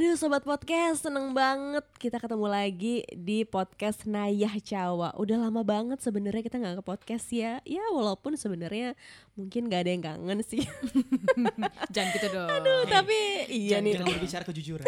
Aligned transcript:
Aduh 0.00 0.16
sobat 0.16 0.40
podcast 0.40 1.04
seneng 1.04 1.36
banget 1.36 1.84
kita 2.00 2.16
ketemu 2.16 2.48
lagi 2.48 3.04
di 3.12 3.44
podcast 3.44 4.08
Nayah 4.08 4.56
Cawa. 4.64 5.12
Udah 5.20 5.36
lama 5.36 5.60
banget 5.60 6.00
sebenarnya 6.00 6.40
kita 6.40 6.56
nggak 6.56 6.80
ke 6.80 6.84
podcast 6.88 7.28
ya. 7.28 7.60
Ya 7.68 7.84
walaupun 7.92 8.32
sebenarnya 8.32 8.96
mungkin 9.36 9.68
gak 9.68 9.84
ada 9.84 9.92
yang 9.92 10.00
kangen 10.00 10.40
sih. 10.40 10.64
Jangan 11.92 12.16
gitu 12.16 12.28
dong. 12.32 12.48
Aduh 12.48 12.88
tapi 12.88 13.44
iya 13.52 13.76
jangan, 13.76 13.84
nih. 13.84 13.92
jangan 14.00 14.12
berbicara 14.16 14.44
kejujuran. 14.48 14.86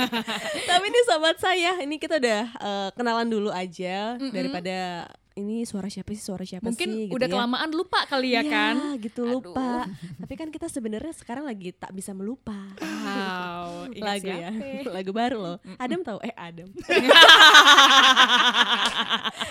tapi 0.72 0.86
nih 0.88 1.04
sobat 1.04 1.36
saya 1.36 1.76
ini 1.84 2.00
kita 2.00 2.16
udah 2.16 2.42
eh, 2.64 2.88
kenalan 2.96 3.28
dulu 3.28 3.52
aja 3.52 4.16
daripada 4.16 5.04
ini 5.40 5.64
suara 5.64 5.88
siapa 5.88 6.10
sih 6.10 6.20
suara 6.20 6.44
siapa 6.44 6.62
Mungkin 6.62 6.84
sih 6.86 7.04
gitu 7.06 7.16
udah 7.16 7.26
ya. 7.26 7.32
kelamaan 7.32 7.70
lupa 7.70 8.04
kali 8.04 8.32
ya 8.32 8.40
Iya, 8.40 8.50
kan? 8.50 8.74
gitu 8.98 9.24
Aduh. 9.24 9.50
lupa. 9.50 9.88
Tapi 10.20 10.34
kan 10.34 10.48
kita 10.48 10.66
sebenarnya 10.66 11.12
sekarang 11.12 11.44
lagi 11.44 11.72
tak 11.72 11.90
bisa 11.90 12.12
melupa. 12.12 12.54
Wow, 12.76 13.88
ingat 13.96 14.04
lagu 14.20 14.28
ya, 14.28 14.50
lagu 14.96 15.10
baru 15.10 15.38
loh. 15.40 15.56
Adam 15.76 16.00
tahu? 16.00 16.18
Eh 16.20 16.34
Adam. 16.34 16.68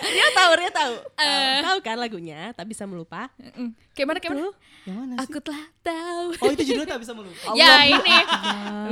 dia 0.09 0.28
tahu, 0.31 0.52
dia 0.55 0.72
tahu. 0.72 0.94
Eh. 1.17 1.59
tahu 1.62 1.78
kan 1.81 1.98
lagunya? 1.98 2.53
Tak 2.53 2.66
bisa 2.66 2.86
melupa. 2.86 3.30
Mm, 3.38 3.72
Gimana 3.99 4.17
gimana? 4.23 4.39
Tuh. 4.48 4.53
Yang 4.88 4.95
mana 4.95 5.12
sih? 5.12 5.27
Aku 5.27 5.38
telah 5.44 5.63
tahu. 5.84 6.27
Oh 6.39 6.49
itu 6.55 6.63
judulnya 6.71 6.89
tak 6.95 7.02
bisa 7.03 7.12
melupa. 7.12 7.52
Ya 7.59 7.84
ini 7.84 8.17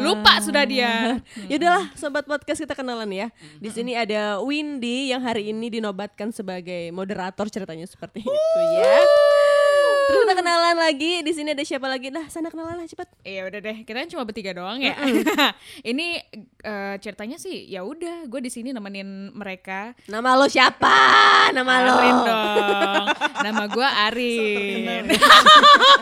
lupa 0.04 0.34
sudah 0.44 0.64
dia. 0.68 1.24
Yaudahlah, 1.52 1.88
sobat 1.96 2.28
podcast 2.28 2.60
kita 2.60 2.76
kenalan 2.76 3.08
ya. 3.16 3.28
Di 3.64 3.72
sini 3.72 3.96
ada 3.96 4.44
Windy 4.44 5.16
yang 5.16 5.24
hari 5.24 5.56
ini 5.56 5.80
dinobatkan 5.80 6.36
sebagai 6.36 6.92
moderator 6.92 7.48
ceritanya 7.48 7.88
seperti 7.88 8.28
itu 8.28 8.60
ya. 8.76 9.00
Terus 10.08 10.24
kita 10.24 10.36
kenalan 10.40 10.78
lagi. 10.80 11.20
Di 11.20 11.32
sini 11.36 11.52
ada 11.52 11.64
siapa 11.68 11.88
lagi? 11.92 12.08
Nah, 12.08 12.32
sana 12.32 12.48
kenalan 12.48 12.80
lah 12.80 12.88
cepat. 12.88 13.12
Iya 13.28 13.52
udah 13.52 13.60
deh, 13.60 13.78
kita 13.84 13.98
kan 14.00 14.10
cuma 14.10 14.24
bertiga 14.24 14.56
doang 14.56 14.80
ya. 14.80 14.96
ini 15.92 16.24
eh, 16.64 16.96
ceritanya 17.04 17.36
sih 17.36 17.68
ya 17.68 17.84
udah, 17.84 18.24
gue 18.32 18.40
di 18.40 18.48
sini 18.48 18.72
nemenin 18.72 19.36
mereka. 19.36 19.92
Nama 20.08 20.30
lo 20.40 20.48
siapa? 20.48 20.96
Nama 21.52 21.74
lo. 21.84 21.96
Arin 22.00 22.18
dong. 22.24 23.06
Nama 23.44 23.64
gue 23.68 23.88
Arin. 24.08 25.04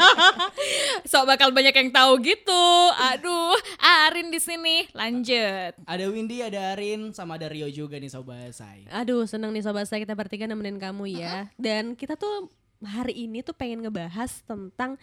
Sok 1.09 1.25
bakal 1.25 1.49
banyak 1.49 1.73
yang 1.73 1.89
tahu 1.89 2.21
gitu. 2.21 2.65
Aduh, 3.13 3.57
Arin 3.81 4.29
di 4.29 4.37
sini. 4.37 4.85
Lanjut. 4.93 5.73
Ada 5.89 6.05
Windy, 6.13 6.45
ada 6.45 6.77
Arin, 6.77 7.09
sama 7.09 7.41
ada 7.41 7.49
Rio 7.49 7.65
juga 7.73 7.97
nih 7.97 8.13
sobat 8.13 8.53
saya. 8.53 8.85
Aduh 8.93 9.25
seneng 9.25 9.49
nih 9.51 9.65
sobat 9.65 9.89
saya 9.89 10.01
kita 10.05 10.13
bertiga 10.13 10.45
nemenin 10.45 10.77
kamu 10.77 11.17
ya 11.17 11.49
Dan 11.57 11.97
kita 11.97 12.15
tuh 12.15 12.49
hari 12.83 13.29
ini 13.29 13.39
tuh 13.45 13.55
pengen 13.55 13.85
ngebahas 13.85 14.43
tentang 14.43 14.99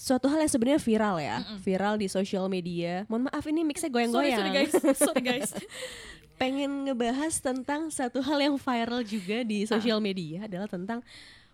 suatu 0.00 0.32
hal 0.32 0.40
yang 0.40 0.48
sebenarnya 0.48 0.80
viral 0.80 1.16
ya 1.20 1.36
Viral 1.60 2.00
di 2.00 2.08
sosial 2.08 2.48
media. 2.48 3.04
Mohon 3.10 3.28
maaf 3.28 3.44
ini 3.44 3.60
mixnya 3.66 3.92
Sorry, 3.92 4.08
goyang-goyang. 4.08 4.38
sorry 4.40 4.50
guys. 4.56 4.72
Sorry 4.96 5.22
guys. 5.22 5.50
Pengen 6.40 6.88
ngebahas 6.88 7.36
tentang 7.44 7.92
satu 7.92 8.24
hal 8.24 8.40
yang 8.40 8.56
viral 8.56 9.04
juga 9.04 9.44
di 9.44 9.68
sosial 9.68 10.00
media 10.00 10.48
Adalah 10.48 10.72
tentang 10.72 11.04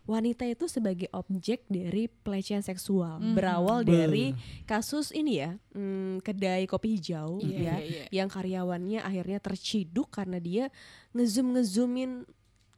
wanita 0.07 0.47
itu 0.47 0.71
sebagai 0.71 1.11
objek 1.11 1.67
dari 1.67 2.07
pelecehan 2.07 2.63
seksual. 2.63 3.19
Berawal 3.35 3.83
dari 3.83 4.31
kasus 4.63 5.11
ini 5.11 5.43
ya 5.43 5.59
hmm, 5.75 6.23
Kedai 6.23 6.71
kopi 6.71 6.95
hijau 6.95 7.43
Iya, 7.43 7.59
ya 7.59 7.59
iya, 7.59 7.75
iya. 7.83 8.05
yang 8.15 8.31
karyawannya 8.31 9.03
akhirnya 9.03 9.43
terciduk 9.43 10.15
karena 10.15 10.39
dia 10.39 10.71
ngezoom 11.11 11.59
ngezoomin 11.59 12.23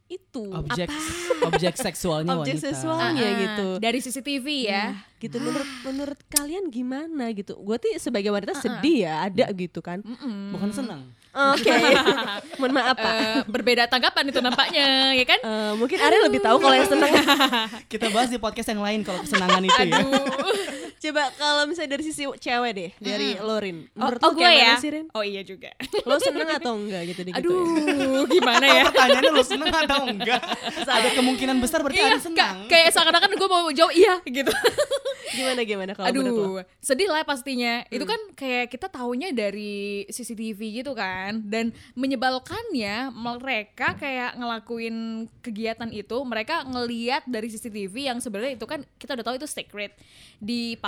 itu 0.09 0.43
Objek 0.49 0.89
objek 1.47 1.73
seksualnya 1.77 2.33
objek 2.35 2.57
wanita. 2.57 2.65
seksualnya 2.67 3.23
Ah, 3.23 3.37
gitu. 3.37 3.67
Dari 3.77 3.99
CCTV 4.01 4.45
ya. 4.65 4.83
Nah, 4.91 5.05
gitu. 5.21 5.37
Menurut 5.37 5.69
menurut 5.85 6.19
kalian 6.27 6.67
gimana 6.67 7.29
gitu? 7.31 7.53
Gue 7.55 7.77
tuh 7.77 7.93
sebagai 7.95 8.27
wanita 8.27 8.57
sedih 8.57 9.05
ya 9.05 9.29
ada 9.29 9.45
gitu 9.53 9.79
kan. 9.79 10.01
Bukan 10.49 10.73
senang. 10.73 11.13
oke. 11.29 11.69
Mohon 12.59 12.73
maaf 12.73 12.97
pak. 12.97 13.13
Eh, 13.13 13.39
berbeda 13.45 13.85
tanggapan 13.85 14.25
itu 14.27 14.41
nampaknya, 14.41 15.13
ya 15.13 15.25
kan? 15.25 15.39
Eh, 15.39 15.73
mungkin 15.77 15.97
Ari 16.01 16.17
lebih 16.25 16.41
tahu 16.41 16.57
kalau 16.57 16.73
yang 16.73 16.89
seneng. 16.89 17.13
Kita 17.85 18.09
bahas 18.09 18.27
di 18.27 18.41
podcast 18.41 18.67
yang 18.67 18.81
lain 18.81 19.05
kalau 19.05 19.21
kesenangan 19.21 19.61
itu 19.61 19.81
ya. 19.85 20.01
Coba 20.99 21.31
kalau 21.33 21.63
misalnya 21.63 21.91
dari 21.91 22.03
sisi 22.03 22.27
cewek 22.27 22.71
deh 22.71 22.91
dari 22.97 23.35
Lorin 23.37 23.87
Oh, 23.91 24.03
menurut 24.05 24.19
oh 24.19 24.29
lo 24.29 24.35
gue 24.35 24.45
ya. 24.45 24.67
mana 24.69 24.75
sih 24.77 24.89
Rin 24.89 25.05
Oh 25.09 25.23
iya 25.23 25.41
juga. 25.41 25.71
lo 26.03 26.15
seneng 26.17 26.49
atau 26.49 26.75
enggak 26.75 27.01
gitu 27.07 27.21
digituin? 27.23 27.39
Aduh, 27.39 28.23
gimana 28.25 28.65
ya? 28.65 28.83
Pertanyaannya 28.89 29.31
lo 29.31 29.41
seneng 29.41 29.69
atau 29.69 29.99
enggak? 30.05 30.41
Ada 30.81 31.09
kemungkinan 31.13 31.57
besar 31.57 31.79
berarti 31.79 31.99
Iya, 31.99 32.19
senang. 32.19 32.35
ka- 32.63 32.69
kayak 32.69 32.91
seakan-akan 32.91 33.31
gue 33.31 33.47
mau 33.47 33.69
jawab 33.69 33.91
iya 33.91 34.19
gitu. 34.23 34.51
gimana 35.29 35.61
gimana 35.61 35.91
kalau 35.93 36.09
menurut 36.09 36.25
lo 36.27 36.43
Aduh, 36.57 36.65
sedih 36.79 37.07
lah 37.07 37.21
pastinya. 37.21 37.85
Itu 37.87 38.03
kan 38.03 38.17
kayak 38.33 38.67
kita 38.67 38.89
taunya 38.89 39.29
dari 39.29 40.03
CCTV 40.05 40.59
gitu 40.75 40.91
kan. 40.91 41.39
Dan 41.43 41.69
menyebalkannya 41.93 43.09
mereka 43.09 43.95
kayak 43.95 44.35
ngelakuin 44.35 44.95
kegiatan 45.39 45.89
itu, 45.89 46.17
mereka 46.23 46.61
ngeliat 46.63 47.23
dari 47.25 47.47
CCTV 47.47 47.95
yang 48.05 48.19
sebenarnya 48.19 48.53
itu 48.53 48.65
kan 48.65 48.83
kita 48.95 49.13
udah 49.13 49.25
tahu 49.25 49.35
itu 49.37 49.47
secret. 49.47 49.93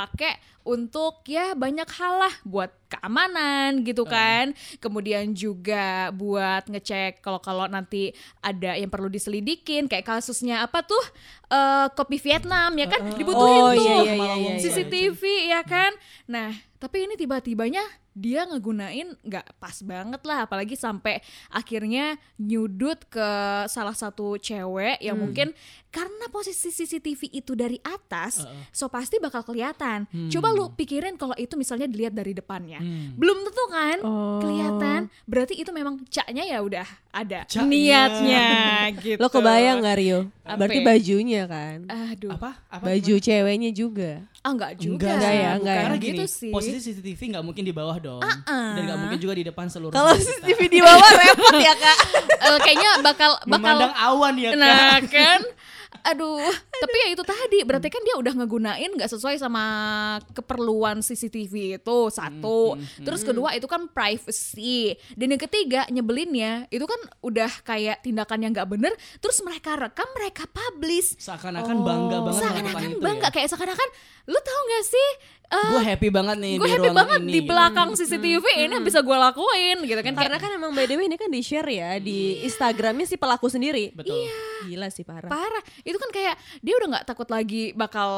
Dipakai 0.02 0.34
untuk 0.62 1.22
ya 1.26 1.54
banyak 1.54 1.86
hal 1.86 2.22
lah 2.22 2.34
buat 2.42 2.70
keamanan 2.88 3.82
gitu 3.82 4.02
kan. 4.02 4.50
Kemudian 4.78 5.30
juga 5.32 6.10
buat 6.10 6.66
ngecek 6.66 7.22
kalau 7.22 7.38
kalau 7.38 7.66
nanti 7.66 8.10
ada 8.40 8.74
yang 8.74 8.90
perlu 8.90 9.06
diselidikin 9.06 9.86
kayak 9.86 10.06
kasusnya 10.08 10.62
apa 10.62 10.82
tuh 10.82 11.02
eh 11.50 11.88
kopi 11.94 12.18
Vietnam 12.18 12.74
ya 12.74 12.86
kan 12.88 13.14
dibutuhin 13.14 13.62
Oh, 13.62 13.74
tuh 13.74 13.86
iya, 13.86 13.96
iya, 14.02 14.14
iya, 14.14 14.34
iya, 14.34 14.52
iya. 14.54 14.62
CCTV 14.62 15.22
ya 15.50 15.62
kan. 15.62 15.94
Nah, 16.26 16.50
tapi 16.78 17.06
ini 17.06 17.14
tiba-tibanya 17.14 17.82
dia 18.12 18.44
ngegunain 18.44 19.16
nggak 19.24 19.56
pas 19.56 19.78
banget 19.82 20.20
lah 20.28 20.44
apalagi 20.44 20.76
sampai 20.76 21.24
akhirnya 21.48 22.20
nyudut 22.36 23.00
ke 23.08 23.30
salah 23.72 23.96
satu 23.96 24.36
cewek 24.36 25.00
yang 25.00 25.16
Hmm. 25.16 25.32
mungkin 25.32 25.48
karena 25.92 26.26
posisi 26.28 26.72
CCTV 26.72 27.04
itu 27.34 27.52
dari 27.52 27.76
atas 27.78 28.42
so 28.70 28.88
pasti 28.88 29.16
bakal 29.18 29.44
kelihatan 29.44 30.04
coba 30.28 30.48
lu 30.50 30.72
pikirin 30.72 31.14
kalau 31.14 31.36
itu 31.36 31.54
misalnya 31.54 31.86
dilihat 31.86 32.12
dari 32.12 32.32
depannya 32.32 32.80
Hmm. 32.82 33.14
belum 33.14 33.44
tentu 33.44 33.64
kan 33.68 33.98
Oh. 34.02 34.40
kelihatan 34.40 35.00
berarti 35.24 35.54
itu 35.54 35.70
memang 35.70 36.00
caknya 36.08 36.44
ya 36.46 36.60
udah 36.60 36.88
ada 37.10 37.44
Caknya. 37.44 37.68
niatnya 37.68 38.48
gitu 39.04 39.20
lo 39.20 39.28
kebayang 39.28 39.80
nggak 39.80 39.98
Rio 39.98 40.20
Apa 40.42 40.56
berarti 40.58 40.80
ya? 40.80 40.86
bajunya 40.88 41.42
kan 41.44 41.78
aduh 41.86 42.32
Apa? 42.32 42.52
Apa? 42.70 42.84
baju 42.88 43.14
ceweknya 43.18 43.72
juga 43.72 44.24
ah 44.40 44.50
enggak 44.50 44.72
juga 44.76 45.12
Enggak, 45.12 45.34
ya, 45.34 45.50
enggak 45.54 45.76
ya. 45.76 45.82
Karena 45.84 45.98
gitu 46.00 46.16
gini, 46.18 46.26
sih 46.26 46.50
posisi 46.50 46.80
CCTV 46.82 47.20
nggak 47.30 47.44
mungkin 47.44 47.62
di 47.62 47.70
bawah 47.72 47.98
dong. 48.00 48.22
Ah-ah. 48.22 48.74
Dan 48.74 48.82
nggak 48.86 49.00
mungkin 49.00 49.20
juga 49.20 49.34
di 49.36 49.44
depan 49.44 49.66
seluruh 49.68 49.92
kalau. 49.92 50.16
CCTV 50.16 50.60
di 50.68 50.80
bawah 50.80 51.10
repot 51.12 51.56
ya 51.60 51.74
kak 51.76 51.98
Eh, 52.42 52.58
kayaknya 52.60 52.90
bakal 53.02 53.38
bakal 53.44 53.76
Memandang 53.78 53.94
awan 53.94 54.34
ya 54.36 54.50
kan. 54.52 54.58
nah 54.58 54.98
kan 55.04 55.40
aduh. 56.04 56.42
Tapi 56.82 56.98
ya 56.98 57.08
itu 57.14 57.24
tadi 57.24 57.60
berarti 57.62 57.88
kan 57.94 58.02
dia 58.02 58.16
udah 58.18 58.34
ngegunain 58.42 58.92
nggak 58.98 59.12
sesuai 59.12 59.38
sama 59.38 59.64
keperluan 60.34 61.06
CCTV 61.06 61.78
itu 61.78 61.98
satu. 62.10 62.78
Terus 63.02 63.22
kedua 63.22 63.54
itu 63.54 63.70
kan 63.70 63.86
privacy. 63.90 64.98
Dan 65.14 65.38
yang 65.38 65.42
ketiga 65.42 65.86
nyebelinnya 65.94 66.66
itu 66.74 66.84
kan 66.86 67.00
udah 67.22 67.52
kayak 67.62 68.02
tindakan 68.02 68.40
yang 68.42 68.52
nggak 68.52 68.70
bener 68.70 68.94
terus 69.22 69.40
mereka 69.46 69.78
rekam 69.78 70.08
mereka 70.18 70.50
publish. 70.50 71.18
Seakan-akan 71.22 71.78
bangga 71.86 72.18
banget 72.26 72.42
seakan-akan 72.42 72.90
itu 72.90 73.00
bangga 73.02 73.28
ya. 73.30 73.34
kayak 73.34 73.48
seakan-akan 73.54 73.90
lu 74.30 74.40
tau 74.42 74.62
gak 74.70 74.86
sih 74.86 75.10
eh, 75.52 75.68
Gue 75.70 75.82
happy 75.84 76.08
banget 76.08 76.38
nih 76.40 76.54
gue 76.56 76.64
di 76.64 76.72
happy 76.72 76.88
ruangan 76.88 77.00
banget 77.04 77.20
ini, 77.22 77.32
di 77.32 77.40
belakang 77.44 77.90
CCTV 77.92 78.46
ini 78.64 78.76
bisa 78.80 79.00
gue 79.04 79.18
lakuin 79.18 79.78
gitu 79.84 80.02
kan 80.02 80.14
Karena 80.16 80.38
kan 80.40 80.50
emang 80.56 80.72
by 80.72 80.88
the 80.88 80.96
way 80.96 81.06
ini 81.06 81.20
kan 81.20 81.28
di 81.28 81.42
share 81.44 81.68
ya 81.68 82.00
di 82.00 82.42
Instagramnya 82.42 83.04
si 83.04 83.20
pelaku 83.20 83.52
sendiri. 83.52 83.92
Betul. 83.92 84.26
Gila 84.62 84.88
sih 84.94 85.02
parah. 85.02 85.26
parah 85.26 85.64
itu 85.82 85.98
kan 85.98 86.10
kayak 86.10 86.36
dia 86.62 86.74
udah 86.78 86.88
nggak 86.98 87.06
takut 87.10 87.28
lagi 87.28 87.74
bakal 87.74 88.10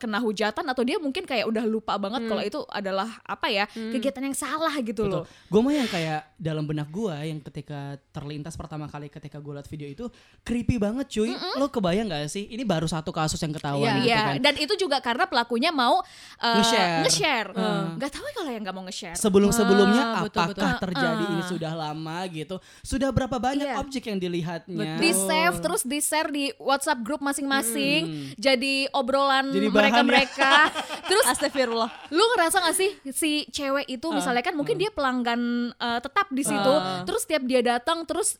kena 0.00 0.18
hujatan 0.18 0.64
atau 0.64 0.82
dia 0.82 0.96
mungkin 0.96 1.22
kayak 1.22 1.44
udah 1.44 1.64
lupa 1.68 2.00
banget 2.00 2.24
kalau 2.24 2.42
itu 2.42 2.60
adalah 2.72 3.20
apa 3.22 3.52
ya 3.52 3.64
kegiatan 3.68 4.24
yang 4.24 4.36
salah 4.36 4.72
gitu 4.80 5.04
Betul. 5.04 5.22
loh 5.22 5.24
Gue 5.52 5.60
mah 5.60 5.74
yang 5.76 5.88
kayak 5.88 6.32
dalam 6.40 6.64
benak 6.64 6.88
gue 6.88 7.12
yang 7.22 7.38
ketika 7.44 8.00
terlintas 8.10 8.56
pertama 8.56 8.88
kali 8.88 9.12
ketika 9.12 9.36
gue 9.36 9.52
liat 9.52 9.68
video 9.68 9.86
itu 9.86 10.04
creepy 10.42 10.80
banget 10.80 11.06
cuy. 11.12 11.30
Lo 11.60 11.68
kebayang 11.68 12.08
gak 12.08 12.32
sih? 12.32 12.48
Ini 12.48 12.64
baru 12.64 12.88
satu 12.88 13.12
kasus 13.12 13.38
yang 13.38 13.52
ketahuan 13.52 14.00
gitu 14.00 14.08
Iya, 14.08 14.22
kan. 14.24 14.34
dan 14.40 14.54
itu 14.56 14.74
juga 14.80 14.98
karena 15.04 15.28
pelakunya 15.28 15.70
mau 15.70 16.00
uh, 16.40 16.56
Nge-share. 16.72 17.00
nge-share. 17.02 17.48
Nggak 17.94 18.10
tahu 18.10 18.24
ya 18.24 18.32
kalau 18.34 18.50
yang 18.50 18.62
nggak 18.62 18.74
mau 18.74 18.84
nge-share. 18.84 19.16
Sebelum-sebelumnya 19.16 20.02
Ah, 20.04 20.22
betul, 20.22 20.42
apakah 20.42 20.48
betul. 20.70 20.82
terjadi 20.82 21.22
Ah. 21.22 21.30
ini 21.30 21.42
sudah 21.44 21.72
lama 21.72 22.18
gitu? 22.28 22.56
Sudah 22.80 23.08
berapa 23.08 23.36
banyak 23.36 23.68
Iya. 23.68 23.76
objek 23.78 24.02
yang 24.04 24.18
dilihatnya? 24.18 24.94
di 24.94 25.10
save 25.10 25.56
terus 25.58 25.82
di 25.82 25.98
share 25.98 26.28
di 26.28 26.50
WhatsApp 26.56 27.00
grup 27.00 27.20
masing-masing 27.20 28.02
jadi 28.36 28.74
obrolan 28.90 29.50
Jadi 29.50 29.68
bahan 29.68 29.74
mereka 29.74 29.96
ya. 29.96 30.04
mereka 30.04 30.52
terus 31.10 31.24
Astagfirullah. 31.26 31.90
lu 32.08 32.22
ngerasa 32.30 32.56
gak 32.60 32.74
sih 32.74 32.90
si 33.10 33.30
cewek 33.48 33.88
itu 33.88 34.06
misalnya 34.08 34.40
kan 34.40 34.52
mungkin 34.52 34.76
dia 34.76 34.88
pelanggan 34.88 35.40
uh, 35.74 35.98
tetap 35.98 36.28
di 36.28 36.42
situ 36.42 36.72
Ah. 36.72 37.02
terus 37.02 37.24
tiap 37.24 37.42
dia 37.42 37.60
datang 37.60 38.04
terus 38.04 38.36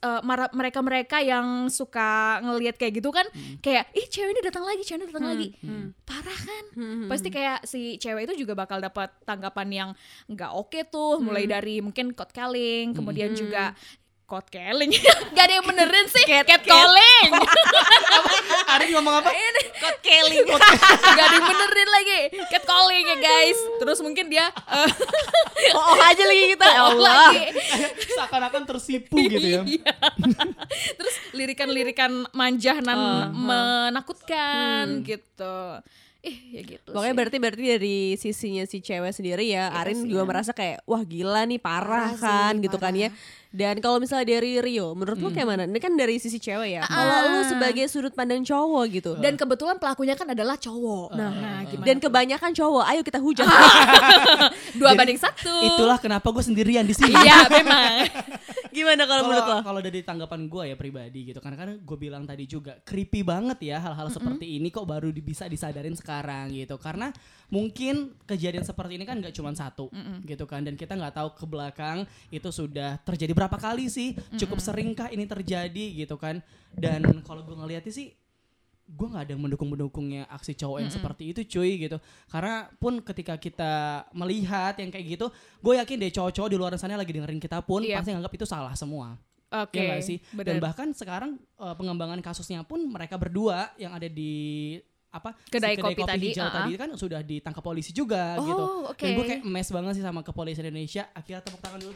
mereka 0.53 0.81
mereka 0.81 1.17
yang 1.19 1.43
suka 1.69 2.13
ngelihat 2.41 2.77
kayak 2.77 2.93
gitu 2.95 3.11
kan 3.11 3.27
kayak 3.59 3.91
ih 3.93 4.07
cewek 4.07 4.31
ini 4.31 4.43
datang 4.43 4.63
lagi 4.63 4.83
cewek 4.83 4.99
ini 4.99 5.07
datang 5.07 5.27
lagi 5.27 5.49
parah 6.03 6.39
kan 6.39 6.65
pasti 7.07 7.29
kayak 7.29 7.65
si 7.65 7.97
cewek 7.97 8.22
cewek 8.23 8.39
itu 8.39 8.47
juga 8.47 8.55
bakal 8.55 8.79
dapat 8.79 9.11
tanggapan 9.27 9.69
yang 9.69 9.91
nggak 10.31 10.53
oke 10.55 10.79
tuh 10.87 11.19
mulai 11.19 11.51
dari 11.51 11.83
mungkin 11.83 12.15
code 12.15 12.31
calling 12.31 12.95
kemudian 12.95 13.35
juga 13.35 13.75
code 14.31 14.49
calling 14.49 14.89
gak 15.35 15.45
ada 15.45 15.55
yang 15.59 15.67
benerin 15.67 16.07
sih 16.09 16.25
cat, 16.25 16.63
calling 16.63 17.31
Ari 18.73 18.89
ngomong 18.97 19.21
apa? 19.21 19.29
Code 19.77 20.01
Kelly. 20.01 20.41
gak 20.49 21.25
ada 21.29 21.37
yang 21.37 21.45
benerin 21.45 21.89
lagi 21.93 22.21
cat 22.49 22.65
calling 22.65 23.05
ya 23.05 23.17
guys 23.21 23.59
terus 23.77 23.99
mungkin 24.01 24.33
dia 24.33 24.49
eh, 24.49 24.91
oh, 25.77 25.93
oh 25.93 26.01
aja 26.01 26.25
lagi 26.25 26.57
kita. 26.57 26.65
Ya 26.65 26.81
oh, 26.81 26.97
Allah. 26.97 27.29
lagi 27.29 27.53
Seakan-akan 28.17 28.63
tersipu 28.65 29.21
gitu 29.21 29.37
ya. 29.45 29.63
Iya. 29.69 29.95
Terus 30.97 31.15
lirikan-lirikan 31.37 32.25
manja 32.33 32.81
dan 32.81 32.99
menakutkan 33.37 35.05
gitu. 35.05 35.85
Ih, 36.23 36.39
ya 36.55 36.63
gitu. 36.63 36.95
Pokoknya 36.95 37.11
sih. 37.11 37.19
berarti 37.19 37.37
berarti 37.43 37.65
dari 37.67 37.99
sisinya 38.15 38.63
si 38.63 38.79
cewek 38.79 39.11
sendiri 39.11 39.43
ya, 39.43 39.75
Arin 39.75 40.07
juga 40.07 40.23
merasa 40.23 40.55
kayak 40.55 40.87
wah 40.87 41.03
gila 41.03 41.43
nih 41.51 41.59
parah, 41.59 42.15
Parah 42.15 42.23
kan 42.23 42.55
sih, 42.55 42.71
gitu 42.71 42.79
kan 42.79 42.95
ya. 42.95 43.11
Dan 43.51 43.83
kalau 43.83 43.99
misalnya 43.99 44.39
dari 44.39 44.63
Rio, 44.63 44.95
menurut 44.95 45.19
lu 45.19 45.29
kayak 45.35 45.45
mana? 45.45 45.67
Ini 45.67 45.77
kan 45.83 45.93
dari 45.99 46.23
sisi 46.23 46.39
cewek 46.39 46.79
ya. 46.79 46.87
Ah. 46.87 46.95
Kalau 46.95 47.19
lu 47.27 47.41
sebagai 47.51 47.85
sudut 47.91 48.15
pandang 48.15 48.47
cowok 48.47 48.85
gitu. 48.95 49.13
dan 49.19 49.35
kebetulan 49.35 49.77
pelakunya 49.83 50.15
kan 50.15 50.31
adalah 50.31 50.55
cowok. 50.57 51.11
Nah, 51.13 51.31
nah 51.35 51.59
gimana? 51.67 51.85
dan 51.91 51.97
kebanyakan 51.99 52.51
cowok, 52.55 52.85
ayo 52.87 53.01
kita 53.03 53.19
hujat. 53.19 53.45
dua 54.79 54.95
Jadi, 54.95 54.99
banding 55.03 55.19
satu. 55.19 55.53
Itulah 55.75 55.99
kenapa 55.99 56.31
gue 56.31 56.45
sendirian 56.47 56.87
di 56.87 56.95
sini. 56.95 57.19
Iya, 57.19 57.51
memang. 57.51 57.93
Gimana 58.73 59.05
kalau 59.05 59.29
menurut 59.29 59.45
lo? 59.45 59.59
Kalau 59.61 59.81
dari 59.85 60.01
tanggapan 60.01 60.49
gue 60.49 60.65
ya 60.73 60.77
pribadi 60.81 61.21
gitu 61.29 61.45
karena 61.45 61.61
kan 61.61 61.69
gue 61.77 61.99
bilang 62.01 62.25
tadi 62.25 62.49
juga 62.49 62.81
creepy 62.81 63.21
banget 63.21 63.61
ya 63.69 63.77
hal-hal 63.85 64.09
seperti 64.09 64.57
ini 64.57 64.73
kok 64.73 64.89
baru 64.89 65.13
bisa 65.13 65.45
disadarin 65.45 65.93
sekarang 65.93 66.49
gitu. 66.57 66.81
Karena 66.81 67.13
mungkin 67.53 68.17
kejadian 68.25 68.65
seperti 68.65 68.97
ini 68.97 69.05
kan 69.05 69.21
nggak 69.21 69.37
cuma 69.37 69.53
satu 69.53 69.93
gitu 70.25 70.49
kan 70.49 70.65
dan 70.65 70.73
kita 70.73 70.97
nggak 70.97 71.13
tahu 71.13 71.29
ke 71.37 71.45
belakang 71.45 72.09
itu 72.33 72.49
sudah 72.49 72.97
terjadi 73.05 73.37
berapa 73.37 73.61
kali 73.61 73.93
sih 73.93 74.17
cukup 74.41 74.57
seringkah 74.57 75.13
ini 75.13 75.29
terjadi 75.29 75.85
gitu 75.93 76.17
kan. 76.17 76.41
Dan 76.73 77.05
kalau 77.29 77.45
gue 77.45 77.53
ngeliatnya 77.53 77.93
sih 77.93 78.17
gue 78.87 79.07
nggak 79.09 79.23
ada 79.25 79.33
yang 79.33 79.43
mendukung 79.43 79.69
mendukungnya 79.73 80.27
aksi 80.29 80.53
cowok 80.53 80.79
yang 80.85 80.93
seperti 80.93 81.33
itu 81.33 81.41
cuy 81.49 81.81
gitu 81.81 81.97
karena 82.29 82.69
pun 82.77 83.01
ketika 83.01 83.39
kita 83.39 83.73
melihat 84.13 84.77
yang 84.77 84.91
kayak 84.93 85.07
gitu 85.17 85.27
gue 85.65 85.75
yakin 85.81 85.97
deh 86.03 86.13
cowok-cowok 86.13 86.51
di 86.51 86.57
luar 86.59 86.75
sana 86.77 86.99
lagi 86.99 87.15
dengerin 87.15 87.41
kita 87.41 87.63
pun 87.65 87.81
Iya. 87.81 88.03
pasti 88.03 88.11
nganggap 88.13 88.33
itu 88.37 88.45
salah 88.45 88.75
semua 88.77 89.17
Oke. 89.53 89.77
ya 89.81 89.83
nggak 89.97 90.03
sih 90.05 90.19
dan 90.33 90.57
bener. 90.57 90.61
bahkan 90.61 90.89
sekarang 90.93 91.41
uh, 91.57 91.73
pengembangan 91.77 92.21
kasusnya 92.21 92.65
pun 92.65 92.85
mereka 92.89 93.17
berdua 93.17 93.71
yang 93.77 93.93
ada 93.97 94.09
di 94.09 94.77
apa 95.13 95.37
Kedai 95.45 95.77
si 95.77 95.83
kopi 95.85 96.03
tadi, 96.03 96.29
hijau 96.31 96.41
uh-uh. 96.43 96.57
tadi 96.59 96.73
kan 96.75 96.89
sudah 96.95 97.21
ditangkap 97.21 97.61
polisi 97.61 97.93
juga 97.93 98.35
Oh, 98.35 98.43
gitu 98.43 98.65
oke. 98.89 98.97
dan 98.99 99.11
gue 99.13 99.25
kayak 99.27 99.43
mes 99.45 99.69
banget 99.69 99.93
sih 99.95 100.03
sama 100.03 100.21
kepolisian 100.21 100.65
Indonesia 100.65 101.05
akhirnya 101.13 101.41
tepuk 101.43 101.61
tangan 101.61 101.79
dulu 101.79 101.93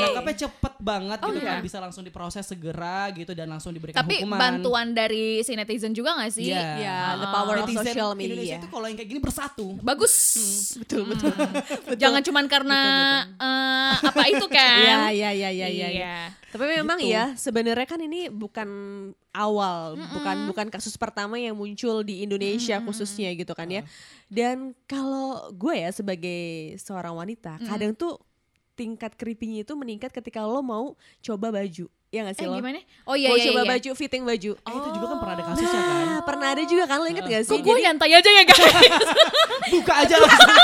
nangkapnya 0.00 0.34
cepet 0.38 0.74
banget 0.78 1.18
Oh, 1.20 1.28
gitu 1.28 1.40
kan 1.42 1.56
iya. 1.56 1.62
bisa 1.62 1.78
langsung 1.78 2.02
diproses 2.02 2.44
segera 2.44 3.08
gitu 3.12 3.32
dan 3.32 3.48
langsung 3.48 3.70
diberikan 3.70 3.96
Tapi 3.96 4.20
hukuman 4.20 4.36
bantuan 4.38 4.92
dari 4.92 5.40
si 5.40 5.52
netizen 5.52 5.92
juga 5.92 6.16
gak 6.16 6.32
sih? 6.32 6.48
Iya. 6.48 6.68
Ya, 6.78 6.98
the 7.16 7.26
Ah. 7.26 7.32
power 7.34 7.56
of 7.58 7.64
Netizen 7.64 7.84
social 7.86 8.10
Indonesia 8.12 8.36
media. 8.38 8.56
itu 8.58 8.68
kalau 8.68 8.86
yang 8.86 8.96
kayak 8.96 9.08
gini 9.08 9.20
bersatu 9.20 9.66
Bagus. 9.80 10.14
Betul, 10.76 11.02
betul. 11.06 11.32
Jangan 12.00 12.20
cuman 12.20 12.44
karena 12.46 12.80
eh, 13.34 13.92
apa 13.98 14.22
itu 14.26 14.46
kan? 14.46 14.78
Iya, 14.82 14.96
iya, 15.10 15.30
iya, 15.32 15.48
iya, 15.50 15.68
iya. 15.68 15.88
Iya. 15.90 16.16
Tapi 16.50 16.64
memang 16.66 16.98
Gitu. 16.98 17.12
ya 17.12 17.24
sebenarnya 17.34 17.86
kan 17.86 18.00
ini 18.00 18.26
bukan 18.26 18.68
awal, 19.30 19.94
bukan 19.94 20.36
bukan 20.50 20.66
kasus 20.70 20.98
pertama 20.98 21.38
yang 21.38 21.54
muncul 21.54 22.02
di 22.02 22.22
Indonesia 22.26 22.82
khususnya 22.82 23.30
gitu 23.34 23.54
kan 23.54 23.70
ya. 23.70 23.82
Dan 24.26 24.74
kalau 24.90 25.50
gue 25.54 25.74
ya 25.78 25.90
sebagai 25.94 26.74
seorang 26.78 27.14
wanita, 27.14 27.58
kadang 27.66 27.94
tuh 27.94 28.18
tingkat 28.80 29.12
creepy-nya 29.12 29.60
itu 29.60 29.76
meningkat 29.76 30.08
ketika 30.10 30.40
lo 30.40 30.58
mau 30.58 30.96
coba 31.20 31.52
baju. 31.52 31.84
Ya 32.10 32.24
gak 32.24 32.34
sih 32.34 32.42
Eh 32.42 32.48
lo? 32.48 32.58
gimana? 32.58 32.80
Oh 33.04 33.14
iya 33.14 33.28
mau 33.28 33.36
iya 33.36 33.46
coba 33.46 33.62
iya. 33.62 33.70
baju, 33.70 33.90
fitting 33.94 34.24
baju. 34.24 34.50
Eh, 34.56 34.72
itu 34.72 34.88
juga 34.90 35.06
kan 35.06 35.18
pernah 35.20 35.34
ada 35.36 35.44
kasusnya 35.46 35.68
kan 35.78 36.02
Nah, 36.02 36.22
pernah 36.24 36.48
ada 36.50 36.62
juga 36.64 36.84
kan 36.84 36.96
lo 36.96 37.06
inget 37.06 37.22
gak 37.22 37.44
sih? 37.44 37.52
Kok 37.52 37.62
gue 37.62 37.76
nyantai 37.78 38.10
aja 38.10 38.30
ya 38.30 38.42
guys? 38.42 38.60
buka 39.72 39.92
aja 39.94 40.14
langsung 40.16 40.50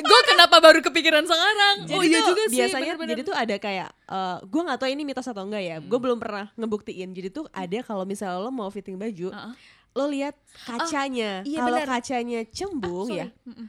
gue 0.00 0.20
kenapa 0.24 0.56
baru 0.58 0.80
kepikiran 0.80 1.22
sekarang? 1.22 1.76
Jadi 1.84 1.92
oh 1.92 2.02
iya 2.02 2.20
juga 2.24 2.42
sih. 2.46 2.56
biasanya 2.56 2.94
bener-bener. 2.94 3.10
jadi 3.12 3.20
tuh 3.22 3.36
ada 3.36 3.56
kayak 3.58 3.88
eh 3.90 4.36
gue 4.42 4.60
nggak 4.64 4.78
tahu 4.80 4.88
ini 4.88 5.02
mitos 5.04 5.28
atau 5.28 5.44
enggak 5.44 5.60
ya. 5.60 5.76
Gue 5.78 5.98
belum 5.98 6.16
pernah 6.16 6.48
ngebuktiin. 6.54 7.10
Jadi 7.10 7.28
tuh 7.28 7.44
ada 7.50 7.78
kalau 7.82 8.04
misalnya 8.04 8.40
lo 8.40 8.48
mau 8.48 8.72
fitting 8.72 8.96
baju, 8.96 9.28
Uh-uh. 9.28 9.52
lo 9.92 10.04
lihat 10.08 10.32
kacanya. 10.64 11.44
iya 11.44 11.58
kalau 11.60 11.78
kacanya 11.84 12.40
cembung 12.48 13.12
Ah, 13.12 13.16
ya, 13.20 13.26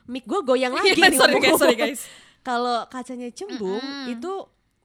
mic 0.07 0.23
gue 0.23 0.39
goyang 0.39 0.71
lagi 0.77 0.95
Iya, 0.95 1.09
nih. 1.09 1.19
sorry 1.19 1.35
guys, 1.37 1.59
sorry 1.59 1.75
guys. 1.75 2.01
Kalau 2.41 2.85
kacanya 2.87 3.29
cembung 3.29 3.81
itu 4.07 4.33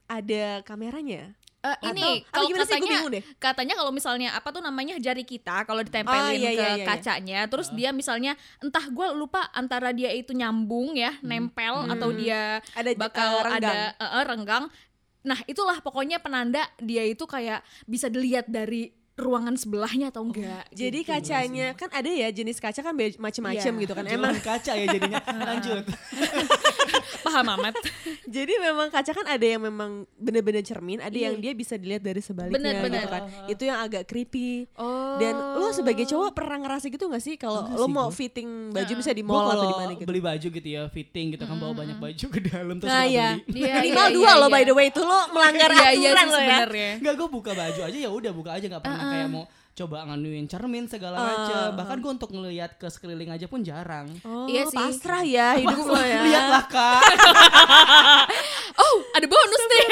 ada 0.04 0.60
kameranya. 0.62 1.32
Atau- 1.58 1.90
ini 1.90 2.22
kalau 2.24 2.46
katanya 2.54 2.78
bingung 2.86 3.10
deh. 3.10 3.22
katanya 3.40 3.74
kalau 3.74 3.90
misalnya 3.90 4.30
apa 4.30 4.48
tuh 4.48 4.62
namanya 4.62 4.94
jari 4.96 5.26
kita 5.26 5.66
kalau 5.66 5.82
ditempelin 5.82 6.14
Ah, 6.14 6.30
iya, 6.30 6.38
ke 6.46 6.54
iya, 6.54 6.62
iya, 6.62 6.70
iya. 6.76 6.86
kacanya 6.86 7.40
terus 7.48 7.74
dia 7.74 7.90
misalnya 7.90 8.32
entah 8.60 8.86
gue 8.86 9.06
lupa 9.12 9.50
antara 9.50 9.90
dia 9.90 10.14
itu 10.14 10.30
nyambung 10.30 10.94
ya 10.94 11.18
nempel 11.20 11.90
atau 11.90 12.14
dia 12.14 12.62
Ada 12.70 12.94
bakal 12.94 13.42
renggang. 13.42 13.58
ada 13.58 13.74
eh, 13.98 14.24
renggang 14.24 14.64
nah 15.20 15.38
itulah 15.44 15.82
pokoknya 15.82 16.22
penanda 16.22 16.62
dia 16.78 17.02
itu 17.02 17.26
kayak 17.26 17.58
bisa 17.82 18.06
dilihat 18.06 18.46
dari 18.46 18.94
ruangan 19.16 19.56
sebelahnya 19.56 20.12
atau 20.12 20.22
enggak 20.22 20.68
Jadi 20.70 21.02
gitu. 21.02 21.10
kacanya 21.10 21.72
kan 21.72 21.88
ada 21.90 22.06
ya 22.06 22.28
jenis 22.28 22.60
kaca 22.60 22.78
kan 22.78 22.92
macem-macem 22.94 23.72
Iya. 23.72 23.82
gitu 23.82 23.92
kan. 23.96 24.04
Emang 24.06 24.36
kaca 24.38 24.70
ya 24.70 24.86
jadinya 24.86 25.18
lanjut 25.50 25.82
paham 27.26 27.46
amat 27.54 27.74
jadi 28.36 28.52
memang 28.60 28.88
kaca 28.88 29.10
kan 29.10 29.26
ada 29.26 29.42
yang 29.42 29.58
memang 29.60 29.90
bener-bener 30.14 30.62
cermin, 30.62 30.98
ada 30.98 31.12
yang 31.12 31.34
dia 31.36 31.52
bisa 31.52 31.74
dilihat 31.74 32.00
dari 32.00 32.18
sebaliknya 32.18 32.56
Bener, 32.56 32.74
bener. 32.80 32.94
gitu 32.96 33.08
kan. 33.08 33.22
Itu 33.46 33.62
yang 33.64 33.78
agak 33.80 34.04
creepy. 34.04 34.66
oh 34.76 35.16
Dan 35.16 35.32
lo 35.32 35.68
sebagai 35.70 36.04
cowok 36.04 36.30
pernah 36.32 36.58
ngerasa 36.58 36.86
gitu 36.86 37.06
gak 37.06 37.18
sih 37.18 37.34
kalau 37.34 37.66
lo 37.66 37.84
sih 37.84 37.92
mau 37.92 38.06
gua. 38.06 38.14
fitting 38.14 38.48
baju 38.70 38.92
bisa 38.94 39.10
di 39.10 39.20
Gue 39.20 39.28
mall 39.28 39.48
atau 39.48 39.64
di 39.64 39.76
mana 39.76 39.92
gitu? 39.92 40.06
beli 40.06 40.20
baju 40.20 40.46
gitu 40.52 40.68
ya 40.68 40.82
fitting 40.86 41.26
gitu 41.32 41.44
kan 41.44 41.56
bawa 41.56 41.72
banyak 41.74 41.96
baju 41.96 42.26
ke 42.28 42.40
dalam 42.44 42.76
terus 42.76 42.88
Nah 42.88 43.02
nggak 43.02 43.10
ya, 43.10 43.28
beli 43.42 43.58
Iya, 43.58 43.74
minimal 43.80 44.06
iya, 44.06 44.14
dua 44.14 44.24
iya, 44.26 44.32
lo 44.34 44.46
iya. 44.46 44.52
by 44.52 44.62
the 44.62 44.74
way 44.74 44.86
itu 44.86 45.00
lo 45.00 45.20
melanggar 45.30 45.70
iya 45.70 45.88
iya 45.92 46.08
aturan 46.08 46.26
lo 46.26 46.30
ya. 46.30 46.38
sebenarnya 46.38 46.90
Enggak 47.00 47.14
gue 47.16 47.28
buka 47.28 47.50
baju 47.52 47.80
aja 47.82 47.98
ya 47.98 48.08
udah 48.08 48.32
buka 48.32 48.50
aja 48.52 48.66
nggak 48.66 48.82
pernah 48.82 49.04
kayak 49.06 49.28
mau 49.28 49.44
coba 49.76 50.08
nganuin 50.08 50.48
cermin 50.48 50.88
segala 50.88 51.20
macam 51.20 51.76
bahkan 51.76 52.00
gue 52.00 52.08
untuk 52.10 52.32
ngelihat 52.32 52.74
ke 52.74 52.88
sekeliling 52.88 53.28
aja 53.28 53.44
pun 53.44 53.60
jarang. 53.60 54.08
Oh, 54.22 54.48
Iya 54.48 54.64
sih. 54.64 54.72
pasrah 54.74 55.20
ya 55.20 55.52
hidup 55.60 55.84
lo 55.84 56.00
ya. 56.00 56.20
lihatlah 56.22 56.64
kak. 56.72 57.00
Oh 58.76 58.96
ada 59.12 59.26
bonus 59.26 59.62
deh 59.66 59.86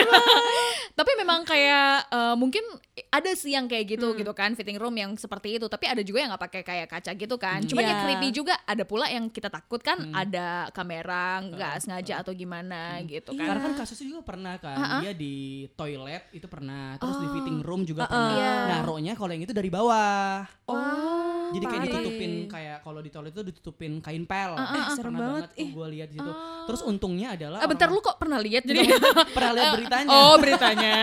tapi 0.94 1.10
memang 1.16 1.42
kayak 1.42 2.06
eh, 2.06 2.34
mungkin 2.34 2.64
ada 2.94 3.26
sih 3.32 3.50
yang 3.50 3.66
kayak 3.66 3.90
gitu 3.90 4.14
gitu 4.14 4.30
kan 4.30 4.54
fitting 4.54 4.76
room 4.76 4.94
yang 4.94 5.10
seperti 5.14 5.56
itu 5.56 5.66
tapi 5.66 5.84
ada 5.84 5.98
juga 5.98 6.18
yang 6.20 6.30
nggak 6.30 6.44
pakai 6.44 6.62
kayak 6.62 6.86
kaca 6.88 7.10
gitu 7.12 7.34
kan. 7.36 7.58
Cuman 7.60 7.82
yang 7.82 7.92
Iya. 7.92 8.04
creepy 8.06 8.28
juga 8.32 8.54
ada 8.60 8.84
pula 8.84 9.06
yang 9.08 9.26
kita 9.26 9.48
takut 9.48 9.80
kan 9.80 9.98
ada 10.10 10.70
kamera 10.70 11.38
nggak 11.40 11.74
sengaja 11.80 12.22
atau 12.22 12.30
gimana 12.30 13.02
gitu 13.02 13.32
kan. 13.32 13.46
karena 13.48 13.60
kan 13.60 13.72
kasusnya 13.76 14.06
juga 14.08 14.22
pernah 14.24 14.54
kan 14.56 14.76
dia 15.00 15.10
di 15.12 15.34
toilet 15.70 16.30
itu 16.30 16.46
pernah 16.46 16.94
terus 16.96 17.18
di 17.18 17.28
fitting 17.32 17.58
room 17.60 17.82
juga 17.82 18.04
Uh-uh. 18.04 18.12
pernah. 18.12 18.30
Iya. 18.32 18.54
naruhnya 18.72 19.12
kalau 19.14 19.30
yang 19.30 19.42
itu 19.42 19.50
dari 19.52 19.68
bawah. 19.68 20.46
Oh 20.64 21.50
jadi 21.50 21.66
kayak 21.66 21.82
ditutupin 21.84 22.32
kayak 22.48 22.78
kalau 22.80 22.98
di 22.98 23.10
toilet 23.10 23.30
itu 23.32 23.42
ditutupin 23.44 23.92
kain 24.00 24.24
pel. 24.24 24.54
Eh, 24.54 24.64
serem 24.92 25.12
pernah 25.12 25.18
banget. 25.20 25.50
banget. 25.50 25.70
Gue 25.70 25.86
lihat 25.92 26.08
di 26.08 26.16
situ. 26.16 26.32
Terus 26.64 26.80
untungnya 26.82 27.28
adalah 27.32 27.58
Ah, 27.58 27.66
bentar 27.66 27.86
orang- 27.86 27.94
lu 27.94 28.02
kok 28.02 28.16
pernah 28.16 28.38
lihat 28.38 28.62
jadi 28.62 28.80
pernah 29.36 29.50
lihat 29.52 29.70
beritanya. 29.72 30.08
oh 30.10 30.34
beritanya. 30.36 30.94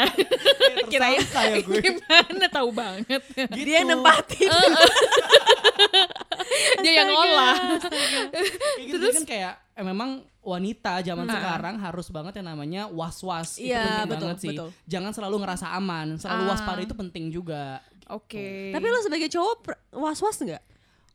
Kirain 0.91 1.23
kayak 1.23 1.59
gue 1.63 1.80
gimana 1.81 2.45
tahu 2.47 2.69
banget 2.71 3.21
gitu. 3.27 3.57
Dia 3.57 3.79
nempatin. 3.83 4.49
dia 6.81 6.91
yang 6.95 7.09
ngolah 7.13 7.55
Kayak 8.77 8.85
gitu 8.85 8.95
jadi 8.97 9.13
kan 9.13 9.25
kayak 9.25 9.53
eh, 9.73 9.85
memang 9.85 10.09
wanita 10.41 11.01
zaman 11.01 11.27
sekarang 11.27 11.75
harus 11.77 12.07
banget 12.09 12.33
yang 12.35 12.47
namanya 12.49 12.81
was-was 12.87 13.55
itu 13.55 13.69
Iya, 13.69 13.85
penting 14.01 14.09
betul, 14.09 14.21
banget 14.25 14.37
sih. 14.39 14.49
betul. 14.51 14.69
Jangan 14.85 15.11
selalu 15.11 15.35
ngerasa 15.37 15.65
aman, 15.71 16.07
selalu 16.17 16.43
Ah. 16.43 16.49
waspada 16.49 16.81
itu 16.81 16.93
penting 16.93 17.25
juga. 17.29 17.77
oke 18.07 18.73
Tapi 18.73 18.85
lo 18.85 18.99
sebagai 18.99 19.29
cowok 19.29 19.57
was-was 19.93 20.37
nggak? 20.39 20.63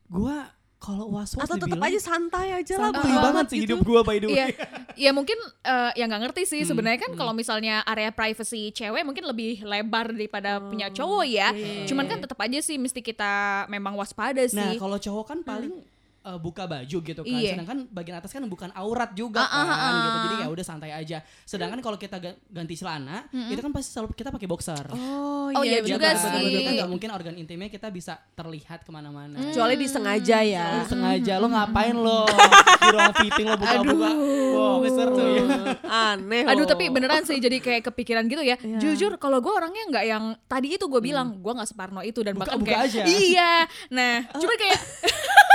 Gua 0.08 0.46
kalau 0.76 1.08
was-was 1.08 1.48
Atau 1.48 1.56
tetap 1.56 1.80
aja 1.80 1.98
santai 1.98 2.52
aja 2.52 2.74
lah. 2.76 2.92
bodo 2.92 3.16
banget 3.16 3.46
sih 3.48 3.58
gitu. 3.64 3.74
hidup 3.74 3.78
gua 3.82 4.00
by 4.04 4.20
the 4.20 4.28
way. 4.28 4.36
Iya, 4.36 4.46
ya 4.94 5.10
mungkin 5.16 5.38
eh, 5.64 5.90
ya 5.96 6.04
nggak 6.04 6.22
ngerti 6.28 6.42
sih 6.44 6.60
sebenarnya 6.68 7.00
kan 7.00 7.12
kalau 7.16 7.32
misalnya 7.32 7.80
area 7.88 8.12
privacy 8.12 8.70
cewek 8.76 9.02
mungkin 9.02 9.24
lebih 9.24 9.64
lebar 9.64 10.12
daripada 10.12 10.60
punya 10.60 10.92
cowok 10.92 11.24
ya. 11.26 11.48
Cuman 11.88 12.04
kan 12.06 12.20
tetap 12.20 12.38
aja 12.38 12.58
sih 12.60 12.76
mesti 12.76 13.00
kita 13.00 13.64
memang 13.72 13.96
waspada 13.96 14.44
sih. 14.44 14.60
Nah, 14.60 14.76
kalau 14.76 15.00
cowok 15.00 15.24
kan 15.24 15.38
paling 15.40 15.80
eh, 16.26 16.36
buka 16.36 16.64
baju 16.64 16.98
gitu 17.00 17.22
kan. 17.22 17.30
Iya. 17.32 17.54
Sedangkan 17.54 17.86
bagian 17.88 18.16
atas 18.16 18.30
kan 18.30 18.42
bukan 18.44 18.70
aurat 18.72 19.10
juga 19.12 19.40
Ah, 19.40 19.54
ah, 19.54 19.64
kan 19.64 19.74
ah, 19.86 19.94
gitu. 19.96 20.18
Jadi 20.20 20.34
ah. 20.34 20.40
ya 20.40 20.48
udah 20.50 20.64
santai 20.64 20.90
aja. 20.90 21.18
Sedangkan 21.42 21.78
kalau 21.78 21.94
kita 21.94 22.16
ga- 22.16 22.38
ganti 22.44 22.74
celana, 22.74 23.24
itu 23.30 23.58
kan 23.58 23.70
pasti 23.70 23.90
selalu 23.90 24.10
kita 24.12 24.28
pakai 24.28 24.44
boxer. 24.44 24.84
Oh, 24.90 25.34
Oh, 25.46 25.62
iya 25.62 25.78
Ya 25.78 25.86
juga 25.88 26.10
kan? 26.10 26.18
sih. 26.18 26.58
Kan 26.58 26.72
nggak 26.74 26.90
mungkin 26.90 27.08
organ 27.08 27.34
intimnya 27.34 27.68
kita 27.68 27.86
bisa 27.88 28.18
terlihat 28.34 28.82
ke 28.82 28.90
mana-mana. 28.90 29.38
Kecuali 29.40 29.74
disengaja 29.76 30.42
ya. 30.42 30.66
Lu 30.74 30.84
sengaja 30.84 31.38
lo 31.38 31.46
ngapain 31.46 31.94
lo 31.94 32.26
di 32.26 32.88
ruang 32.90 33.14
fitting 33.14 33.46
lo 33.46 33.54
buka-buka. 33.54 34.10
Wow, 34.56 34.82
seru 34.84 35.16
ya. 35.22 35.44
Aneh. 35.86 36.42
Aduh 36.44 36.64
loh. 36.64 36.68
tapi 36.68 36.88
beneran 36.88 37.22
sih 37.22 37.38
jadi 37.38 37.56
kayak 37.56 37.86
kepikiran 37.86 38.26
gitu 38.26 38.42
ya. 38.42 38.58
Iya. 38.58 38.78
Jujur 38.80 39.14
kalau 39.16 39.38
gue 39.38 39.48
orangnya 39.48 39.86
nggak 39.86 40.04
yang 40.04 40.24
tadi 40.44 40.74
itu 40.74 40.84
gue 40.84 40.98
bilang 41.00 41.38
gue 41.38 41.52
nggak 41.52 41.68
separno 41.68 42.02
itu 42.02 42.18
dan 42.20 42.34
bahkan 42.34 42.58
Buka-buka 42.58 42.82
kayak 42.82 42.90
aja. 42.90 43.02
iya. 43.06 43.52
Nah 43.88 44.26
cuma 44.32 44.54
kayak 44.56 44.78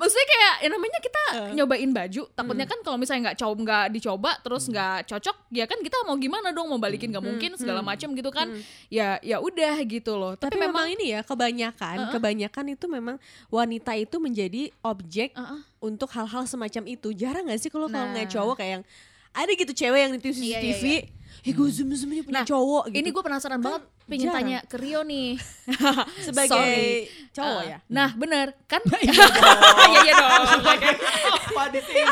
maksudnya 0.00 0.24
kayak 0.24 0.54
ya 0.64 0.68
namanya 0.72 0.98
kita 1.04 1.22
nyobain 1.52 1.90
baju 1.92 2.22
takutnya 2.32 2.64
kan 2.64 2.80
kalau 2.80 2.96
misalnya 2.96 3.30
nggak 3.30 3.38
coba 3.44 3.58
nggak 3.60 3.86
dicoba 3.92 4.30
terus 4.40 4.64
nggak 4.72 5.04
cocok 5.04 5.36
ya 5.52 5.68
kan 5.68 5.76
kita 5.84 5.96
mau 6.08 6.16
gimana 6.16 6.56
dong 6.56 6.72
mau 6.72 6.80
balikin 6.80 7.12
nggak 7.12 7.20
mungkin 7.20 7.50
segala 7.60 7.84
macam 7.84 8.16
gitu 8.16 8.32
kan. 8.32 8.48
Ya 8.88 9.20
ya 9.20 9.36
udah 9.44 9.76
gitu 9.84 10.16
loh. 10.16 10.32
Tapi, 10.40 10.56
memang, 10.56 10.88
ini 10.88 11.12
ya 11.12 11.20
kebanyakan, 11.20 12.08
kebanyakan 12.16 12.64
itu 12.72 12.86
memang 12.88 13.16
wanita 13.52 13.92
itu 13.92 14.16
menjadi 14.16 14.72
objek 14.80 15.36
Uh-uh. 15.36 15.60
untuk 15.84 16.08
hal-hal 16.16 16.48
semacam 16.48 16.88
itu. 16.88 17.12
Jarang 17.12 17.44
gak 17.52 17.60
sih 17.60 17.68
kalau 17.68 17.90
kalau 17.90 18.08
Nah. 18.08 18.12
ngeliat 18.16 18.30
cowok 18.32 18.54
kayak 18.56 18.72
yang 18.80 18.84
ada 19.30 19.50
gitu 19.54 19.72
cewek 19.76 20.00
yang 20.00 20.12
di 20.16 20.20
Iya, 20.20 20.32
iya, 20.32 20.34
CCTV, 20.40 20.84
eh 21.40 21.52
gue 21.52 21.68
zoom 21.68 21.90
zoom 21.92 22.10
ini 22.10 22.22
punya 22.22 22.42
cowok 22.42 22.88
gitu. 22.88 22.98
ini 22.98 23.08
gue 23.08 23.22
penasaran 23.22 23.58
banget 23.58 23.82
pengen 24.04 24.26
jarang. 24.26 24.36
tanya 24.42 24.58
ke 24.62 24.76
Rio 24.76 25.00
nih 25.02 25.38
sebagai 26.26 26.50
Sorry. 26.50 27.06
cowok 27.30 27.48
Uh, 27.60 27.62
ya. 27.64 27.78
nah 27.86 28.10
bener 28.12 28.52
kan 28.66 28.82
iya 29.90 29.98
iya 30.02 30.12
dong 30.12 30.30
Apa 31.50 31.66
di 31.68 31.80
sini? 31.80 32.08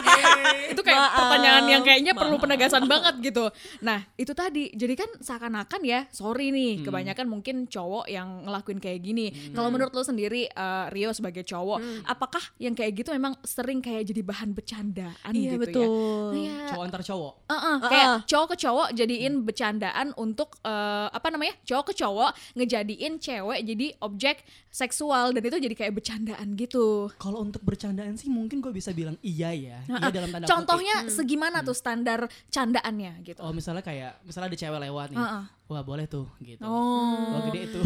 itu 0.69 0.81
kayak 0.81 0.99
Maaf, 1.01 1.15
pertanyaan 1.17 1.65
yang 1.67 1.83
kayaknya 1.83 2.13
perlu 2.13 2.37
penegasan 2.37 2.85
banget 2.85 3.15
gitu. 3.23 3.49
Nah 3.81 4.05
itu 4.15 4.33
tadi, 4.33 4.69
jadi 4.73 4.95
kan 4.95 5.11
seakan-akan 5.17 5.81
ya, 5.83 6.05
sorry 6.11 6.51
nih, 6.51 6.83
kebanyakan 6.83 7.27
mungkin 7.27 7.65
cowok 7.65 8.07
yang 8.07 8.45
ngelakuin 8.45 8.77
kayak 8.77 9.01
gini. 9.01 9.31
Kalau 9.53 9.69
menurut 9.69 9.91
lo 9.91 10.03
sendiri, 10.03 10.47
eh, 10.47 10.85
Rio 10.91 11.11
sebagai 11.13 11.43
cowok, 11.43 11.79
apakah 12.05 12.43
yang 12.59 12.75
kayak 12.75 12.93
gitu 12.95 13.11
memang 13.11 13.39
sering 13.43 13.79
kayak 13.79 14.05
jadi 14.05 14.21
bahan 14.23 14.51
bercandaan 14.53 15.33
Iya 15.33 15.51
gitu 15.51 15.57
betul. 15.61 15.87
ya? 16.35 16.39
Iya. 16.39 16.59
Cowok 16.69 16.83
antar 16.85 17.03
cowok. 17.05 17.33
Uh-uh, 17.47 17.57
Uh-uh. 17.57 17.77
kayak 17.87 18.09
cowok 18.27 18.47
ke 18.49 18.57
cowok 18.59 18.89
jadiin 19.19 19.43
bercandaan 19.43 20.15
untuk 20.15 20.63
eh, 20.63 21.09
apa 21.11 21.27
namanya 21.35 21.59
cowok 21.67 21.91
ke 21.91 21.95
cowok 21.99 22.31
ngejadiin 22.55 23.19
cewek 23.19 23.59
jadi 23.67 23.87
objek 23.99 24.47
seksual 24.71 25.35
dan 25.35 25.43
itu 25.43 25.59
jadi 25.59 25.75
kayak 25.75 25.93
bercandaan 25.99 26.55
gitu. 26.55 27.11
Kalau 27.19 27.43
untuk 27.43 27.67
bercandaan 27.67 28.15
sih 28.15 28.31
mungkin 28.31 28.63
gue 28.63 28.71
bisa 28.71 28.95
bilang 28.95 29.19
iya 29.27 29.51
ya. 29.51 29.79
Iya 29.91 30.15
dalam 30.15 30.31
tanda 30.31 30.47
kutip. 30.47 30.55
Contohnya 30.55 30.97
segimana 31.11 31.67
tuh 31.67 31.75
standar 31.75 32.31
candaannya 32.55 33.27
gitu? 33.27 33.43
Oh 33.43 33.51
misalnya 33.51 33.83
kayak 33.83 34.23
misalnya 34.23 34.55
ada 34.55 34.59
cewek 34.59 34.81
lewat 34.87 35.09
nih. 35.11 35.19
Heeh. 35.19 35.45
Wah 35.69 35.81
boleh 35.81 36.05
tuh 36.05 36.25
gitu. 36.41 36.61
Oh. 36.61 37.13
Wah 37.29 37.41
gede 37.47 37.69
itu. 37.69 37.81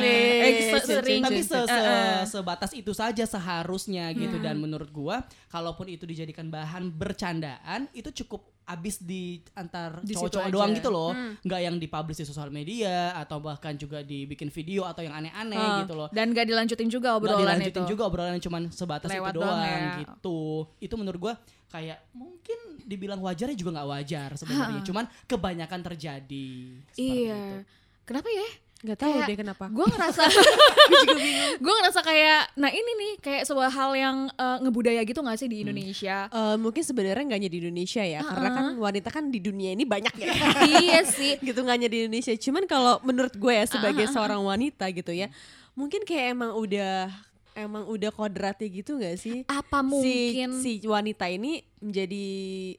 Nih, 0.00 0.24
eh, 0.46 0.52
se- 0.72 0.96
sering 0.96 1.20
Tapi 1.20 1.40
se- 1.40 1.60
se- 1.62 2.24
sebatas 2.26 2.72
itu 2.72 2.88
saja 2.90 3.20
seharusnya 3.22 4.08
gitu 4.12 4.36
dan 4.38 4.56
menurut 4.56 4.88
gua 4.88 5.20
kalaupun 5.46 5.86
itu 5.86 6.04
dijadikan 6.04 6.48
bahan 6.48 6.88
bercandaan 6.88 7.86
itu 7.92 8.08
cukup 8.16 8.40
abis 8.64 8.96
di 8.98 9.44
antar 9.52 10.00
cowok-cowok 10.00 10.40
aja. 10.42 10.48
doang 10.50 10.72
gitu 10.72 10.88
loh 10.88 11.12
nggak 11.38 11.60
yang 11.60 11.76
dipublish 11.76 12.16
di 12.16 12.24
sosial 12.24 12.48
media 12.48 13.12
atau 13.14 13.36
bahkan 13.36 13.76
juga 13.76 14.00
dibikin 14.00 14.48
video 14.48 14.88
atau 14.88 15.04
yang 15.04 15.12
aneh-aneh 15.12 15.52
Ah, 15.54 15.84
gitu 15.84 15.92
loh 15.92 16.08
Dan 16.08 16.32
gak 16.32 16.48
dilanjutin 16.48 16.88
juga 16.88 17.12
Nggak 17.12 17.20
obrolan 17.20 17.40
dilanjutin 17.60 17.84
itu. 17.84 17.90
juga 17.92 18.02
obrolan 18.08 18.40
cuman 18.40 18.62
sebatas 18.70 19.12
Lewat 19.12 19.30
itu 19.30 19.36
doang 19.36 19.52
doang, 19.52 19.68
ya. 19.68 19.92
gitu 20.00 20.40
itu 20.80 20.94
menurut 20.96 21.20
gua 21.20 21.34
kayak 21.74 21.98
mungkin 22.14 22.78
dibilang 22.86 23.18
wajarnya 23.18 23.58
juga 23.58 23.74
nggak 23.74 23.90
wajar 23.90 24.28
sebenarnya 24.38 24.80
cuman 24.86 25.04
kebanyakan 25.26 25.80
terjadi 25.82 26.78
Iya. 26.94 27.34
itu. 27.34 27.66
Kenapa 28.06 28.30
ya? 28.30 28.46
Nggak 28.84 28.98
tahu 29.00 29.12
Kayak 29.16 29.26
deh 29.26 29.38
kenapa. 29.40 29.64
Gue 29.72 29.86
ngerasa, 29.88 30.22
gue 31.64 31.72
ngerasa 31.72 32.00
kayak, 32.04 32.52
nah 32.54 32.68
ini 32.68 32.90
nih 32.94 33.12
kayak 33.16 33.42
sebuah 33.48 33.72
hal 33.72 33.90
yang 33.96 34.16
eh, 34.28 34.58
ngebudaya 34.60 35.00
gitu 35.02 35.24
gak 35.24 35.40
sih 35.40 35.48
di 35.48 35.64
Indonesia? 35.64 36.28
Eh, 36.28 36.56
mungkin 36.60 36.84
sebenarnya 36.84 37.24
nggak 37.24 37.38
hanya 37.40 37.50
di 37.50 37.58
Indonesia 37.64 38.04
ya, 38.04 38.20
karena 38.20 38.48
kan 38.52 38.66
wanita 38.76 39.08
kan 39.08 39.24
di 39.32 39.40
dunia 39.40 39.72
ini 39.72 39.88
banyak 39.88 40.12
ya. 40.20 40.26
iya 40.84 41.00
sih. 41.00 41.40
gitu 41.48 41.64
nggak 41.64 41.76
hanya 41.80 41.88
di 41.88 42.06
Indonesia. 42.06 42.36
Cuman 42.36 42.68
kalau 42.68 43.00
menurut 43.00 43.32
gue 43.32 43.52
ya 43.56 43.64
sebagai 43.64 44.04
seorang 44.12 44.44
wanita 44.44 44.84
gitu 44.92 45.16
ya, 45.16 45.32
mungkin 45.72 46.04
kayak 46.04 46.36
emang 46.36 46.52
udah 46.52 47.08
emang 47.54 47.86
udah 47.86 48.10
kodratnya 48.10 48.68
gitu 48.68 48.98
nggak 48.98 49.16
sih? 49.16 49.46
Apa 49.46 49.80
mungkin? 49.80 50.58
si, 50.58 50.78
si 50.78 50.86
wanita 50.86 51.26
ini 51.26 51.62
menjadi 51.78 52.26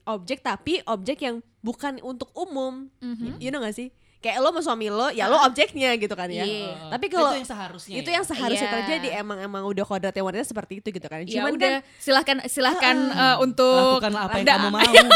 objek 0.05 0.39
tapi 0.39 0.83
objek 0.83 1.23
yang 1.23 1.39
bukan 1.59 1.97
untuk 1.99 2.29
umum. 2.33 2.91
You 3.39 3.49
know 3.49 3.59
gak 3.59 3.73
sih? 3.73 3.89
Kayak 4.17 4.41
lo 4.41 4.49
sama 4.49 4.61
suami 4.61 4.89
lo, 4.89 5.13
ya 5.13 5.29
lo 5.29 5.37
objeknya 5.37 5.93
gitu 5.95 6.17
kan 6.17 6.25
ya. 6.25 6.41
Iya. 6.41 6.89
Tapi 6.89 7.05
kalau 7.07 7.29
itu 7.29 7.45
yang 7.45 7.49
seharusnya 7.49 7.93
itu 7.93 8.09
ya. 8.09 8.15
yang 8.17 8.25
seharusnya 8.25 8.65
Iya. 8.65 8.75
terjadi 8.81 9.07
emang 9.21 9.37
emang 9.37 9.63
udah 9.69 9.85
kodratnya 9.85 10.25
wanita 10.25 10.41
seperti 10.43 10.81
itu 10.81 10.89
gitu 10.89 11.05
kan. 11.05 11.21
Ya 11.21 11.39
Cuman 11.45 11.51
udah, 11.53 11.69
kan 11.69 12.01
silahkan 12.01 12.37
silahkan 12.49 12.95
eh, 12.97 13.35
untuk 13.37 14.01
lakukanlah 14.01 14.25
apa 14.25 14.37
yang 14.41 14.47
kamu 14.49 14.69
mau 14.73 14.81
gitu. 14.81 15.09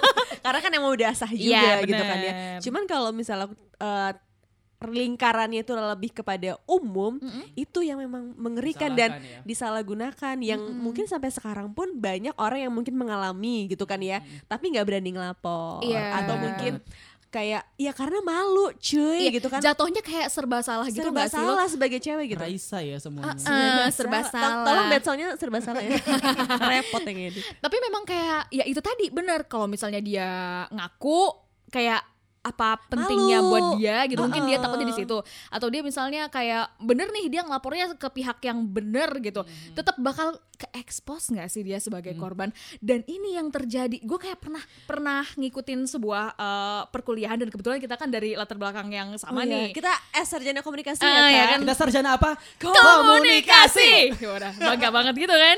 karena 0.46 0.58
kan 0.62 0.70
emang 0.72 0.90
udah 0.94 1.10
sah 1.10 1.30
juga 1.30 1.58
Iya, 1.58 1.72
gitu 1.82 2.02
kan 2.02 2.18
ya. 2.18 2.32
Cuman 2.62 2.82
kalau 2.86 3.10
misalnya 3.10 3.50
eh, 3.82 4.10
lingkarannya 4.84 5.60
itu 5.60 5.72
lebih 5.72 6.10
kepada 6.12 6.56
umum, 6.64 7.20
itu 7.52 7.80
yang 7.80 7.98
memang 7.98 8.34
mengerikan 8.34 8.92
dan 8.92 9.16
Disalahkan 9.16 9.22
ya. 9.22 9.40
disalahgunakan 9.44 10.36
yang 10.40 10.60
mungkin 10.72 11.04
sampai 11.04 11.28
sekarang 11.28 11.70
pun 11.70 11.94
banyak 11.94 12.32
orang 12.36 12.62
yang 12.62 12.72
mungkin 12.72 12.94
mengalami 12.94 13.66
gitu 13.66 13.84
kan 13.84 13.98
ya, 13.98 14.18
tapi 14.46 14.70
nggak 14.70 14.84
berani 14.84 15.10
ngelapor 15.10 15.82
Iya. 15.82 16.06
atau 16.18 16.34
mungkin 16.36 16.72
kayak 17.28 17.64
ya 17.76 17.92
karena 17.92 18.20
malu 18.20 18.76
cuy 18.76 19.24
Iya, 19.24 19.30
gitu 19.32 19.48
kan. 19.48 19.56
Jatuhnya 19.58 20.00
kayak 20.00 20.28
serba 20.28 20.60
salah 20.60 20.84
gitu 20.84 21.00
serba 21.00 21.24
gak 21.24 21.32
sih 21.32 21.40
salah 21.40 21.64
sebagai 21.64 21.96
cewek 21.96 22.36
gitu. 22.36 22.44
Raisa 22.44 22.78
ya 22.78 23.00
semuanya. 23.00 23.32
Eh, 23.32 23.88
serba 23.88 24.20
Tol- 24.20 24.28
salah. 24.28 24.64
Tolong 24.68 24.86
bedsoundnya 24.92 25.28
serba 25.34 25.58
salah 25.58 25.80
ya. 25.80 25.96
Repot 26.68 27.00
yang 27.02 27.32
ini. 27.32 27.40
Tapi 27.56 27.76
memang 27.80 28.04
kayak 28.04 28.52
ya 28.52 28.68
itu 28.68 28.76
tadi 28.78 29.08
bener 29.08 29.48
kalau 29.48 29.64
misalnya 29.64 29.96
dia 29.98 30.28
ngaku 30.68 31.32
kayak 31.72 32.04
apa 32.42 32.74
pentingnya 32.90 33.38
Malu. 33.38 33.50
buat 33.50 33.66
dia 33.78 34.02
gitu. 34.10 34.18
Mungkin 34.18 34.42
dia 34.44 34.58
Heeh. 34.58 34.62
takutnya 34.62 34.88
di 34.90 34.96
situ. 34.98 35.16
Atau 35.46 35.70
dia 35.70 35.80
misalnya 35.80 36.26
kayak 36.26 36.74
bener 36.82 37.06
nih 37.08 37.30
dia 37.30 37.42
ngelapornya 37.42 37.94
ke 37.94 38.08
pihak 38.10 38.42
yang 38.42 38.66
bener 38.66 39.14
gitu. 39.22 39.46
Tetap 39.72 39.94
bakal 39.98 40.34
ke 40.52 40.66
expose 40.74 41.30
nggak 41.30 41.46
sih 41.46 41.62
dia 41.62 41.78
sebagai 41.78 42.14
korban? 42.14 42.50
Dan 42.78 43.02
ini 43.06 43.34
yang 43.34 43.50
terjadi. 43.50 44.02
Gue 44.02 44.18
kayak 44.18 44.38
pernah 44.38 44.62
pernah 44.84 45.22
ngikutin 45.34 45.86
sebuah 45.86 46.34
eh, 46.34 46.82
perkuliahan 46.90 47.38
dan 47.38 47.48
kebetulan 47.48 47.78
kita 47.78 47.94
kan 47.94 48.10
dari 48.10 48.34
latar 48.34 48.58
belakang 48.58 48.90
yang 48.90 49.14
sama 49.16 49.42
Oh 49.42 49.46
iya, 49.46 49.70
nih. 49.70 49.74
Kita 49.74 49.90
eh 50.10 50.26
sarjana 50.26 50.66
komunikasi 50.66 51.02
Ah, 51.02 51.30
ya 51.30 51.30
ya 51.30 51.44
kan? 51.54 51.58
Kita 51.62 51.74
sarjana 51.74 52.18
apa? 52.18 52.34
komunikasi! 52.58 54.18
Yaudah, 54.18 54.52
bangga 54.56 54.88
banget 54.90 55.14
gitu 55.16 55.34
kan? 55.34 55.56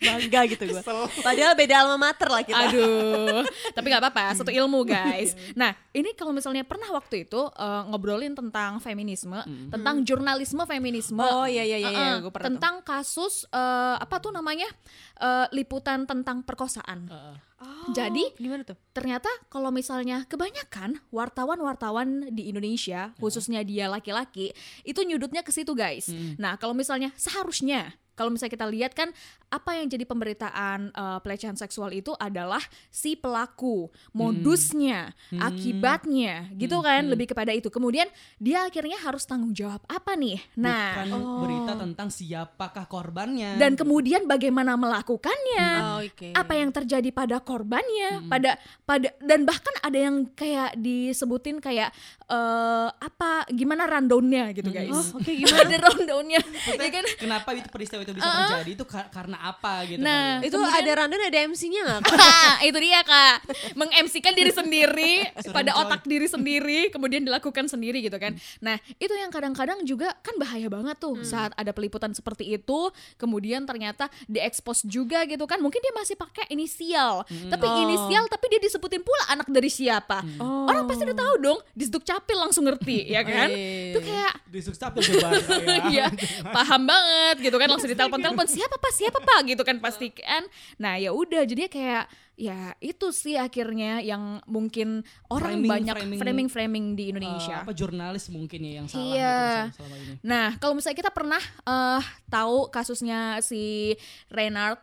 Bangga 0.00 0.40
gitu 0.48 0.64
gue. 0.66 0.82
Padahal 1.20 1.52
beda 1.54 1.74
alma 1.76 1.96
mater 2.00 2.28
lah 2.28 2.42
kita. 2.42 2.56
Aduh, 2.66 3.44
tapi 3.70 3.86
nggak 3.86 4.02
apa-apa, 4.02 4.32
satu 4.34 4.48
ilmu 4.48 4.82
guys. 4.82 5.36
Nah, 5.52 5.76
ini 6.00 6.16
kalau 6.16 6.32
misalnya 6.32 6.64
pernah 6.64 6.88
waktu 6.96 7.28
itu 7.28 7.40
eh, 7.52 7.82
ngobrolin 7.92 8.32
tentang 8.32 8.80
feminisme, 8.80 9.36
tentang 9.68 10.00
jurnalisme 10.02 10.64
feminisme. 10.64 11.20
Oh, 11.20 11.44
iya, 11.44 11.62
iya, 11.62 11.78
iya, 11.78 11.90
iya, 11.92 12.08
Eh, 12.16 12.24
gua 12.24 12.32
pernah 12.32 12.46
tentang 12.48 12.74
kasus 12.80 13.44
eh, 13.52 13.96
apa 14.00 14.16
tuh 14.18 14.32
namanya 14.32 14.66
Eh, 15.20 15.46
liputan 15.52 16.08
tentang 16.08 16.40
perkosaan. 16.40 17.04
Heeh. 17.04 17.36
Oh, 17.60 17.92
Jadi 17.92 18.24
gimana 18.40 18.64
tuh? 18.64 18.72
ternyata 18.96 19.28
kalau 19.52 19.68
misalnya 19.68 20.24
kebanyakan 20.24 20.96
wartawan-wartawan 21.12 22.32
di 22.32 22.48
Indonesia, 22.48 23.12
khususnya 23.20 23.60
dia 23.60 23.84
laki-laki, 23.84 24.56
itu 24.80 25.00
nyudutnya 25.04 25.44
ke 25.44 25.52
situ 25.52 25.76
guys. 25.76 26.08
Nah 26.40 26.56
kalau 26.56 26.72
misalnya 26.72 27.12
seharusnya 27.20 27.92
kalau 28.20 28.36
misalnya 28.36 28.52
kita 28.52 28.68
lihat 28.68 28.92
kan 28.92 29.08
apa 29.48 29.80
yang 29.80 29.88
jadi 29.88 30.04
pemberitaan 30.04 30.92
eh, 30.92 31.18
pelecehan 31.24 31.56
seksual 31.56 31.88
itu 31.96 32.12
adalah 32.20 32.60
si 32.92 33.16
pelaku, 33.16 33.88
modusnya, 34.12 35.16
akibatnya, 35.32 36.52
gitu 36.60 36.84
kan, 36.84 37.08
lebih 37.08 37.32
kepada 37.32 37.56
itu. 37.56 37.72
Kemudian 37.72 38.04
dia 38.36 38.68
akhirnya 38.68 39.00
harus 39.00 39.24
tanggung 39.24 39.56
jawab 39.56 39.80
apa 39.88 40.12
nih? 40.20 40.36
Nah, 40.60 41.00
Bukan 41.00 41.10
berita 41.40 41.72
tentang 41.80 42.08
siapakah 42.12 42.84
korbannya. 42.84 43.56
dan 43.56 43.72
kemudian 43.72 44.28
bagaimana 44.28 44.76
melakukannya? 44.76 45.68
Oh, 45.80 45.98
oke. 46.04 46.28
apa 46.36 46.52
yang 46.52 46.68
terjadi 46.68 47.08
pada 47.08 47.40
korbannya? 47.40 48.28
Pada 48.28 48.60
pada 48.84 49.08
dan 49.24 49.48
bahkan 49.48 49.72
ada 49.80 49.96
yang 49.96 50.28
kayak 50.36 50.76
disebutin 50.76 51.62
kayak 51.62 51.88
eh 52.30 52.88
apa 52.90 53.48
gimana 53.50 53.88
rundownnya 53.88 54.52
gitu 54.52 54.68
guys. 54.68 54.92
Oh, 54.92 55.18
oke, 55.18 55.32
gimana? 55.40 55.64
Ada 55.64 55.76
rundownnya. 55.88 56.40
Ya 56.76 56.90
kan? 56.90 57.04
kenapa 57.18 57.48
itu 57.54 57.68
peristiwa 57.70 58.02
itu 58.02 58.09
itu 58.10 58.18
bisa 58.18 58.28
terjadi 58.28 58.70
itu 58.72 58.84
ka- 58.84 59.08
karena 59.08 59.36
apa 59.40 59.74
gitu 59.84 60.00
Nah, 60.00 60.38
kali 60.38 60.44
ya. 60.44 60.48
Itu 60.48 60.58
ada 60.60 60.90
rundown 60.96 61.22
ada 61.22 61.38
MC-nya 61.46 61.80
nggak? 61.82 62.00
itu 62.68 62.78
dia 62.78 63.00
kak 63.02 63.36
mengemsikan 63.74 64.32
diri 64.32 64.50
sendiri 64.50 65.12
Serem, 65.34 65.52
pada 65.52 65.70
coy. 65.72 65.80
otak 65.80 66.02
diri 66.04 66.26
sendiri 66.26 66.80
kemudian 66.88 67.22
dilakukan 67.22 67.66
sendiri 67.66 68.00
gitu 68.00 68.16
kan 68.16 68.32
nah 68.58 68.76
itu 68.94 69.12
yang 69.12 69.28
kadang-kadang 69.28 69.82
juga 69.82 70.12
kan 70.18 70.34
bahaya 70.36 70.66
banget 70.66 70.96
tuh 70.96 71.20
saat 71.22 71.52
ada 71.54 71.70
peliputan 71.70 72.10
seperti 72.10 72.50
itu 72.50 72.80
kemudian 73.16 73.64
ternyata 73.64 74.08
diekspos 74.26 74.82
juga 74.82 75.24
gitu 75.24 75.44
kan 75.44 75.58
mungkin 75.58 75.78
dia 75.78 75.92
masih 75.92 76.14
pakai 76.14 76.50
inisial 76.50 77.22
tapi 77.46 77.62
Oh. 77.62 77.84
inisial 77.84 78.24
tapi 78.26 78.48
dia 78.48 78.60
disebutin 78.60 79.00
pula 79.00 79.30
anak 79.30 79.46
dari 79.46 79.68
siapa 79.68 80.22
Oh. 80.36 80.66
orang 80.66 80.84
pasti 80.84 81.04
udah 81.04 81.16
tahu 81.16 81.34
dong 81.38 81.58
di 81.70 81.84
capil 81.92 82.38
langsung 82.38 82.64
ngerti 82.64 83.06
ya 83.06 83.20
kan 83.20 83.48
Eh. 83.48 83.92
itu 83.92 84.00
kayak 84.00 84.32
di 84.46 84.58
Suksapil 84.58 85.00
coba 85.00 85.28
ya. 85.60 85.78
Iya, 85.86 86.06
paham 86.44 86.82
banget 86.82 87.36
gitu 87.40 87.56
kan 87.56 87.68
langsung 87.68 87.89
ditelepon-telepon 87.90 88.46
siapa 88.46 88.76
pak 88.76 88.92
siapa 88.92 89.18
pak 89.18 89.40
gitu 89.46 89.62
kan 89.62 89.76
pasti 89.78 90.10
kan. 90.10 90.44
Nah 90.76 90.94
ya 90.94 91.10
udah 91.10 91.42
jadinya 91.42 91.66
kayak 91.66 92.04
ya 92.34 92.72
itu 92.78 93.10
sih 93.10 93.36
akhirnya 93.36 94.00
yang 94.00 94.40
mungkin 94.44 95.04
orang 95.28 95.60
Framing- 95.60 95.70
banyak 95.70 95.94
framing- 95.94 96.20
framing-framing 96.20 96.84
di 96.94 97.04
Eh, 97.04 97.10
Indonesia. 97.12 97.56
apa 97.60 97.72
jurnalis 97.72 98.28
mungkin 98.28 98.60
ya 98.60 98.72
yang 98.80 98.86
salah 98.86 99.04
Iya. 99.06 99.38
gitu 99.68 99.76
selama 99.76 99.96
ini. 99.98 100.14
Nah 100.22 100.46
kalau 100.56 100.72
misalnya 100.72 100.98
kita 100.98 101.12
pernah 101.12 101.42
eh 101.62 102.02
tahu 102.26 102.68
kasusnya 102.68 103.20
si 103.40 103.92
Reynard 104.28 104.80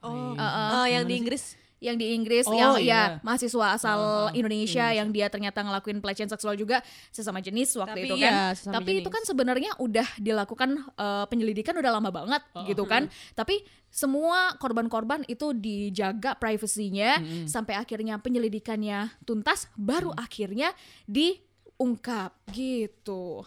Oh, 0.00 0.34
Iya. 0.34 0.82
eh, 0.82 0.86
yang 0.98 1.04
di? 1.06 1.14
Inggris. 1.14 1.54
Yang 1.82 1.98
di 1.98 2.14
Inggris 2.14 2.46
Oh, 2.46 2.54
yang 2.54 2.78
iya. 2.78 3.18
ya 3.18 3.24
mahasiswa 3.26 3.74
asal 3.74 3.98
Oh, 3.98 4.06
oh, 4.06 4.28
Indonesia 4.30 4.86
Indonesia. 4.86 4.86
yang 4.94 5.08
dia 5.10 5.26
ternyata 5.26 5.58
ngelakuin 5.60 5.98
pelecehan 5.98 6.30
seksual 6.30 6.54
juga 6.54 6.78
sesama 7.10 7.42
jenis 7.42 7.74
waktu 7.74 7.98
Tapi 7.98 8.06
itu 8.06 8.14
iya, 8.16 8.54
kan. 8.54 8.72
Tapi 8.72 8.90
itu 8.96 9.02
jenis. 9.02 9.14
kan 9.18 9.22
sebenarnya 9.26 9.70
udah 9.76 10.06
dilakukan 10.16 10.70
eh, 10.78 11.24
penyelidikan 11.26 11.74
udah 11.74 11.90
lama 11.90 12.08
banget 12.08 12.42
Oh, 12.54 12.62
gitu 12.62 12.86
kan. 12.86 13.10
Tapi 13.34 13.60
semua 13.90 14.54
korban-korban 14.56 15.20
itu 15.26 15.52
dijaga 15.52 16.32
privasinya 16.32 17.18
sampai 17.44 17.76
akhirnya 17.76 18.16
penyelidikannya 18.16 19.12
tuntas 19.22 19.68
baru 19.74 20.14
akhirnya 20.14 20.72
diungkap 21.04 22.32
gitu. 22.50 23.44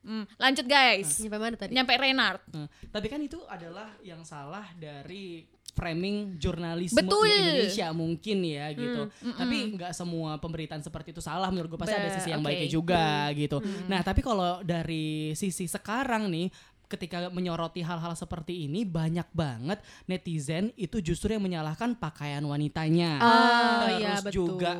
Hmm, 0.00 0.24
lanjut 0.36 0.64
guys. 0.64 1.20
Nyampe 1.20 1.36
mana 1.36 1.56
tadi? 1.56 1.72
Nyampe 1.76 1.92
Renard. 1.92 2.40
Nah, 2.50 2.68
tapi 2.88 3.06
kan 3.06 3.20
itu 3.20 3.36
adalah 3.44 3.92
yang 4.00 4.24
salah 4.24 4.64
dari 4.72 5.44
framing 5.72 6.36
jurnalisme 6.36 6.98
Betul. 6.98 7.26
di 7.26 7.34
Indonesia 7.38 7.86
mungkin 7.94 8.38
ya 8.44 8.66
gitu. 8.74 9.02
Tapi 9.10 9.56
nggak 9.78 9.92
semua 9.94 10.36
pemberitaan 10.42 10.82
seperti 10.82 11.14
itu 11.14 11.22
salah 11.22 11.48
menurut 11.48 11.74
gue 11.74 11.80
pasti 11.80 11.96
ada 11.96 12.10
Be- 12.10 12.16
sisi 12.18 12.30
yang 12.30 12.42
oke. 12.42 12.46
baiknya 12.50 12.68
juga 12.70 13.06
gitu. 13.32 13.58
Nah, 13.86 14.00
tapi 14.02 14.20
kalau 14.20 14.60
dari 14.60 15.32
sisi 15.34 15.70
sekarang 15.70 16.28
nih 16.30 16.50
ketika 16.90 17.30
menyoroti 17.30 17.86
hal-hal 17.86 18.18
seperti 18.18 18.66
ini 18.66 18.82
banyak 18.82 19.30
banget 19.30 19.78
netizen 20.10 20.74
itu 20.74 20.98
justru 20.98 21.30
yang 21.30 21.46
menyalahkan 21.46 21.94
pakaian 21.94 22.42
wanitanya. 22.42 23.22
Ah, 23.22 23.86
Terus 23.86 24.00
iya, 24.02 24.14
betul. 24.18 24.32
juga 24.34 24.74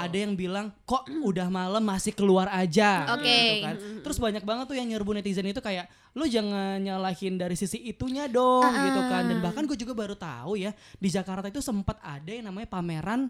ada 0.00 0.16
yang 0.16 0.32
bilang 0.32 0.72
kok 0.88 1.04
udah 1.06 1.52
malam 1.52 1.84
masih 1.84 2.16
keluar 2.16 2.48
aja 2.48 3.12
Oke. 3.12 3.28
gitu 3.28 3.56
kan. 3.68 3.76
Terus 4.00 4.16
banyak 4.16 4.44
banget 4.48 4.64
tuh 4.72 4.76
yang 4.80 4.88
nyerbu 4.88 5.20
netizen 5.20 5.44
itu 5.44 5.60
kayak 5.60 5.84
lu 6.16 6.24
jangan 6.24 6.80
nyalahin 6.80 7.36
dari 7.36 7.54
sisi 7.54 7.76
itunya 7.84 8.24
dong 8.26 8.64
gitu 8.64 9.00
kan. 9.12 9.28
Dan 9.28 9.44
bahkan 9.44 9.68
gue 9.68 9.76
juga 9.76 9.92
baru 9.92 10.16
tahu 10.16 10.56
ya 10.56 10.72
di 10.96 11.08
Jakarta 11.12 11.52
itu 11.52 11.60
sempat 11.60 12.00
ada 12.00 12.32
yang 12.32 12.48
namanya 12.48 12.72
pameran 12.72 13.28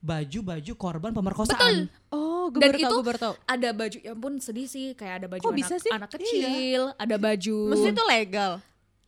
baju-baju 0.00 0.72
korban 0.80 1.12
pemerkosaan. 1.12 1.88
Oh, 2.08 2.29
gue 2.50 2.60
Dan 2.60 2.70
baru 2.70 2.78
itu 2.78 2.86
tahu, 2.86 2.98
gue 2.98 3.06
baru 3.06 3.20
tahu. 3.20 3.34
Ada 3.46 3.68
baju 3.72 3.98
ya 4.02 4.12
ampun 4.12 4.34
sedih 4.42 4.66
sih 4.66 4.86
kayak 4.98 5.14
ada 5.24 5.26
baju 5.30 5.42
Kok 5.42 5.52
anak, 5.54 5.60
bisa 5.62 5.74
sih? 5.78 5.92
anak 5.92 6.10
kecil, 6.14 6.80
ada 6.98 7.16
baju 7.16 7.58
Maksudnya 7.70 7.94
itu 7.94 8.04
legal. 8.10 8.52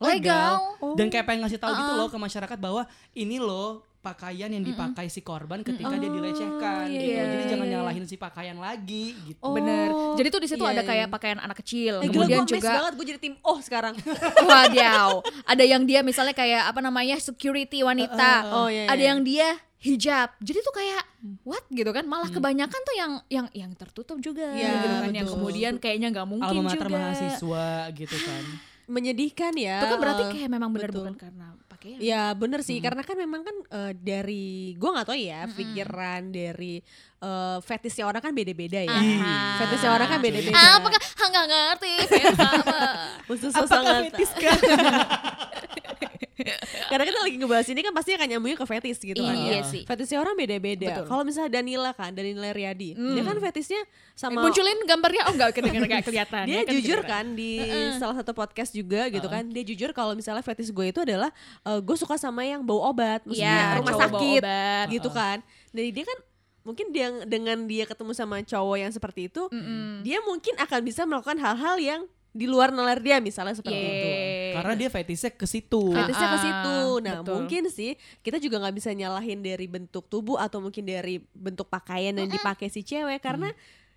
legal. 0.03 0.53
Dan 0.99 1.07
kayak 1.07 1.25
pengen 1.27 1.47
ngasih 1.47 1.59
tahu 1.59 1.71
gitu 1.75 1.93
loh 1.95 2.07
ke 2.11 2.17
masyarakat 2.19 2.57
bahwa 2.59 2.83
ini 3.15 3.39
loh 3.39 3.83
pakaian 4.03 4.51
yang 4.51 4.67
dipakai 4.67 5.07
si 5.07 5.23
korban 5.23 5.63
ketika 5.63 5.95
dia 5.95 6.11
dilecehkan 6.11 6.91
iya, 6.91 6.99
gitu. 6.99 7.07
iya, 7.07 7.23
Jadi 7.23 7.43
jangan 7.55 7.67
iya. 7.71 7.73
nyalahin 7.79 8.03
si 8.03 8.15
pakaian 8.19 8.57
lagi 8.59 9.15
gitu. 9.23 9.39
Oh, 9.39 9.55
Bener. 9.55 9.95
Jadi 10.19 10.27
tuh 10.27 10.41
di 10.43 10.49
situ 10.51 10.63
iya, 10.67 10.75
ada 10.75 10.83
iya. 10.83 10.89
kayak 10.91 11.07
pakaian 11.07 11.39
anak 11.39 11.63
kecil. 11.63 12.03
Eh, 12.03 12.11
gila, 12.11 12.27
Kemudian 12.27 12.43
gue 12.43 12.51
amazed 12.51 12.59
juga 12.59 12.71
banget 12.83 12.93
gue 12.99 13.05
jadi 13.15 13.19
tim 13.23 13.33
oh 13.39 13.59
sekarang. 13.63 13.95
wadiau. 14.51 15.23
Ada 15.47 15.63
yang 15.63 15.87
dia 15.87 16.03
misalnya 16.03 16.35
kayak 16.35 16.67
apa 16.67 16.83
namanya 16.83 17.15
security 17.15 17.79
wanita. 17.79 18.31
Oh, 18.51 18.67
iya, 18.67 18.91
Ada 18.91 18.99
iya. 18.99 19.09
yang 19.15 19.19
dia 19.23 19.47
hijab. 19.83 20.29
Jadi 20.39 20.59
tuh 20.63 20.73
kayak 20.73 21.03
what 21.43 21.63
gitu 21.67 21.91
kan? 21.91 22.07
Malah 22.07 22.31
kebanyakan 22.31 22.81
tuh 22.81 22.95
yang 22.95 23.11
yang 23.27 23.47
yang 23.51 23.71
tertutup 23.75 24.17
juga 24.23 24.47
Iya, 24.55 24.71
gitu 24.79 24.95
kan. 25.03 25.11
Yang 25.11 25.27
betul. 25.27 25.35
kemudian 25.37 25.73
kayaknya 25.77 26.07
nggak 26.15 26.27
mungkin 26.27 26.55
Alma 26.63 26.71
mater 26.71 26.87
juga. 26.87 26.97
mahasiswa 26.97 27.67
gitu 27.91 28.17
kan. 28.23 28.43
Menyedihkan 28.95 29.53
ya. 29.55 29.79
Itu 29.79 29.87
kan 29.91 29.99
berarti 29.99 30.23
kayak 30.31 30.49
memang 30.51 30.69
benar 30.71 30.89
betul. 30.91 31.03
bukan 31.03 31.15
karena 31.15 31.47
pakaian. 31.71 31.97
Ya 31.99 32.23
bener 32.31 32.59
sih 32.63 32.79
karena 32.79 33.03
kan 33.03 33.15
memang 33.15 33.41
kan 33.43 33.55
eh, 33.71 33.91
dari 33.95 34.75
gue 34.75 34.89
nggak 34.89 35.07
tahu 35.07 35.19
ya 35.19 35.47
pikiran 35.51 36.21
dari 36.31 36.79
eh, 37.19 37.57
fetishnya 37.59 38.07
orang 38.07 38.23
kan 38.23 38.31
beda-beda 38.35 38.79
ya. 38.83 38.91
Aha. 38.91 39.35
Fetishnya 39.63 39.91
orang 39.91 40.07
kan 40.07 40.19
beda-beda. 40.19 40.55
Ah, 40.55 40.79
apakah 40.79 40.99
ah, 40.99 41.27
nggak 41.31 41.45
ngerti? 41.47 41.93
Khusus 43.27 43.51
Apakah 43.55 43.67
sangat 43.71 43.95
fetis 44.11 44.31
kan? 44.35 44.59
Karena 46.89 47.03
kita 47.03 47.19
lagi 47.19 47.35
ngebahas 47.37 47.67
ini 47.67 47.81
kan 47.81 47.93
pasti 47.93 48.11
akan 48.11 48.27
nyambungnya 48.27 48.57
ke 48.57 48.65
fetis 48.65 48.97
gitu 48.97 49.19
kan 49.19 49.33
Iya 49.33 49.59
ya. 49.59 49.61
sih. 49.63 49.83
Fetishnya 49.83 50.17
orang 50.17 50.33
beda-beda. 50.33 51.03
Kalau 51.03 51.21
misalnya 51.21 51.51
Danila 51.53 51.91
kan, 51.91 52.11
Danila 52.11 52.49
Riyadi, 52.49 52.93
dia 52.93 53.21
kan 53.21 53.37
fetishnya 53.37 53.81
sama 54.13 54.41
Munculin 54.41 54.77
gambarnya 54.83 55.25
oh 55.25 55.33
enggak 55.33 55.49
nggak 55.53 56.05
kelihatan. 56.09 56.43
dia 56.45 56.55
ya 56.55 56.63
kan 56.63 56.73
jujur 56.73 56.99
kan 57.03 57.25
di 57.31 57.49
salah 57.95 58.15
satu 58.15 58.31
podcast 58.31 58.69
juga 58.71 59.05
gitu 59.07 59.25
kan 59.25 59.45
dia 59.45 59.63
jujur 59.63 59.89
kalau 59.91 60.13
misalnya 60.13 60.41
fetish 60.41 60.69
gue 60.69 60.85
itu 60.87 60.99
adalah 60.99 61.33
gue 61.63 61.95
suka 61.95 62.13
sama 62.15 62.41
yang 62.41 62.61
bau 62.61 62.81
obat 62.83 63.25
maksudnya 63.25 63.49
Iya, 63.49 63.77
rumah 63.77 63.91
cowok 63.91 64.01
bau 64.07 64.21
sakit 64.21 64.41
obat. 64.41 64.85
gitu 64.89 65.09
kan 65.09 65.37
jadi 65.69 65.89
dia 65.91 66.05
kan 66.05 66.19
mungkin 66.61 66.85
dia 66.89 67.07
dengan 67.23 67.57
dia 67.65 67.83
ketemu 67.83 68.11
sama 68.13 68.39
cowok 68.39 68.77
yang 68.77 68.91
seperti 68.91 69.27
itu 69.27 69.43
dia 70.01 70.21
mungkin 70.21 70.53
akan 70.55 70.79
bisa 70.81 71.01
melakukan 71.03 71.37
hal-hal 71.37 71.75
yang 71.75 72.01
di 72.33 72.49
luar 72.49 72.73
nalar 72.73 72.97
dia 72.97 73.21
misalnya 73.21 73.53
seperti 73.53 73.77
itu 73.77 74.07
Yeay. 74.09 74.53
Karena 74.53 74.73
dia 74.75 74.89
fetisnya 74.89 75.31
ke 75.31 75.45
situ. 75.45 75.93
Fetishnya 75.93 76.27
ke 76.27 76.33
Ah, 76.33 76.41
situ. 76.41 76.77
Nah, 76.99 77.13
betul. 77.21 77.33
mungkin 77.35 77.63
sih 77.69 77.93
kita 78.19 78.37
juga 78.37 78.57
nggak 78.57 78.75
bisa 78.75 78.89
nyalahin 78.89 79.39
dari 79.39 79.65
bentuk 79.65 80.05
tubuh 80.07 80.35
atau 80.35 80.57
mungkin 80.57 80.81
dari 80.81 81.21
bentuk 81.31 81.65
pakaian 81.67 82.11
yang 82.11 82.25
dipakai 82.27 82.67
si 82.67 82.81
cewek 82.81 83.17
karena 83.19 83.53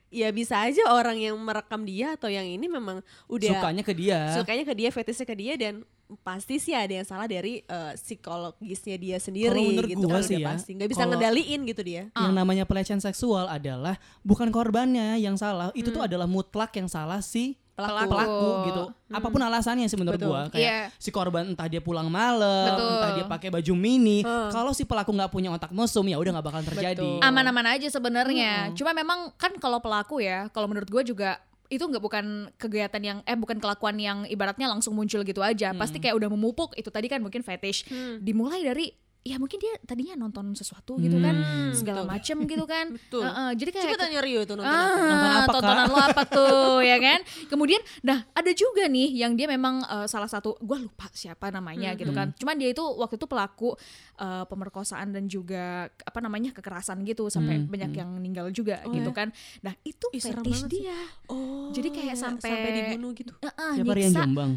ya 0.07 0.31
bisa 0.31 0.63
aja 0.63 0.87
orang 0.89 1.19
yang 1.19 1.35
merekam 1.35 1.83
dia 1.83 2.15
atau 2.15 2.29
yang 2.29 2.45
ini 2.45 2.69
memang 2.69 3.01
udah 3.27 3.53
Sukanya 3.53 3.83
ke 3.83 3.93
dia. 3.93 4.21
sukanya 4.33 4.63
ke 4.63 4.75
dia, 4.75 4.89
fetishnya 4.89 5.27
ke 5.27 5.35
dia 5.35 5.55
dan 5.57 5.83
pasti 6.23 6.57
sih 6.57 6.71
ada 6.71 6.93
yang 6.93 7.03
salah 7.03 7.27
dari 7.27 7.61
eh, 7.61 7.93
psikologisnya 7.99 8.97
dia 8.97 9.17
sendiri 9.19 9.51
Kalau 9.51 9.67
menurut 9.67 9.91
gitu 9.91 10.07
gua 10.07 10.15
kan 10.15 10.23
sih 10.23 10.39
ya, 10.39 10.47
pasti 10.47 10.71
nggak 10.73 10.89
bisa 10.89 11.03
ngendaliin 11.05 11.61
gitu 11.65 11.83
dia. 11.83 12.03
Yang 12.13 12.33
namanya 12.33 12.65
pelecehan 12.65 13.01
seksual 13.01 13.47
adalah 13.47 13.97
bukan 14.23 14.49
korbannya 14.49 15.19
yang 15.19 15.35
salah, 15.35 15.73
itu 15.73 15.91
tuh 15.91 16.05
adalah 16.05 16.25
mutlak 16.25 16.71
yang 16.73 16.87
salah 16.87 17.19
si 17.19 17.59
Pelaku. 17.77 18.09
pelaku, 18.09 18.49
gitu. 18.73 18.83
Apa 19.13 19.29
pun 19.29 19.41
alasannya 19.45 19.85
sih 19.85 20.01
menurut 20.01 20.17
Betul. 20.17 20.33
gua 20.33 20.43
kayak 20.49 20.65
Iya. 20.65 20.79
si 20.97 21.13
korban 21.13 21.53
entah 21.53 21.69
dia 21.69 21.85
pulang 21.85 22.09
malam, 22.09 22.73
Betul. 22.73 22.89
entah 22.97 23.11
dia 23.13 23.25
pakai 23.29 23.49
baju 23.53 23.73
mini. 23.77 24.25
Kalau 24.25 24.73
si 24.73 24.89
pelaku 24.89 25.13
nggak 25.13 25.29
punya 25.29 25.53
otak 25.53 25.77
mesum 25.77 26.09
ya 26.09 26.17
udah 26.17 26.41
nggak 26.41 26.47
bakalan 26.49 26.67
terjadi. 26.67 27.05
Betul. 27.05 27.21
aman-aman 27.21 27.77
aja 27.77 27.89
sebenarnya. 27.93 28.73
Cuma 28.73 28.97
memang 28.97 29.29
kan 29.37 29.53
kalau 29.61 29.77
pelaku 29.79 30.25
ya, 30.25 30.49
kalau 30.57 30.67
menurut 30.67 30.89
gue 30.89 31.05
juga 31.05 31.37
itu 31.67 31.83
nggak 31.83 31.99
bukan 31.99 32.25
kegiatan 32.57 33.03
yang 33.03 33.19
eh 33.27 33.35
bukan 33.35 33.59
kelakuan 33.59 33.99
yang 33.99 34.23
ibaratnya 34.25 34.71
langsung 34.71 34.95
muncul 34.97 35.21
gitu 35.21 35.43
aja. 35.43 35.77
Pasti 35.77 36.01
kayak 36.01 36.17
udah 36.17 36.33
memupuk 36.33 36.73
itu 36.81 36.89
tadi 36.89 37.13
kan 37.13 37.21
mungkin 37.21 37.45
fetish. 37.45 37.85
Dimulai 38.23 38.65
dari 38.65 38.89
ya 39.27 39.37
mungkin 39.37 39.59
dia 39.59 39.75
tadinya 39.83 40.15
nonton 40.17 40.55
sesuatu 40.55 40.95
gitu 40.97 41.19
kan 41.19 41.35
segala 41.73 42.07
macem 42.07 42.39
gitu 42.45 42.63
kan. 42.65 42.93
Betul. 42.97 43.27
Heeh, 43.27 43.51
jadi 43.55 43.71
kayak 43.73 43.85
Coba 43.89 43.99
tanya 44.01 44.21
Rio 44.21 44.41
tuh 44.43 44.55
nonton 44.55 44.71
Ah, 44.71 44.87
apa? 44.87 45.01
Nonton 45.03 45.31
apa, 45.33 45.51
tontonan 45.51 45.85
lo 45.85 45.99
apa 45.99 46.23
tuh 46.25 46.79
ya 46.87 46.97
kan 46.97 47.19
kemudian 47.47 47.83
nah 48.01 48.23
ada 48.31 48.51
juga 48.53 48.87
nih 48.87 49.19
yang 49.19 49.35
dia 49.35 49.45
memang 49.47 49.83
eh, 49.83 50.07
salah 50.07 50.27
satu 50.27 50.55
gue 50.57 50.79
lupa 50.79 51.11
siapa 51.11 51.51
namanya 51.51 51.93
gitu 51.95 52.11
kan 52.11 52.31
cuman 52.33 52.55
dia 52.55 52.71
itu 52.71 52.81
waktu 52.81 53.17
itu 53.17 53.27
pelaku 53.27 53.75
eh, 54.17 54.45
pemerkosaan 54.45 55.11
dan 55.11 55.27
juga 55.27 55.67
apa 55.91 56.19
namanya 56.19 56.53
kekerasan 56.53 57.03
gitu 57.03 57.27
sampai 57.27 57.57
Hmm, 57.57 57.67
banyak 57.67 57.93
yang 57.95 58.09
meninggal 58.13 58.47
juga 58.49 58.79
Oh, 58.83 58.93
gitu 58.93 59.09
ya? 59.09 59.17
kan 59.17 59.29
nah 59.61 59.75
itu 59.83 60.07
Ih, 60.09 60.21
fetish 60.21 60.63
sih. 60.63 60.85
dia 60.85 60.95
Oh, 61.27 61.69
Jadi 61.69 61.89
kayak 61.91 62.07
ya, 62.09 62.17
sampai- 62.17 62.47
sampai 62.49 62.71
dibunuh 62.73 63.11
gitu. 63.11 63.35
Eh, 63.37 63.49
eh, 63.49 63.73
Siapa 63.75 63.93
Rian. 63.93 64.13
Jombang? 64.13 64.51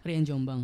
Rian 0.00 0.24
Jombang. 0.24 0.60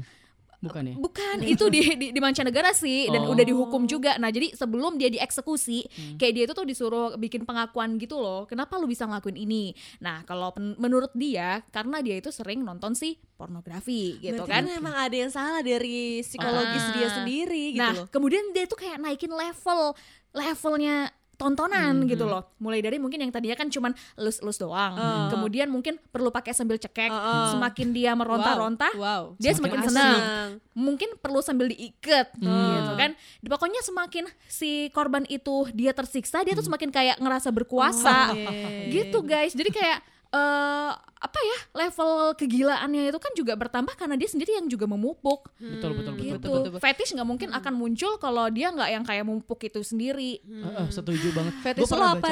Bukan 0.61 0.83
ya? 0.85 0.95
Bukan, 0.95 1.37
itu 1.43 1.65
di, 1.67 1.81
di 1.97 2.07
di 2.13 2.21
mancanegara 2.21 2.71
sih 2.71 3.09
dan 3.09 3.25
Oh. 3.25 3.33
udah 3.33 3.43
dihukum 3.43 3.85
juga. 3.85 4.17
Nah, 4.17 4.29
jadi 4.29 4.53
sebelum 4.53 4.95
dia 4.95 5.09
dieksekusi, 5.09 5.89
kayak 6.17 6.33
dia 6.33 6.45
itu 6.45 6.53
tuh 6.53 6.65
disuruh 6.65 7.17
bikin 7.17 7.43
pengakuan 7.43 7.97
gitu 7.97 8.17
loh. 8.17 8.45
Kenapa 8.45 8.77
lu 8.77 8.85
bisa 8.85 9.05
ngelakuin 9.05 9.37
ini? 9.37 9.73
Nah, 9.99 10.21
kalau 10.23 10.53
pen- 10.53 10.77
menurut 10.77 11.09
dia 11.13 11.65
karena 11.71 11.99
dia 11.99 12.17
itu 12.17 12.29
sering 12.29 12.61
nonton 12.61 12.93
sih 12.93 13.17
pornografi 13.35 14.21
gitu 14.21 14.37
Berarti 14.37 14.53
kan. 14.53 14.65
memang 14.69 14.95
ada 14.95 15.17
yang 15.17 15.33
salah 15.33 15.61
dari 15.61 16.21
psikologis 16.21 16.85
Ah. 16.85 16.93
dia 16.93 17.09
sendiri 17.11 17.65
gitu 17.73 17.81
nah, 17.81 17.97
loh. 17.97 18.07
kemudian 18.07 18.53
dia 18.53 18.69
tuh 18.69 18.77
kayak 18.77 19.01
naikin 19.01 19.33
level 19.33 19.97
levelnya 20.31 21.09
tontonan 21.41 22.05
gitu 22.05 22.29
loh. 22.29 22.53
Mulai 22.61 22.85
dari 22.85 23.01
mungkin 23.01 23.25
yang 23.25 23.33
tadinya 23.33 23.57
kan 23.57 23.73
cuman 23.73 23.97
elus-elus 24.21 24.61
doang. 24.61 24.93
Uh. 24.93 25.33
Kemudian 25.33 25.73
mungkin 25.73 25.97
perlu 26.13 26.29
pakai 26.29 26.53
sambil 26.53 26.77
cekek. 26.77 27.09
Uh. 27.09 27.57
Semakin 27.57 27.97
dia 27.97 28.13
meronta-ronta, 28.13 28.93
Wow. 28.93 29.41
dia 29.41 29.57
Semakin 29.57 29.81
semakin, 29.81 29.89
senang. 29.89 30.49
Mungkin 30.77 31.17
perlu 31.17 31.41
sambil 31.41 31.73
diikat 31.73 32.37
gitu 32.37 32.93
kan. 33.01 33.17
Pokoknya 33.41 33.81
semakin 33.81 34.29
si 34.45 34.93
korban 34.93 35.25
itu 35.33 35.65
dia 35.73 35.97
tersiksa, 35.97 36.45
dia 36.45 36.53
tuh 36.53 36.69
semakin 36.69 36.93
kayak 36.93 37.17
ngerasa 37.17 37.49
berkuasa. 37.49 38.37
Oke. 38.37 38.93
Gitu 38.93 39.19
guys. 39.25 39.57
Jadi 39.57 39.73
kayak 39.73 40.05
eh 40.31 40.91
apa 41.21 41.37
ya 41.37 41.59
level 41.85 42.33
kegilaannya 42.39 43.11
itu 43.13 43.19
kan 43.21 43.33
juga 43.37 43.53
bertambah 43.59 43.93
karena 43.99 44.15
dia 44.17 44.31
sendiri 44.31 44.57
yang 44.57 44.71
juga 44.71 44.87
memupuk 44.89 45.51
Betul 45.59 45.99
betul 45.99 46.13
betul. 46.17 46.25
gitu. 46.25 46.37
betul, 46.39 46.51
betul, 46.55 46.71
betul. 46.73 46.81
Fetish 46.81 47.11
nggak 47.19 47.29
mungkin 47.29 47.49
akan 47.53 47.73
muncul 47.77 48.13
kalau 48.17 48.47
dia 48.49 48.73
nggak 48.73 48.91
yang 48.95 49.05
kayak 49.05 49.25
memupuk 49.27 49.61
itu 49.67 49.83
sendiri. 49.83 50.41
Heeh, 50.41 50.87
setuju 50.89 51.35
banget. 51.35 51.53
Fetish 51.61 51.83
Gua 51.85 51.93
lo 51.93 51.99
pernah 52.01 52.13
apa, 52.17 52.29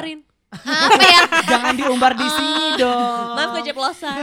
ya? 1.05 1.21
Jangan 1.45 1.73
diumbar 1.77 2.17
di 2.17 2.25
sini 2.25 2.65
dong. 2.81 3.27
Maaf 3.37 3.49
keceplosan. 3.61 4.17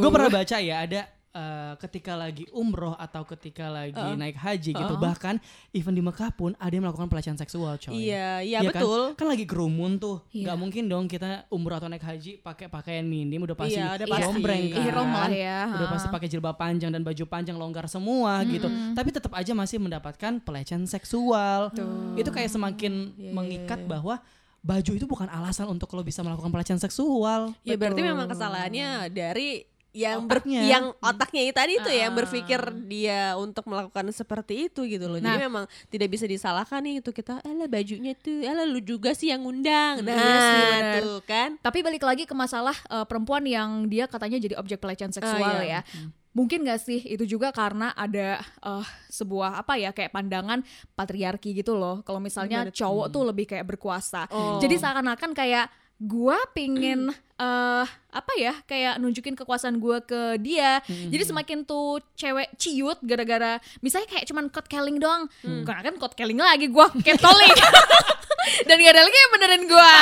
Gue 0.00 0.10
pernah 0.14 0.30
baca 0.32 0.56
ya 0.56 0.76
ada 0.88 1.00
eh, 1.34 1.74
ketika 1.82 2.16
lagi 2.16 2.48
umroh 2.50 2.96
atau 2.96 3.22
ketika 3.28 3.68
lagi 3.68 3.96
naik 4.16 4.36
haji 4.36 4.72
gitu 4.72 4.94
bahkan 4.96 5.36
even 5.76 5.92
di 5.92 6.00
Mekah 6.00 6.32
pun 6.32 6.52
ada 6.56 6.72
yang 6.72 6.84
melakukan 6.84 7.06
pelecehan 7.06 7.36
seksual 7.36 7.76
coy. 7.76 7.92
Iya, 7.94 8.42
iya 8.42 8.58
kan? 8.64 8.72
betul. 8.72 9.00
Kan 9.14 9.26
lagi 9.28 9.44
kerumun 9.44 10.00
tuh. 10.00 10.24
Nggak 10.32 10.56
mungkin 10.56 10.84
dong 10.88 11.04
kita 11.06 11.46
umroh 11.52 11.76
atau 11.78 11.88
naik 11.88 12.02
haji 12.02 12.40
pakai 12.40 12.66
pakaian 12.66 13.04
minim 13.04 13.44
udah 13.44 13.56
pasti 13.56 13.78
Iya, 13.78 14.00
udah 14.00 14.06
pasti. 14.08 14.42
kan. 14.42 15.06
Lah 15.08 15.30
ya, 15.32 15.60
Udah 15.78 15.88
pasti 15.92 16.08
pakai 16.08 16.28
jilbab 16.28 16.56
panjang 16.56 16.90
dan 16.90 17.02
baju 17.04 17.24
panjang 17.28 17.56
longgar 17.56 17.86
semua 17.86 18.42
gitu. 18.44 18.68
Tapi 18.96 19.08
tetap 19.12 19.32
aja 19.36 19.52
masih 19.52 19.78
mendapatkan 19.78 20.40
pelecehan 20.42 20.84
seksual. 20.84 21.70
Itu 22.16 22.30
kayak 22.32 22.50
semakin 22.50 23.12
Iya, 23.14 23.30
iya, 23.30 23.32
mengikat 23.32 23.80
iya. 23.84 23.88
bahwa 23.88 24.14
baju 24.58 24.90
itu 24.90 25.06
bukan 25.06 25.30
alasan 25.30 25.70
untuk 25.70 25.88
lo 25.94 26.02
bisa 26.02 26.20
melakukan 26.26 26.50
pelecehan 26.50 26.80
seksual. 26.82 27.54
Ya 27.62 27.78
berarti 27.78 28.02
Betul. 28.02 28.10
memang 28.10 28.26
kesalahannya 28.26 29.08
dari 29.14 29.64
yang 29.98 30.24
ber- 30.24 30.38
Otaknya. 30.38 30.62
yang 30.62 30.84
otaknya 30.96 31.42
itu 31.42 31.54
tadi 31.56 31.74
tuh 31.80 31.90
yang 31.90 32.14
Ah. 32.14 32.16
berpikir 32.16 32.60
dia 32.86 33.34
untuk 33.34 33.66
melakukan 33.66 34.06
seperti 34.10 34.70
itu 34.70 34.86
gitu 34.86 35.04
loh. 35.04 35.18
Jadi 35.18 35.34
Nah. 35.34 35.42
memang 35.42 35.64
tidak 35.88 36.08
bisa 36.08 36.22
disalahkan 36.24 36.78
nih 36.78 37.02
itu 37.02 37.10
kita 37.10 37.42
ala 37.42 37.66
bajunya 37.66 38.14
tuh 38.14 38.38
ala 38.42 38.62
lu 38.62 38.78
juga 38.78 39.10
sih 39.10 39.28
yang 39.28 39.42
undang. 39.42 40.00
Nah, 40.00 40.14
Iya 40.14 40.38
sih, 40.38 40.70
tuh 41.02 41.18
kan. 41.24 41.58
Tapi 41.58 41.78
balik 41.80 42.00
lagi 42.00 42.22
ke 42.22 42.32
masalah 42.32 42.78
eh, 42.86 43.02
perempuan 43.04 43.42
yang 43.42 43.84
dia 43.84 44.06
katanya 44.06 44.38
jadi 44.38 44.54
objek 44.54 44.78
pelecehan 44.78 45.10
seksual 45.10 45.58
iya. 45.60 45.82
ya. 45.82 46.06
Mungkin 46.30 46.62
gak 46.62 46.78
sih 46.78 47.02
itu 47.02 47.26
juga 47.26 47.50
karena 47.50 47.90
ada 47.92 48.38
eh, 48.38 48.86
sebuah 49.08 49.58
apa 49.58 49.74
ya 49.74 49.90
kayak 49.90 50.12
pandangan 50.12 50.62
patriarki 50.92 51.50
gitu 51.52 51.74
loh. 51.74 52.00
Kalau 52.00 52.18
misalnya 52.18 52.70
cowok 52.70 53.10
tuh 53.10 53.22
lebih 53.24 53.46
kayak 53.46 53.66
berkuasa. 53.66 54.30
Oh. 54.30 54.58
Jadi 54.58 54.78
seakan-akan 54.78 55.34
kayak 55.34 55.66
gua 55.98 56.38
pingin 56.52 57.10
eh 57.38 57.86
apa 58.08 58.32
ya 58.34 58.50
kayak 58.66 58.98
nunjukin 58.98 59.38
kekuasaan 59.38 59.78
gua 59.78 60.02
ke 60.02 60.42
dia. 60.42 60.82
Jadi 60.86 61.22
semakin 61.22 61.62
tuh 61.62 62.02
cewek 62.18 62.50
ciut 62.58 62.98
gara-gara 63.06 63.62
misalnya 63.78 64.10
kayak 64.10 64.26
cuman 64.26 64.50
catcalling 64.50 64.98
doang. 64.98 65.30
Karena 65.62 65.82
kan 65.86 65.94
catcalling 66.02 66.38
lagi 66.38 66.66
gua 66.66 66.90
catcalling. 66.90 67.54
Dan 68.66 68.80
gak 68.80 68.92
ada 68.96 69.02
lagi 69.04 69.18
yang 69.18 69.32
benerin 69.38 69.62
gua. 69.68 69.92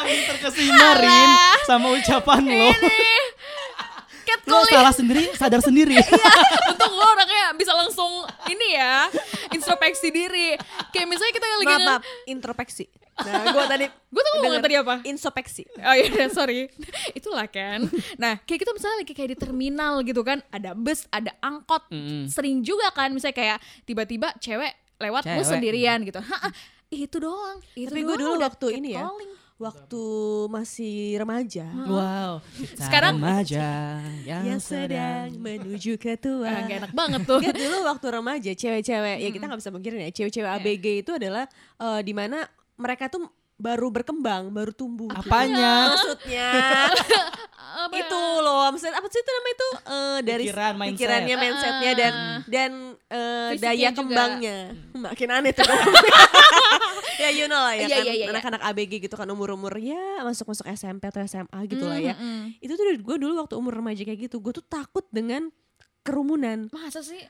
Sambil 0.00 0.20
terkesima 0.32 0.88
Rin 0.96 1.30
sama 1.68 1.86
ucapan 1.92 2.40
lo. 2.48 2.70
Lo 4.42 4.66
salah 4.66 4.90
sendiri, 4.90 5.30
sadar 5.38 5.60
sendiri. 5.62 5.94
Untung 6.72 6.92
lo 6.98 7.04
orangnya 7.04 7.54
bisa 7.54 7.72
langsung 7.78 8.26
ini 8.50 8.74
ya 8.74 9.06
introspeksi 9.54 10.10
diri. 10.10 10.58
Kayak 10.90 11.06
misalnya 11.08 11.32
kita 11.36 11.46
lagi 11.46 11.66
Maaf, 11.68 11.82
maaf, 11.86 12.02
introspeksi. 12.26 12.84
Nah, 13.14 13.44
gua 13.50 13.64
tadi 13.66 13.84
Gue 14.12 14.20
tuh 14.20 14.30
ngomong 14.34 14.58
tadi 14.58 14.74
apa? 14.74 14.94
Introspeksi. 15.02 15.68
Oh 15.78 15.92
iya 15.92 16.26
sorry 16.32 16.68
Itulah 17.12 17.44
kan 17.44 17.84
Nah 18.16 18.40
kayak 18.40 18.60
kita 18.60 18.72
misalnya 18.72 18.96
lagi 18.98 19.12
kayak 19.12 19.30
di 19.30 19.38
terminal 19.38 20.00
gitu 20.00 20.20
kan 20.20 20.40
Ada 20.48 20.72
bus, 20.72 21.04
ada 21.08 21.32
angkot 21.38 21.84
Mm-mm. 21.88 22.26
Sering 22.26 22.60
juga 22.60 22.88
kan 22.90 23.08
Misalnya 23.08 23.36
kayak 23.36 23.58
tiba-tiba 23.82 24.32
cewek 24.36 24.72
lewat 24.96 25.22
bus 25.26 25.44
Cewek. 25.44 25.50
sendirian 25.50 25.98
gitu 26.00 26.18
Ha, 26.18 26.36
ah, 26.42 26.52
Itu 26.88 27.16
doang 27.18 27.60
itu 27.74 27.86
Tapi 27.86 28.00
gue 28.00 28.16
dulu 28.16 28.34
waktu 28.38 28.66
ini 28.74 28.88
ya, 28.92 29.04
catcalling. 29.04 29.32
waktu 29.58 30.02
masih 30.48 30.94
remaja, 31.16 31.66
Wow. 31.70 32.32
Kita 32.50 32.82
Sekarang- 32.82 33.16
remaja 33.16 33.68
yang, 34.30 34.42
yang 34.46 34.60
sedang 34.60 35.30
menuju 35.34 35.96
ke 35.96 36.16
tua. 36.16 36.44
Ah, 36.44 36.64
Gak 36.64 36.78
enak 36.82 36.92
banget 36.92 37.20
tuh 37.22 37.38
Enggak 37.38 37.56
dulu 37.56 37.76
waktu 37.86 38.06
remaja 38.10 38.50
cewek-cewek 38.52 39.16
ya 39.18 39.28
kita 39.30 39.44
nggak 39.44 39.60
bisa 39.60 39.70
mengkira 39.70 39.96
ya 39.98 40.10
cewek-cewek 40.10 40.48
Iya. 40.48 40.58
ABG 40.58 40.86
itu 40.98 41.10
adalah 41.12 41.44
eh, 41.78 42.00
di 42.02 42.12
mana 42.12 42.42
mereka 42.74 43.08
tuh 43.08 43.24
baru 43.54 43.88
berkembang 43.88 44.50
baru 44.50 44.70
tumbuh 44.70 45.06
gitu. 45.08 45.22
Apanya? 45.22 45.72
maksudnya 45.92 46.50
Apa 47.54 47.94
ya? 47.94 48.02
itu 48.02 48.20
loh 48.38 48.68
maksudnya 48.68 48.94
apa 48.94 49.06
sih 49.06 49.18
itu 49.18 49.30
namanya 49.30 49.54
itu 49.54 49.68
Eh, 49.82 50.18
dari 50.20 50.44
Pikiran, 50.44 50.72
mindset. 50.74 50.92
pikirannya 50.94 51.36
mindsetnya 51.36 51.92
dan 51.94 52.14
dan 52.44 52.70
eh, 53.06 53.48
Fisiknya 53.52 53.62
daya 53.68 53.88
juga. 53.88 53.98
kembangnya 53.98 54.58
makin 54.94 55.28
aneh 55.30 55.52
tuh 55.52 55.64
ya 57.22 57.28
you 57.30 57.46
know 57.46 57.58
lah 57.58 57.72
ya 57.72 57.82
Iya, 57.82 57.88
kan 57.88 57.96
iya, 57.98 58.02
iya, 58.04 58.14
iya. 58.18 58.26
anak-anak 58.30 58.62
ABG 58.66 58.92
gitu 59.00 59.14
kan 59.14 59.26
umur-umur 59.26 59.72
ya 59.74 60.00
masuk-masuk 60.20 60.66
SMP 60.68 61.06
atau 61.06 61.22
SMA 61.22 61.58
gitu 61.66 61.84
lah 61.84 61.98
ya 61.98 62.14
Mm-mm. 62.14 62.58
itu 62.58 62.72
tuh 62.72 62.84
gue 62.88 63.16
dulu 63.16 63.32
waktu 63.38 63.54
umur 63.54 63.72
remaja 63.74 64.02
kayak 64.02 64.26
gitu 64.26 64.36
gue 64.38 64.52
tuh 64.52 64.64
takut 64.64 65.06
dengan 65.08 65.48
kerumunan 66.00 66.66
Masa 66.68 66.98
sih 67.00 67.20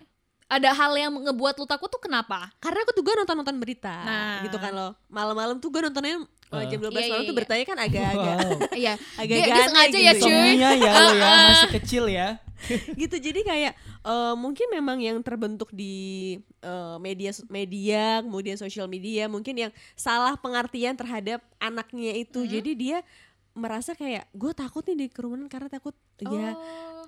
Ada 0.52 0.70
hal 0.70 0.92
yang 0.94 1.08
ngebuat 1.08 1.54
lu 1.56 1.64
takut 1.64 1.88
tuh 1.88 1.96
kenapa? 1.98 2.52
karena 2.58 2.78
aku 2.80 2.92
tuh 2.92 3.00
gue 3.00 3.14
nonton 3.14 3.32
nonton 3.34 3.56
berita 3.56 3.94
Nah. 4.02 4.44
gitu 4.44 4.56
kan 4.56 4.68
loh 4.70 4.92
malam-malam 5.06 5.56
tuh 5.56 5.68
gue 5.68 5.80
nontonnya 5.80 6.20
uh, 6.20 6.28
Uh. 6.52 6.68
jam 6.68 6.76
12 6.76 6.92
Iya, 6.92 6.92
malam 6.92 7.08
iya, 7.08 7.16
tuh 7.16 7.24
iya. 7.24 7.32
beritanya 7.34 7.64
kan 7.64 7.78
agak-agak 7.78 8.36
Wow. 8.36 8.52
Iya 8.82 8.92
Agak 9.16 9.34
dia, 9.34 9.44
dia 9.46 9.64
sengaja 9.64 9.88
ya 9.90 10.12
gitu 10.12 10.20
ya. 10.20 10.20
cuy 10.20 10.36
Somnia 10.52 10.70
ya 10.76 10.92
lo 10.92 11.08
ya, 11.10 11.30
masih 11.48 11.70
kecil 11.74 12.04
ya. 12.06 12.28
gitu 13.00 13.16
jadi 13.18 13.40
kayak 13.42 13.72
eh, 14.04 14.34
mungkin 14.36 14.66
memang 14.68 14.98
yang 14.98 15.18
terbentuk 15.18 15.72
di 15.72 15.94
eh, 16.60 16.96
media 16.98 17.32
media 17.48 18.02
kemudian 18.20 18.54
sosial 18.54 18.86
media 18.86 19.26
mungkin 19.26 19.56
yang 19.58 19.72
salah 19.94 20.36
pengertian 20.36 20.92
terhadap 20.92 21.40
anaknya 21.58 22.12
itu 22.14 22.38
Mm-hmm. 22.38 22.52
jadi 22.52 22.70
dia 22.72 22.98
merasa 23.52 23.92
kayak 23.92 24.28
gue 24.30 24.52
takut 24.52 24.80
nih 24.82 24.96
di 24.96 25.06
kerumunan 25.08 25.44
karena 25.44 25.68
takut 25.68 25.92
ya 26.18 26.56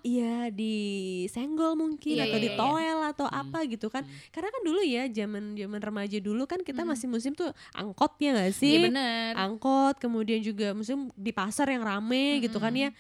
Iya 0.04 0.52
disenggol 0.52 1.72
mungkin 1.74 2.12
Iya, 2.14 2.28
atau 2.28 2.36
iya, 2.36 2.44
iya. 2.44 2.52
ditoel 2.52 2.98
atau 3.08 3.24
apa 3.24 3.64
gitu 3.64 3.88
kan. 3.88 4.04
karena 4.28 4.48
kan 4.48 4.62
dulu 4.62 4.80
ya 4.80 5.08
zaman 5.08 5.56
zaman 5.56 5.80
remaja 5.80 6.18
dulu 6.18 6.44
kan 6.44 6.60
kita 6.60 6.84
masih 6.84 7.08
musim 7.08 7.32
tuh 7.32 7.48
angkot 7.72 8.12
ya 8.18 8.36
gak 8.36 8.52
sih? 8.52 8.76
Iya 8.76 8.92
bener. 8.92 9.32
Angkot 9.34 9.96
kemudian 9.96 10.38
juga 10.38 10.70
musim 10.70 11.08
di 11.10 11.32
pasar 11.32 11.68
yang 11.68 11.80
rame 11.80 12.38
gitu 12.38 12.56
kan 12.58 12.70
ya. 12.70 12.92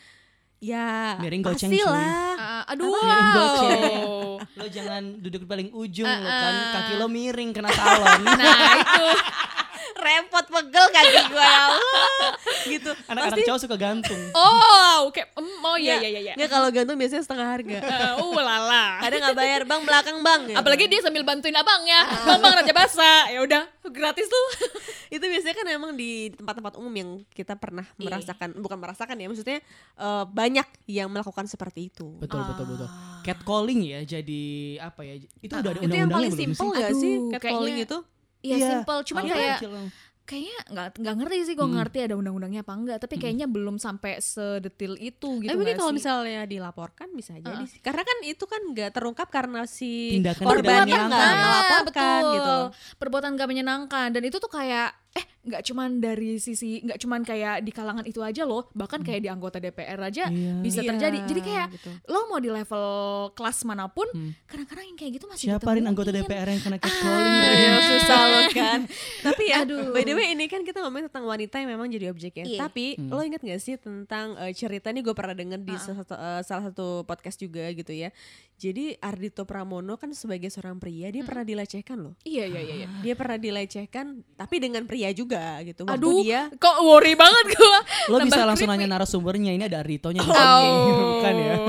Ya 0.58 1.20
Miring 1.20 1.44
goceng, 1.44 1.68
pasti 1.68 1.84
lah 1.84 2.32
Ah, 2.34 2.62
aduh 2.66 2.88
Miring 2.88 3.28
goceng. 3.30 3.80
wow. 4.00 4.40
Lo 4.58 4.64
jangan 4.66 5.02
duduk 5.20 5.44
di 5.44 5.48
paling 5.50 5.68
ujung 5.70 6.08
lo 6.08 6.24
Ah, 6.24 6.40
kan, 6.40 6.54
ah. 6.54 6.72
kaki 6.74 6.92
lo 6.96 7.06
miring 7.06 7.52
kena 7.52 7.68
salon. 7.68 8.24
Nah 8.24 8.48
itu 8.74 9.06
repot 10.04 10.44
pegel 10.44 10.86
kaki 10.92 11.20
gue 11.32 11.40
ya 11.40 11.62
Allah. 11.64 12.28
Gitu. 12.64 12.90
Anak-anak 13.08 13.32
pasti 13.32 13.42
cowok 13.48 13.60
suka 13.64 13.76
gantung. 13.80 14.20
Oh 14.36 15.08
oke. 15.08 15.22
Mm, 15.34 15.52
Oh 15.64 15.76
iya 15.80 15.96
iya 15.98 16.08
iya 16.12 16.20
iya. 16.20 16.34
nggak 16.36 16.50
kalau 16.52 16.68
gantung 16.68 17.00
biasanya 17.00 17.24
setengah 17.24 17.48
harga. 17.48 17.78
Eh, 17.80 18.12
Uh 18.20 18.36
lala. 18.36 19.00
Kadang 19.00 19.20
nggak 19.24 19.36
bayar 19.36 19.62
bang 19.64 19.82
belakang 19.82 20.18
bang 20.20 20.40
gitu. 20.52 20.58
Apalagi 20.60 20.84
dia 20.86 21.00
sambil 21.00 21.24
bantuin 21.24 21.56
abangnya 21.56 22.04
Bang 22.28 22.38
bang 22.38 22.52
Raja 22.60 22.72
Basa 22.76 23.12
Ya 23.32 23.40
udah 23.40 23.62
gratis 23.88 24.28
tuh. 24.28 24.46
Itu 25.16 25.24
biasanya 25.24 25.54
kan 25.56 25.66
emang 25.72 25.92
di 25.96 26.30
tempat-tempat 26.36 26.76
umum 26.76 26.92
yang 26.92 27.10
kita 27.32 27.56
pernah 27.56 27.88
Iya. 27.96 28.06
merasakan 28.12 28.48
bukan 28.60 28.78
merasakan 28.78 29.16
ya 29.16 29.26
maksudnya 29.26 29.58
eh, 29.96 30.24
banyak 30.28 30.66
yang 30.86 31.08
melakukan 31.08 31.48
seperti 31.48 31.88
itu. 31.88 32.20
Betul 32.20 32.44
betul 32.44 32.76
betul. 32.76 32.88
Catcalling 33.24 33.80
ya 33.82 34.00
jadi 34.04 34.44
apa 34.84 35.00
ya? 35.00 35.16
Itu 35.40 35.52
udah 35.56 35.70
ada 35.72 35.80
itu 35.80 35.96
yang 35.96 36.12
paling 36.12 36.32
simpel 36.34 36.70
nggak 36.70 36.92
sih? 36.92 37.14
Catcalling 37.32 37.78
itu 37.80 37.98
Iya 38.44 38.54
Iya, 38.54 38.68
simple 38.76 39.00
Cuman 39.08 39.22
hal 39.24 39.32
kayak 39.32 39.58
kecil. 39.58 39.72
Kayaknya 40.24 40.56
nggak 40.72 40.86
nggak 41.04 41.14
ngerti 41.20 41.36
sih 41.44 41.54
Gue 41.54 41.68
ngerti 41.68 41.98
ada 42.00 42.14
undang-undangnya 42.16 42.64
apa 42.64 42.72
enggak 42.72 42.96
Tapi 43.00 43.14
kayaknya 43.20 43.44
belum 43.44 43.76
sampai 43.76 44.20
sedetil 44.20 44.96
itu 44.96 45.28
gitu 45.44 45.48
Tapi 45.48 45.56
mungkin 45.56 45.76
nggak 45.76 45.80
kalau 45.84 45.92
sih? 45.92 45.98
misalnya 46.00 46.40
dilaporkan 46.48 47.08
bisa 47.12 47.32
jadi 47.36 47.64
sih. 47.68 47.80
Karena 47.84 48.02
kan 48.04 48.18
itu 48.24 48.44
kan 48.44 48.62
nggak 48.72 48.90
terungkap 48.96 49.28
karena 49.28 49.68
si 49.68 50.16
Tindakan 50.16 50.44
korbannya 50.44 50.88
tidak 50.88 51.04
nggak 51.08 51.20
menyenangkan. 51.20 51.44
melaporkan 51.44 52.08
betul. 52.20 52.32
gitu. 52.32 52.56
Perbuatan 52.96 53.30
gak 53.36 53.48
menyenangkan 53.52 54.08
dan 54.12 54.22
itu 54.24 54.36
tuh 54.40 54.48
kayak 54.48 54.96
eh 55.14 55.22
nggak 55.44 55.62
cuman 55.62 56.00
dari 56.00 56.36
sisi 56.36 56.82
nggak 56.82 56.98
cuman 56.98 57.22
kayak 57.22 57.62
di 57.62 57.70
kalangan 57.70 58.02
itu 58.02 58.18
aja 58.18 58.42
loh, 58.42 58.66
bahkan 58.72 58.98
kayak 58.98 59.20
di 59.20 59.28
anggota 59.28 59.56
DPR 59.56 60.00
aja 60.02 60.26
Iya. 60.26 60.58
bisa 60.58 60.80
Iya, 60.80 60.90
terjadi. 60.90 61.18
Jadi 61.22 61.40
kayak 61.40 61.66
gitu. 61.70 61.90
lo 62.08 62.26
mau 62.26 62.38
di 62.38 62.48
level 62.48 62.86
kelas 63.30 63.62
mana 63.62 63.86
pun, 63.86 64.10
kadang-kadang 64.44 64.84
yang 64.84 64.96
kayak 64.96 65.12
gitu 65.14 65.26
masih 65.28 65.46
Siapa 65.48 65.70
Rin 65.70 65.84
anggota. 65.84 66.10
DPR 66.10 66.48
yang 66.48 66.58
kena 66.58 66.78
catcalling? 66.78 67.30
Ah, 67.30 67.44
Rin? 67.44 67.62
Aduh, 67.62 67.82
susah 67.94 68.20
loh 68.24 68.46
kan. 68.50 68.80
Tapi 69.30 69.42
ya, 69.46 69.56
Aduh. 69.62 69.92
by 69.92 70.02
the 70.02 70.14
way 70.14 70.32
ini 70.32 70.44
kan 70.46 70.60
kita 70.60 70.80
ngomongin 70.80 71.06
tentang 71.06 71.24
wanita 71.24 71.54
yang 71.56 71.70
memang 71.70 71.88
jadi 71.88 72.06
objek 72.08 72.32
ya. 72.34 72.44
Iya. 72.44 72.58
Tapi 72.64 72.84
lo 72.98 73.20
inget 73.20 73.40
gak 73.40 73.60
sih 73.60 73.76
tentang 73.76 74.34
eh, 74.36 74.50
cerita 74.50 74.90
ini 74.90 74.98
gue 74.98 75.12
pernah 75.12 75.32
denger 75.32 75.60
di 75.60 75.74
salah 75.76 76.02
satu, 76.02 76.14
eh, 76.14 76.42
salah 76.42 76.64
satu 76.66 76.86
podcast 77.04 77.36
juga 77.36 77.70
gitu 77.70 77.92
ya. 77.92 78.10
Jadi 78.54 78.96
Ardito 78.96 79.44
Pramono 79.44 79.94
kan 79.94 80.10
sebagai 80.10 80.46
seorang 80.46 80.78
pria 80.78 81.10
dia 81.10 81.20
pernah 81.20 81.42
dilecehkan 81.42 81.98
loh. 82.00 82.14
Iya 82.22 82.48
iya 82.48 82.60
iya. 82.60 82.74
iya. 82.80 82.88
Dia 83.02 83.14
pernah 83.14 83.36
dilecehkan 83.36 84.06
tapi 84.34 84.56
dengan 84.58 84.86
pria 84.86 85.03
iya 85.04 85.12
juga 85.12 85.60
gitu. 85.62 85.84
Waktu 85.84 85.94
Aduh, 85.94 86.16
dia 86.18 86.48
kok 86.50 86.76
worry 86.80 87.12
banget 87.12 87.44
gua. 87.52 87.78
Lo 88.10 88.16
bisa 88.20 88.42
langsung 88.42 88.66
creepy. 88.66 88.80
nanya 88.80 88.96
narasumbernya 88.96 89.52
ini 89.52 89.62
ada 89.62 89.78
Arditonya 89.78 90.18
di 90.18 90.24
Oh. 90.24 90.32
sini. 90.32 90.92
bukan 90.96 91.34
ya? 91.36 91.54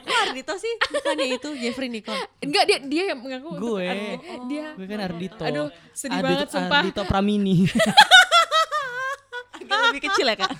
Kok 0.00 0.18
Ardito 0.24 0.52
sih 0.56 0.72
bukannya 0.82 1.26
itu 1.30 1.48
Jeffrey 1.56 1.88
Nicole. 1.88 2.16
Enggak 2.40 2.64
dia 2.64 2.78
dia 2.80 3.02
yang 3.12 3.18
mengaku 3.20 3.48
Gue. 3.54 3.84
Ardito. 3.84 4.32
dia 4.46 4.64
Gue 4.72 4.86
kan 4.86 5.00
Ardito. 5.02 5.42
Aduh, 5.42 5.68
sedih 5.92 6.16
Ardito- 6.16 6.34
banget, 6.34 6.48
sumpah. 6.50 6.78
Ardito 6.80 7.02
Pramini. 7.04 7.54
Agak 9.54 9.76
lebih 9.88 10.02
kecil 10.04 10.26
ya 10.26 10.34
kak. 10.36 10.50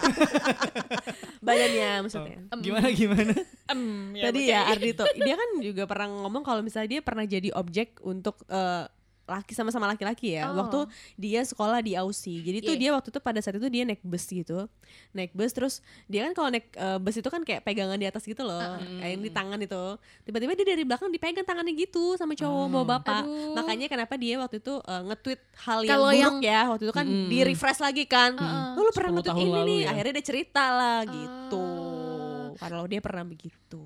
Badannya 1.41 1.89
maksudnya. 2.01 2.37
gimana 2.57 2.87
gimana? 2.91 3.33
Em, 3.67 3.81
ya, 4.15 4.23
Tadi 4.25 4.41
ya 4.45 4.59
Ardito, 4.67 5.03
dia 5.15 5.35
kan 5.35 5.49
juga 5.59 5.83
pernah 5.85 6.07
ngomong 6.15 6.41
kalau 6.41 6.61
misalnya 6.61 6.89
dia 6.91 7.01
pernah 7.01 7.23
jadi 7.23 7.49
objek 7.53 7.99
untuk 8.01 8.39
eh, 8.47 8.85
laki 9.25 9.53
sama-sama 9.53 9.87
laki-laki 9.87 10.37
ya. 10.37 10.47
Oh. 10.47 10.61
Waktu 10.61 10.85
dia 11.15 11.41
sekolah 11.41 11.81
di 11.81 11.93
Aussie. 11.95 12.39
Jadi 12.39 12.61
tuh 12.61 12.75
Iya. 12.75 12.79
dia 12.79 12.91
waktu 12.93 13.09
itu 13.09 13.19
pada 13.19 13.39
saat 13.39 13.55
itu 13.55 13.67
dia 13.67 13.83
naik 13.83 14.01
bus 14.01 14.25
gitu. 14.25 14.69
Naik 15.11 15.33
bus 15.33 15.51
terus 15.51 15.75
dia 16.05 16.25
kan 16.25 16.33
kalau 16.33 16.49
naik 16.49 16.69
eh, 16.71 16.99
bus 16.99 17.15
itu 17.15 17.27
kan 17.27 17.41
kayak 17.41 17.61
pegangan 17.61 17.97
di 17.97 18.05
atas 18.05 18.23
gitu 18.23 18.41
loh. 18.41 18.61
Kayak 19.01 19.11
yang 19.11 19.23
di 19.23 19.31
tangan 19.31 19.59
itu. 19.59 19.85
Tiba-tiba 20.23 20.53
dia 20.55 20.67
dari 20.69 20.83
belakang 20.83 21.09
dipegang 21.09 21.43
tangannya 21.43 21.73
gitu 21.73 22.15
sama 22.15 22.33
cowok 22.33 22.67
bawa 22.69 22.85
bapak. 22.95 23.23
Aduh. 23.23 23.55
Makanya 23.55 23.87
kenapa 23.89 24.15
dia 24.15 24.37
waktu 24.37 24.59
itu 24.59 24.75
eh, 24.79 25.03
nge-tweet 25.05 25.41
hal 25.59 25.79
yang 25.81 25.91
Kalau 25.91 26.09
buruk 26.09 26.21
yang- 26.21 26.39
ya. 26.41 26.61
Waktu 26.69 26.85
itu 26.85 26.95
kan 26.95 27.07
Mm-mm. 27.07 27.29
di 27.29 27.39
refresh 27.43 27.81
lagi 27.81 28.05
kan. 28.05 28.37
Oh, 28.37 28.79
lu 28.79 28.89
10 28.89 28.95
pernah 28.95 29.11
nge-tweet 29.15 29.39
ini 29.39 29.51
lalu 29.51 29.65
nih. 29.67 29.79
ya. 29.81 29.89
Akhirnya 29.91 30.13
dia 30.15 30.27
cerita 30.27 30.65
lah 30.69 30.99
gitu. 31.05 31.65
Ah. 31.65 32.61
Kalau 32.61 32.85
dia 32.85 33.01
pernah 33.01 33.25
begitu. 33.25 33.83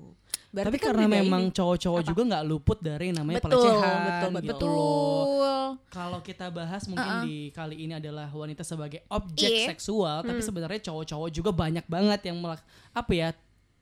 Tapi 0.49 0.77
kan 0.81 0.97
karena 0.97 1.05
memang 1.05 1.53
cowok-cowok 1.53 2.01
juga 2.01 2.21
nggak 2.25 2.43
luput 2.43 2.81
dari 2.81 3.13
namanya 3.13 3.37
Betul, 3.37 3.53
pelecehan 3.53 3.99
betul, 4.01 4.29
gitu 4.41 4.49
betul. 4.49 4.69
loh. 4.73 5.21
Betul. 5.29 5.67
Kalau 5.89 6.19
kita 6.25 6.45
bahas 6.49 6.83
mungkin 6.89 7.13
di 7.21 7.53
kali 7.53 7.75
ini 7.85 7.93
adalah 7.93 8.25
wanita 8.29 8.65
sebagai 8.65 9.05
objek 9.09 9.45
Iya. 9.45 9.67
seksual, 9.69 10.25
tapi 10.25 10.41
sebenarnya 10.41 10.81
cowok-cowok 10.89 11.29
juga 11.29 11.51
banyak 11.53 11.85
banget 11.85 12.33
yang 12.33 12.41
melak 12.41 12.61
apa 12.89 13.11
ya 13.13 13.29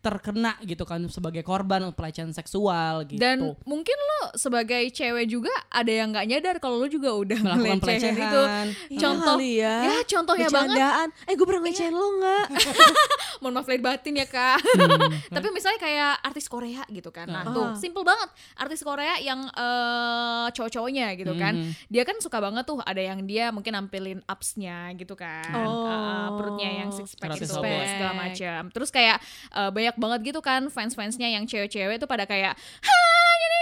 terkena 0.08 0.56
gitu 0.62 0.84
kan 0.84 1.04
sebagai 1.08 1.42
korban 1.42 1.92
pelecehan 1.92 2.32
seksual 2.32 3.04
gitu. 3.06 3.18
Dan 3.18 3.38
mungkin 3.64 3.98
lo 3.98 4.32
sebagai 4.34 4.88
cewek 4.88 5.28
juga 5.28 5.52
ada 5.68 5.90
yang 5.90 6.10
nggak 6.10 6.26
nyadar 6.26 6.56
kalau 6.58 6.78
lo 6.78 6.88
juga 6.88 7.12
udah 7.12 7.36
melakukan 7.38 7.80
pelecehan. 7.80 8.16
itu. 8.16 8.42
Iya 8.90 9.00
Contoh 9.00 9.38
ya. 9.38 9.76
ya 9.84 9.98
contohnya 10.04 10.48
banget. 10.48 10.80
Eh 11.24 11.34
gue 11.34 11.44
pernah 11.44 11.62
ngelecehin 11.62 11.92
lo 11.92 12.08
nggak? 12.16 12.46
Mohon 13.42 13.54
maaf 13.54 13.68
lahir 13.68 13.82
batin 13.82 14.14
ya 14.16 14.26
kak. 14.26 14.58
Hmm. 14.58 15.12
Tapi 15.36 15.48
misalnya 15.50 15.78
kayak 15.78 16.14
artis 16.22 16.48
Korea 16.48 16.82
gitu 16.88 17.10
kan. 17.10 17.28
Nah 17.28 17.44
Ah. 17.44 17.54
tuh 17.54 17.68
simple 17.76 18.02
banget. 18.02 18.30
Artis 18.56 18.82
Korea 18.82 19.20
yang 19.20 19.46
eh, 19.48 20.48
cowok-cowoknya 20.50 21.14
gitu 21.16 21.34
kan. 21.34 21.54
Mhm. 21.54 21.72
Dia 21.88 22.04
kan 22.04 22.16
suka 22.18 22.40
banget 22.40 22.64
tuh 22.64 22.80
ada 22.80 22.98
yang 22.98 23.20
dia 23.24 23.52
mungkin 23.52 23.74
nampilin 23.74 24.20
absnya 24.24 24.96
gitu 24.96 25.14
kan. 25.14 25.52
Oh. 25.54 25.86
Eh, 25.86 26.28
perutnya 26.34 26.70
yang 26.78 26.90
six 26.90 27.14
pack 27.14 27.36
Six 27.36 27.50
itu 27.50 27.60
pack. 27.60 27.88
segala 27.88 28.14
macam. 28.16 28.62
Terus 28.72 28.90
kayak 28.90 29.18
eh, 29.52 29.70
banyak 29.70 29.96
banget 29.98 30.20
gitu 30.26 30.40
kan 30.40 30.66
fans-fansnya 30.68 31.28
yang 31.28 31.44
cewek-cewek 31.44 31.98
tuh 31.98 32.06
pada 32.06 32.24
kayak 32.24 32.54
"Hah, 32.56 33.02
gini, 33.38 33.62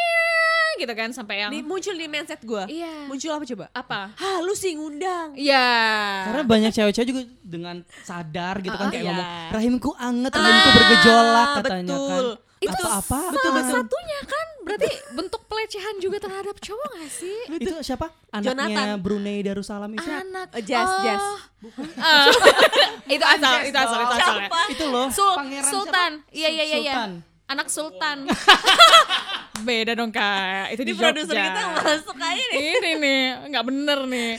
gitu 0.77 0.93
kan 0.93 1.09
sampai 1.09 1.35
yang 1.39 1.49
Nih 1.49 1.61
muncul 1.61 1.91
di 1.91 2.05
mindset 2.05 2.41
gue. 2.41 2.63
Iya. 2.69 3.07
Muncul 3.07 3.31
apa 3.31 3.43
coba? 3.45 3.65
apa? 3.71 3.99
Hah 4.13 4.37
lu 4.39 4.51
sih 4.51 4.75
ngundang. 4.75 5.31
Iya. 5.33 5.67
Karena 6.27 6.43
banyak 6.43 6.71
cewek-cewek 6.71 7.07
juga 7.07 7.21
dengan 7.39 7.75
sadar 8.01 8.59
gitu 8.59 8.73
kan 8.73 8.87
Ah, 8.87 8.91
kayak 8.91 9.01
iya. 9.01 9.09
ngomong 9.09 9.27
rahimku 9.51 9.89
anget, 9.97 10.31
rahimku 10.31 10.69
bergejolak 10.69 11.47
Ah, 11.47 11.55
katanya 11.57 11.83
betul. 11.89 12.27
kan. 12.35 12.43
itu 12.57 12.83
apa-apa. 12.83 13.37
salah 13.37 13.65
satunya 13.69 14.19
kan 14.25 14.47
berarti 14.65 14.89
bentuk 15.13 15.45
pelecehan 15.45 15.95
juga 15.97 16.17
terhadap 16.17 16.57
cowok 16.57 16.89
gak 16.97 17.11
sih? 17.13 17.37
Itu 17.55 17.77
siapa? 17.79 18.09
Anaknya 18.29 18.49
Jonathan. 18.51 18.87
Brunei 18.99 19.39
Darussalam 19.39 19.93
itu. 19.93 20.03
Anak 20.03 20.49
Oh, 20.51 20.61
Jas, 20.61 20.91
Jas. 20.99 21.25
Ah. 21.95 22.25
itu 23.07 23.21
asal, 23.21 23.53
itu 23.63 23.77
asal, 23.77 23.99
itu 24.01 24.15
asal. 24.17 24.35
Itu 24.67 24.85
loh. 24.89 25.07
Sul- 25.07 25.37
Pangeran 25.37 25.69
Sultan. 25.69 26.11
Iya 26.29 26.49
iya 26.51 26.63
iya 26.65 26.77
iya. 26.81 26.93
Sultan. 26.93 27.11
Anak 27.45 27.67
Sultan. 27.69 28.17
Beda 29.57 29.91
dong 29.93 30.09
kak. 30.09 30.73
Itu 30.73 30.81
di, 30.81 30.91
Di 30.91 30.99
produser 30.99 31.31
kita 31.31 31.61
masuk 31.77 32.17
aja 32.17 32.43
nih. 32.51 32.59
Ini 32.75 32.91
nih, 32.97 33.21
nggak 33.47 33.63
bener 33.63 33.99
nih. 34.03 34.29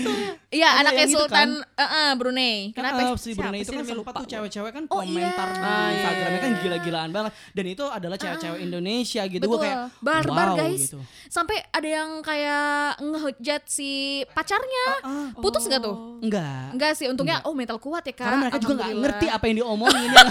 Iya, 0.48 0.68
anaknya 0.79 0.98
yang 0.98 1.11
itu 1.11 1.18
Sultan 1.18 1.48
eh, 1.62 1.83
eh, 1.83 2.11
Brunei. 2.14 2.55
Kenapa? 2.70 3.00
Kenapa 3.00 3.16
si 3.16 3.31
Brunei 3.33 3.61
itu 3.61 3.70
kan 3.70 3.85
Lupa 3.88 4.11
tuh 4.12 4.26
cewek-cewek 4.26 4.70
kan 4.70 4.85
Oh, 4.87 5.00
komentar 5.00 5.48
iya. 5.48 5.52
di 5.52 5.59
Ah, 5.59 5.66
iya, 5.66 5.88
Instagramnya 5.92 6.38
kan 6.38 6.50
iya. 6.50 6.61
gila-gilaan 6.61 7.11
banget 7.11 7.33
dan 7.50 7.64
itu 7.66 7.85
adalah 7.87 8.16
cewek-cewek 8.16 8.59
Indonesia 8.61 9.22
gitu 9.24 9.42
Betul, 9.42 9.50
Gua 9.50 9.62
kayak 9.62 9.79
barbar 9.98 10.46
wow, 10.46 10.57
guys. 10.57 10.81
gitu. 10.83 10.98
Sampai 11.26 11.57
ada 11.66 11.88
yang 11.88 12.11
kayak 12.20 12.68
ngehujat 13.00 13.62
si 13.66 13.90
pacarnya. 14.31 14.87
Ah, 15.00 15.29
Putus 15.35 15.64
nggak 15.64 15.81
tuh? 15.81 16.20
enggak. 16.20 16.66
Enggak 16.72 16.92
sih, 16.92 17.07
untungnya 17.07 17.40
oh 17.42 17.52
mental 17.52 17.79
kuat 17.79 18.02
ya 18.02 18.12
kak. 18.12 18.24
Karena 18.24 18.38
mereka 18.42 18.59
juga 18.59 18.72
nggak 18.76 18.90
ngerti 18.96 19.26
apa 19.29 19.44
yang 19.44 19.57
diomongin 19.61 20.11
ya? 20.14 20.24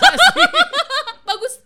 Bagus. 1.25 1.64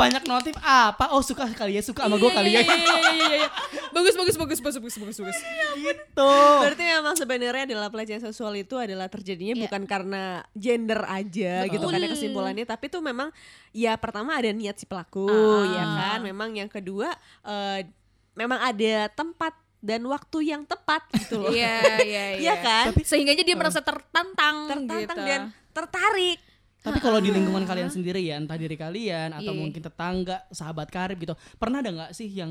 Banyak 0.00 0.24
notif 0.24 0.54
apa? 0.58 1.04
Oh 1.10 1.20
suka 1.20 1.44
kali 1.50 1.76
ya, 1.76 1.82
suka 1.82 2.04
sama 2.04 2.16
gue 2.16 2.24
Iya, 2.24 2.34
kali 2.34 2.48
iya, 2.48 2.60
ya. 2.60 2.64
iya, 2.66 2.76
iya, 2.80 3.10
iya, 3.12 3.36
iya. 3.38 3.48
Bagus, 3.90 4.14
bagus, 4.14 4.34
bagus, 4.34 4.58
bagus, 4.58 4.78
bagus, 4.78 4.96
bagus, 4.96 5.18
bagus. 5.20 5.38
gitu. 5.76 6.34
Berarti 6.62 6.84
memang 6.84 7.14
sebenarnya 7.14 7.62
adalah 7.66 7.88
pelecehan 7.88 8.22
seksual 8.22 8.54
itu 8.54 8.74
adalah 8.74 9.06
terjadinya 9.06 9.52
Iya. 9.52 9.62
bukan 9.66 9.82
karena 9.84 10.22
gender 10.52 11.00
aja 11.02 11.66
gitu 11.66 11.84
kan 11.84 11.96
ya 11.96 12.06
Betul. 12.06 12.14
kesimpulannya 12.14 12.64
tapi 12.64 12.86
tuh 12.86 13.00
memang 13.00 13.28
ya 13.70 13.94
pertama 13.94 14.32
ada 14.32 14.48
niat 14.48 14.74
si 14.74 14.86
pelaku 14.86 15.26
Ah. 15.26 15.66
ya 15.68 15.84
kan 15.84 16.18
memang 16.22 16.54
yang 16.54 16.66
kedua 16.66 17.10
eh, 17.42 17.84
memang 18.32 18.58
ada 18.58 19.10
tempat 19.10 19.52
dan 19.80 20.04
waktu 20.04 20.38
yang 20.46 20.62
tepat 20.62 21.02
gitu 21.18 21.40
loh 21.40 21.50
Iya, 21.50 21.76
iya, 22.00 22.24
iya. 22.36 22.38
Iya 22.38 22.54
kan? 22.56 22.84
Sehingga 23.00 23.34
dia 23.34 23.52
merasa 23.54 23.80
tertantang, 23.80 24.70
tertantang 24.70 25.18
gitu. 25.18 25.26
dan 25.26 25.40
tertarik 25.72 26.38
Tapi 26.80 26.96
kalau 26.96 27.18
di 27.18 27.28
lingkungan 27.28 27.62
kalian 27.62 27.88
sendiri 27.88 28.20
ya, 28.20 28.34
entah 28.34 28.56
diri 28.56 28.72
kalian 28.72 29.32
atau 29.32 29.52
Iya. 29.52 29.60
mungkin 29.60 29.80
tetangga, 29.80 30.48
sahabat 30.48 30.88
karib 30.88 31.18
gitu, 31.18 31.32
pernah 31.54 31.78
ada 31.78 31.90
nggak 31.90 32.10
sih 32.10 32.26
yang 32.26 32.48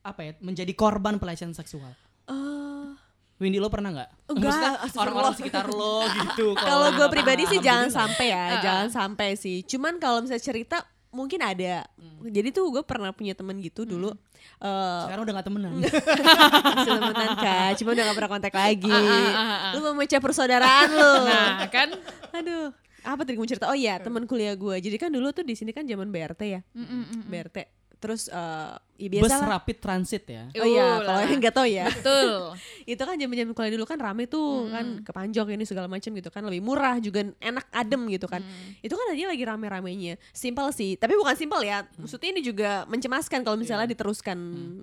apa 0.00 0.22
ya 0.22 0.32
menjadi 0.38 0.70
korban 0.72 1.16
pelecehan 1.16 1.50
seksual? 1.50 1.90
Eh, 2.24 2.88
Windy 3.36 3.58
lo 3.58 3.66
pernah 3.66 3.90
nggak? 3.90 4.10
Enggak, 4.28 4.86
orang-orang 4.94 5.34
sekitar 5.34 5.66
lo 5.66 6.06
gitu. 6.06 6.54
kalau 6.62 6.88
gue 6.90 7.08
pribadi 7.10 7.42
sih 7.44 7.58
jangan 7.58 7.90
sampai 7.90 8.26
ya 8.28 8.44
jangan 8.60 8.88
sampai 8.88 9.34
sih 9.34 9.60
cuman 9.62 9.98
kalau 9.98 10.22
misalnya 10.22 10.40
cerita 10.42 10.78
mungkin 11.10 11.40
ada 11.40 11.84
jadi 12.22 12.48
tuh 12.50 12.68
gue 12.70 12.82
pernah 12.82 13.08
punya 13.10 13.32
temen 13.32 13.56
gitu 13.58 13.82
dulu 13.82 14.08
eh 14.56 15.00
Sekarang 15.04 15.22
udah 15.22 15.34
gak 15.34 15.46
temenan. 15.46 15.72
masih 15.80 16.92
temenan 16.92 17.30
kak 17.36 17.70
cuma 17.76 17.90
udah 17.92 18.04
gak 18.04 18.16
pernah 18.16 18.30
kontak 18.30 18.54
lagi 18.54 18.88
Ah, 18.88 19.04
ah, 19.28 19.36
ah, 19.36 19.58
ah. 19.68 19.72
lu 19.74 19.80
memecah 19.86 20.20
persaudaraan 20.20 20.88
lu 20.88 21.12
Nah, 21.24 21.68
kan 21.68 21.88
aduh 22.32 22.68
apa 23.06 23.22
tadi 23.22 23.38
mau 23.38 23.46
cerita? 23.46 23.70
Oh 23.70 23.78
iya 23.78 24.02
teman 24.02 24.26
kuliah 24.26 24.58
gue 24.58 24.76
jadi 24.82 24.96
kan 24.98 25.14
dulu 25.14 25.30
tuh 25.30 25.46
di 25.46 25.54
sini 25.54 25.70
kan 25.70 25.86
zaman 25.86 26.10
BRT 26.10 26.42
ya? 26.42 26.60
Mm, 26.74 26.82
mm, 26.82 27.04
mm. 27.06 27.22
BRT 27.30 27.58
terus 27.96 28.28
eh 28.28 28.76
ya 28.96 29.08
Bus 29.20 29.28
biasa 29.28 29.44
lah 29.44 29.60
rapid 29.60 29.76
transit 29.76 30.24
ya. 30.24 30.48
oh 30.56 30.64
iya 30.68 30.84
Uh, 30.86 30.98
kalau 31.04 31.20
yang 31.20 31.40
nggak 31.40 31.56
tahu 31.56 31.68
ya. 31.68 31.84
Betul. 31.92 32.56
itu 32.92 33.02
kan 33.02 33.16
zaman-zaman 33.20 33.52
kuliah 33.52 33.72
dulu 33.76 33.84
kan 33.84 33.98
rame 34.00 34.24
tuh 34.24 34.72
kan 34.72 34.86
ke 35.04 35.10
Panjok 35.12 35.52
ini 35.52 35.64
segala 35.68 35.84
macam 35.84 36.10
gitu 36.16 36.28
kan. 36.32 36.40
Lebih 36.48 36.62
murah 36.64 36.96
juga 36.96 37.24
enak 37.24 37.66
adem 37.72 38.08
gitu 38.08 38.24
kan. 38.24 38.40
Itu 38.80 38.96
kan 38.96 39.12
dia 39.12 39.28
lagi 39.28 39.44
rame-ramenya. 39.44 40.16
Simpel 40.32 40.72
sih 40.72 40.96
tapi 40.96 41.12
bukan 41.16 41.36
simpel 41.36 41.60
ya. 41.64 41.84
Maksudnya 42.00 42.28
ini 42.32 42.40
juga 42.40 42.88
mencemaskan 42.88 43.44
kalau 43.44 43.60
misalnya 43.60 43.88
diteruskan 43.90 44.38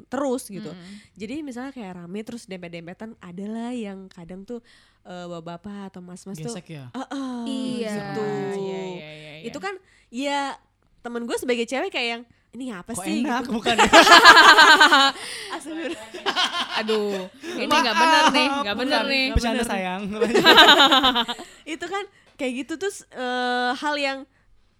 terus 0.09 0.49
gitu. 0.49 0.69
Jadi 1.17 1.41
misalnya 1.41 1.73
kayak 1.73 2.05
rame 2.05 2.19
terus 2.21 2.45
dempet-dempetan 2.45 3.17
adalah 3.17 3.73
yang 3.73 4.09
kadang 4.13 4.45
tuh 4.45 4.62
eh, 5.03 5.25
bapak-bapak 5.25 5.89
atau 5.89 5.99
mas-mas 5.99 6.35
tuh 6.35 6.47
Gesek 6.47 6.65
ya. 6.71 6.83
"Ah, 6.91 7.03
ah," 7.05 7.43
Iya. 7.43 7.91
gitu. 7.91 8.23
Iya, 8.23 8.55
iya, 8.55 8.81
iya, 8.83 9.11
iya. 9.13 9.31
itu 9.43 9.57
kan 9.57 9.73
ya 10.07 10.39
temen 10.99 11.23
gue 11.23 11.35
sebagai 11.35 11.63
cewek 11.63 11.89
kayak 11.89 12.07
yang 12.09 12.23
ini 12.53 12.69
apa 12.69 12.89
Kok 12.89 13.01
sih 13.01 13.19
enak 13.19 13.43
gitu. 13.43 13.49
bukan 13.57 13.73
ya? 13.83 13.89
Aduh, 16.79 17.29
ini 17.55 17.69
nggak 17.69 17.95
bener 17.95 18.23
nih, 18.29 18.47
nggak 18.61 18.75
bener 18.77 18.99
Bukan. 18.99 19.11
nih. 19.11 19.25
Bercanda 19.33 19.63
sayang. 19.63 20.01
itu 21.73 21.85
kan 21.85 22.03
kayak 22.35 22.51
gitu 22.61 22.73
terus 22.77 23.05
eh, 23.09 23.69
hal 23.73 23.95
yang 23.95 24.17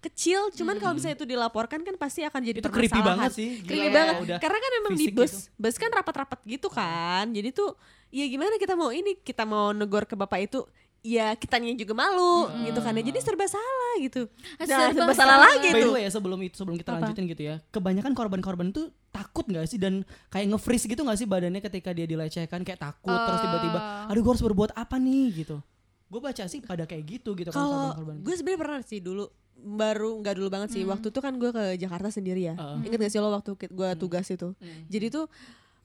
kecil 0.04 0.52
cuman 0.52 0.76
kalau 0.76 0.92
misalnya 0.92 1.16
itu 1.16 1.26
dilaporkan 1.26 1.80
kan 1.80 1.94
pasti 1.94 2.20
akan 2.20 2.40
jadi 2.40 2.58
Itu 2.58 2.68
creepy 2.68 3.00
banget 3.00 3.30
sih. 3.32 3.50
Creepy 3.60 3.88
ya, 3.88 3.92
banget 3.92 4.14
udah 4.20 4.38
karena 4.38 4.58
kan 4.58 4.70
memang 4.78 4.92
di 4.94 5.06
bus 5.08 5.32
gitu. 5.48 5.56
bus 5.56 5.76
kan 5.76 5.90
rapat-rapat 5.90 6.38
gitu 6.44 6.68
kan 6.68 7.24
jadi 7.28 7.48
tuh 7.50 7.72
ya 8.08 8.24
gimana 8.24 8.54
kita 8.56 8.72
mau 8.72 8.88
ini 8.88 9.16
kita 9.18 9.42
mau 9.42 9.70
negor 9.70 10.04
ke 10.04 10.14
bapak 10.14 10.40
itu 10.44 10.60
ya 11.00 11.32
kitanya 11.34 11.68
juga 11.74 11.92
malu 11.92 12.48
gitu 12.64 12.80
kan 12.80 12.92
ya 12.92 13.04
jadi 13.04 13.18
serba 13.18 13.44
salah 13.44 13.94
gitu 13.98 14.24
nah, 14.56 14.64
Serba 14.64 14.88
serba 14.88 15.12
salah 15.12 15.36
salah. 15.36 15.38
lagi 15.52 15.68
By 15.68 15.76
the 15.76 15.84
tuh 15.84 15.92
way 15.92 16.02
ya 16.02 16.10
sebelum 16.10 16.38
itu 16.40 16.54
sebelum 16.54 16.76
kita 16.76 16.90
Apa? 16.90 16.98
lanjutin 17.02 17.24
gitu 17.26 17.42
ya, 17.44 17.54
kebanyakan 17.68 18.12
korban-korban 18.12 18.68
itu 18.68 18.88
takut 19.10 19.44
nggak 19.44 19.66
sih 19.66 19.76
dan 19.76 20.00
kayak 20.28 20.48
nge-freeze 20.50 20.86
gitu 20.86 21.04
nggak 21.04 21.18
sih 21.18 21.28
badannya 21.28 21.60
ketika 21.60 21.92
dia 21.92 22.04
dilecehkan 22.04 22.60
kayak 22.62 22.80
takut 22.80 23.12
terus 23.12 23.36
tiba-tiba, 23.38 23.78
Ah. 23.78 24.08
aduh 24.08 24.20
gue 24.20 24.32
harus 24.32 24.40
berbuat 24.42 24.72
apa 24.72 24.96
nih 24.96 25.44
gitu. 25.44 25.60
Gue 26.06 26.20
baca 26.20 26.44
sih 26.46 26.60
pada 26.60 26.84
kayak 26.84 27.04
gitu 27.10 27.30
gitu 27.34 27.48
kan 27.48 27.58
kalau 27.58 27.92
korban-korban. 27.92 28.16
gue 28.22 28.34
sebenarnya 28.34 28.60
pernah 28.60 28.80
sih 28.80 28.98
dulu 28.98 29.24
baru 29.56 30.18
nggak 30.18 30.34
dulu 30.34 30.48
banget 30.48 30.70
sih 30.70 30.82
waktu 30.82 31.08
itu 31.08 31.18
kan 31.18 31.34
gue 31.34 31.48
ke 31.48 31.76
Jakarta 31.76 32.08
sendiri 32.08 32.44
ya 32.44 32.54
Heeh. 32.54 32.84
inget 32.84 32.98
gak 32.98 33.08
sih 33.08 33.18
lo 33.18 33.30
waktu 33.30 33.50
gue 33.56 33.90
tugas 33.94 34.26
itu 34.26 34.52
jadi 34.86 35.06
tuh 35.08 35.24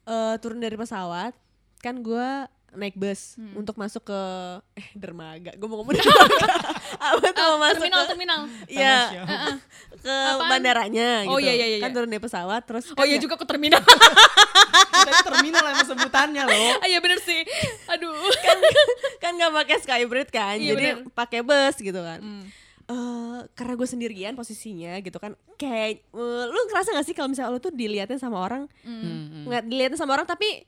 eh, 0.03 0.35
turun 0.37 0.57
dari 0.57 0.73
pesawat 0.73 1.31
kan 1.77 1.95
gue 1.97 2.27
naik 2.71 2.93
bus 2.93 3.33
Hmm. 3.33 3.57
untuk 3.57 3.73
masuk 3.75 4.05
ke 4.05 4.21
eh 4.75 4.93
dermaga. 4.93 5.49
Gue 5.51 5.65
mau 5.65 5.81
ngomong 5.81 5.89
dermaga. 5.97 6.45
Apa 7.01 7.27
tuh 7.27 7.45
mau 7.47 7.57
masuk 7.59 7.81
terminal 7.81 7.97
ke, 7.97 8.07
terminal. 8.07 8.41
Iya, 8.67 8.93
Tamasya. 9.09 9.23
ke 10.05 10.13
Apaan? 10.13 10.49
bandaranya 10.51 11.09
gitu. 11.25 11.33
Oh, 11.33 11.39
iya, 11.39 11.53
iya, 11.55 11.65
iya. 11.67 11.77
Kan 11.81 11.91
turun 11.91 12.05
dari 12.07 12.21
pesawat 12.21 12.61
terus 12.63 12.85
Oh 12.87 12.93
kan 12.95 13.09
iya 13.09 13.17
ya- 13.17 13.23
juga 13.23 13.35
ke 13.35 13.45
terminal. 13.47 13.81
Tadi 15.01 15.17
terminal 15.23 15.65
emang 15.67 15.87
sebutannya 15.87 16.43
loh. 16.45 16.71
Ah 16.77 16.85
iya 16.85 16.99
bener 16.99 17.17
sih. 17.19 17.41
Aduh. 17.87 18.13
kan 19.17 19.31
nggak 19.33 19.49
pakai 19.55 19.77
skybridge 19.79 20.29
kan. 20.29 20.55
Iya, 20.55 20.71
jadi 20.71 20.87
pakai 21.09 21.41
bus 21.41 21.73
gitu 21.75 21.97
kan. 21.97 22.21
Hmm. 22.21 22.43
Eh 22.89 23.39
karena 23.51 23.73
gue 23.75 23.87
sendirian 23.87 24.33
posisinya 24.33 24.97
gitu 24.97 25.15
kan 25.15 25.31
kayak 25.55 26.01
eh, 26.03 26.43
lu 26.45 26.59
ngerasa 26.65 26.89
gak 26.91 27.05
sih 27.05 27.13
kalau 27.13 27.29
misalnya 27.29 27.51
lu 27.51 27.59
tuh 27.59 27.69
diliatin 27.71 28.17
sama 28.17 28.37
orang 28.39 28.65
Hmm. 28.81 29.45
ngeliat 29.45 29.63
diliatin 29.63 29.93
sama 29.95 30.11
orang 30.11 30.25
tapi 30.25 30.65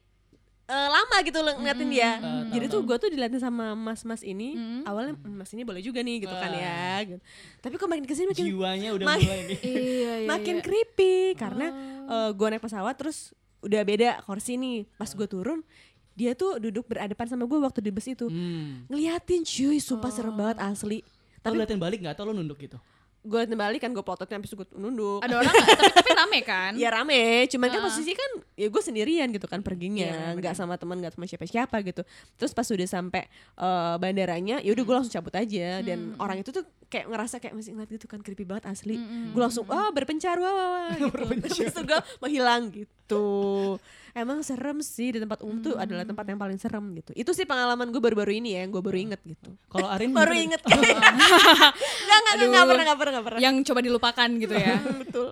eh, 0.63 0.88
lama 0.88 1.17
gitu 1.19 1.36
ngeliatin 1.36 1.89
dia 1.89 2.12
Eh, 2.15 2.43
jadi 2.51 2.65
tuh 2.67 2.81
gue 2.81 2.93
tuh 2.95 3.10
diliatin 3.10 3.38
sama 3.38 3.73
mas-mas 3.73 4.21
ini 4.21 4.53
Hmm. 4.53 4.81
awalnya 4.84 5.13
"Hmm, 5.15 5.34
mas 5.36 5.49
ini 5.49 5.62
boleh 5.62 5.81
juga 5.81 5.99
nih 5.99 6.21
gitu 6.21 6.31
kan 6.31 6.47
Wah. 6.47 6.62
ya 6.62 6.86
gitu. 7.07 7.21
tapi 7.60 7.73
kok 7.75 7.88
makin 7.88 8.05
ke 8.05 8.13
sini 8.13 8.27
makin 8.29 8.45
Jiwanya 8.45 8.89
udah 8.91 9.05
Mak- 9.07 9.19
mulai 9.19 9.41
nih. 9.47 9.60
Iya 9.65 10.13
iya. 10.19 10.27
makin 10.27 10.55
iya. 10.55 10.63
creepy 10.63 11.15
karena 11.36 11.67
Oh. 12.05 12.29
gue 12.29 12.47
naik 12.49 12.62
pesawat 12.62 12.95
terus 12.95 13.34
udah 13.62 13.81
beda 13.81 14.21
kursi 14.21 14.55
nih 14.55 14.86
pas 14.93 15.10
gue 15.10 15.25
turun 15.25 15.65
dia 16.12 16.34
tuh 16.34 16.60
duduk 16.60 16.86
berhadapan 16.86 17.25
sama 17.25 17.43
gue 17.43 17.57
waktu 17.57 17.79
di 17.79 17.89
bus 17.89 18.05
itu 18.05 18.25
Hmm. 18.25 18.86
ngeliatin 18.88 19.41
cuy 19.41 19.77
sumpah 19.77 20.10
serem 20.10 20.34
banget 20.34 20.62
asli 20.62 21.01
Tapi 21.41 21.56
liatin 21.56 21.77
balik 21.77 21.99
nggak 21.99 22.13
atau 22.13 22.23
lo 22.23 22.32
nunduk 22.32 22.58
gitu? 22.60 22.77
gue 23.21 23.38
liatin 23.38 23.54
balik 23.54 23.77
kan 23.80 23.93
gue 23.93 24.01
plototin 24.01 24.41
habis 24.41 24.49
gue 24.49 24.65
nunduk 24.73 25.21
Ada 25.21 25.38
orang 25.38 25.54
nggak? 25.54 25.77
tapi 25.77 25.93
tapi 25.93 26.10
rame 26.12 26.39
kan? 26.41 26.71
ya 26.82 26.89
rame 26.89 27.21
cuman 27.45 27.67
kan 27.69 27.77
Ah. 27.77 27.86
posisi 27.86 28.12
kan 28.12 28.32
ya 28.51 28.65
gue 28.65 28.82
sendirian 28.82 29.30
gitu 29.30 29.45
kan 29.45 29.62
perginya 29.62 30.34
nggak 30.34 30.58
sama 30.58 30.73
teman 30.73 30.97
nggak 30.97 31.13
sama 31.13 31.30
siapa-siapa 31.30 31.86
gitu 31.86 32.01
terus 32.34 32.49
pas 32.49 32.65
udah 32.65 32.82
sampai 32.84 33.30
eh, 33.54 33.95
bandaranya 33.95 34.58
ya 34.60 34.73
udah 34.73 34.84
gue 34.84 34.95
langsung 34.95 35.13
cabut 35.13 35.38
aja 35.38 35.86
dan 35.86 35.99
Hmm. 36.08 36.17
orang 36.17 36.41
itu 36.41 36.49
tuh 36.49 36.65
kayak 36.89 37.06
ngerasa 37.08 37.38
kayak 37.38 37.54
masih 37.54 37.71
ngeliat 37.71 37.93
gitu 37.93 38.06
kan 38.06 38.19
creepy 38.19 38.41
banget 38.41 38.65
asli 38.65 38.97
Mm-mm. 38.97 39.32
gue 39.32 39.41
langsung 39.43 39.69
wah 39.69 39.88
berpencar 39.88 40.36
wah 40.36 40.49
wah, 40.49 40.67
wah 40.73 40.91
gitu 40.97 41.45
terus 41.45 41.77
gue 41.77 41.99
menghilang 42.19 42.73
gitu 42.73 43.77
emang 44.12 44.43
serem 44.43 44.84
sih 44.84 45.15
di 45.15 45.19
tempat 45.19 45.39
umum 45.43 45.63
tuh 45.63 45.76
adalah 45.80 46.04
tempat 46.04 46.26
yang 46.28 46.39
paling 46.39 46.60
serem 46.60 46.84
gitu. 47.00 47.12
Itu 47.15 47.32
sih 47.32 47.47
pengalaman 47.47 47.91
gue 47.91 48.02
baru-baru 48.04 48.43
ini 48.43 48.56
ya 48.56 48.67
yang 48.67 48.71
gue 48.71 48.84
baru 48.84 48.97
inget 49.00 49.21
gitu. 49.24 49.56
Kalau 49.71 49.88
Arin 49.88 50.12
baru 50.19 50.34
inget. 50.36 50.62
Nggak 50.71 52.19
nggak 52.21 52.36
nggak 52.47 52.65
pernah 52.67 52.84
nggak 52.84 53.00
pernah 53.00 53.12
nggak 53.15 53.26
pernah. 53.28 53.39
Yang 53.39 53.56
coba 53.71 53.80
dilupakan 53.80 54.30
gitu 54.39 54.56
ya. 54.56 54.76
betul. 55.02 55.28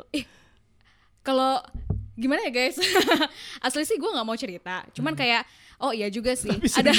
Kalau 1.23 1.53
gimana 2.19 2.43
ya 2.43 2.51
guys? 2.51 2.75
Asli 3.65 3.83
sih 3.83 3.95
gue 3.95 4.09
nggak 4.09 4.27
mau 4.27 4.35
cerita. 4.35 4.83
Cuman 4.91 5.15
kayak 5.15 5.47
oh 5.79 5.95
iya 5.95 6.11
juga 6.11 6.35
sih. 6.35 6.51
Ada 6.51 6.91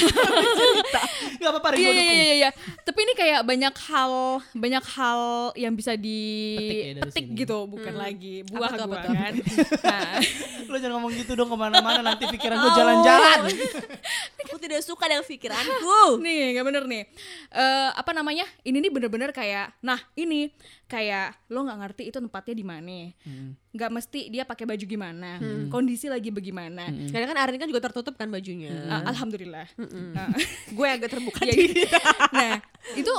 Nggak 1.40 1.50
apa-apa, 1.52 1.68
Iya 1.76 1.90
iya 1.90 2.02
iya 2.04 2.34
iya. 2.36 2.50
Tapi 2.80 2.98
ini 3.04 3.12
kayak 3.12 3.40
banyak 3.44 3.74
hal 3.88 4.12
banyak 4.52 4.84
hal 4.96 5.20
yang 5.54 5.72
bisa 5.72 5.92
ya 5.92 6.00
dipetik 6.00 7.26
sini. 7.28 7.38
gitu, 7.38 7.68
bukan 7.68 7.94
lagi 7.94 8.44
buah 8.48 8.72
Apa 8.72 8.76
tuh, 8.76 8.84
apa 8.84 8.88
gua 8.90 9.04
tuh? 9.04 9.12
kan. 9.14 9.32
Nah, 9.90 10.20
Lo 10.70 10.76
jangan 10.78 10.94
ngomong 10.96 11.12
gitu 11.16 11.32
dong 11.34 11.50
ke 11.50 11.56
mana-mana 11.56 12.00
nanti 12.00 12.24
pikiran 12.24 12.56
gue 12.56 12.72
jalan-jalan. 12.72 13.38
aku 14.44 14.56
tidak 14.58 14.80
suka 14.82 15.06
dengan 15.06 15.24
pikiranku 15.24 16.20
nih 16.20 16.56
nggak 16.56 16.66
bener 16.66 16.84
nih. 16.86 17.02
Eh 17.50 17.88
apa 17.92 18.10
namanya? 18.12 18.46
Ini 18.62 18.76
nih 18.78 18.90
bener-bener 18.92 19.30
kayak, 19.30 19.74
nah 19.80 19.98
ini 20.14 20.50
kayak 20.90 21.38
lo 21.54 21.62
nggak 21.62 21.78
ngerti 21.86 22.02
itu 22.10 22.18
tempatnya 22.18 22.54
di 22.58 22.66
mana. 22.66 22.98
Hmm. 23.22 23.54
Nggak 23.70 23.90
mesti 23.94 24.20
dia 24.26 24.42
pakai 24.42 24.66
baju 24.66 24.84
gimana, 24.84 25.38
kondisi 25.70 26.10
lagi 26.10 26.34
bagaimana. 26.34 26.90
Karena 27.14 27.26
kan 27.30 27.38
Arin 27.46 27.62
kan 27.62 27.70
juga 27.70 27.86
tertutup 27.86 28.18
kan 28.18 28.26
bajunya. 28.26 28.74
Eh, 28.74 29.02
Alhamdulillah. 29.06 29.70
Nah, 30.10 30.34
Gue 30.76 30.88
agak 30.90 31.14
terbuka 31.14 31.46
gitu. 31.50 31.86
nah 32.34 32.58
itu 32.98 33.14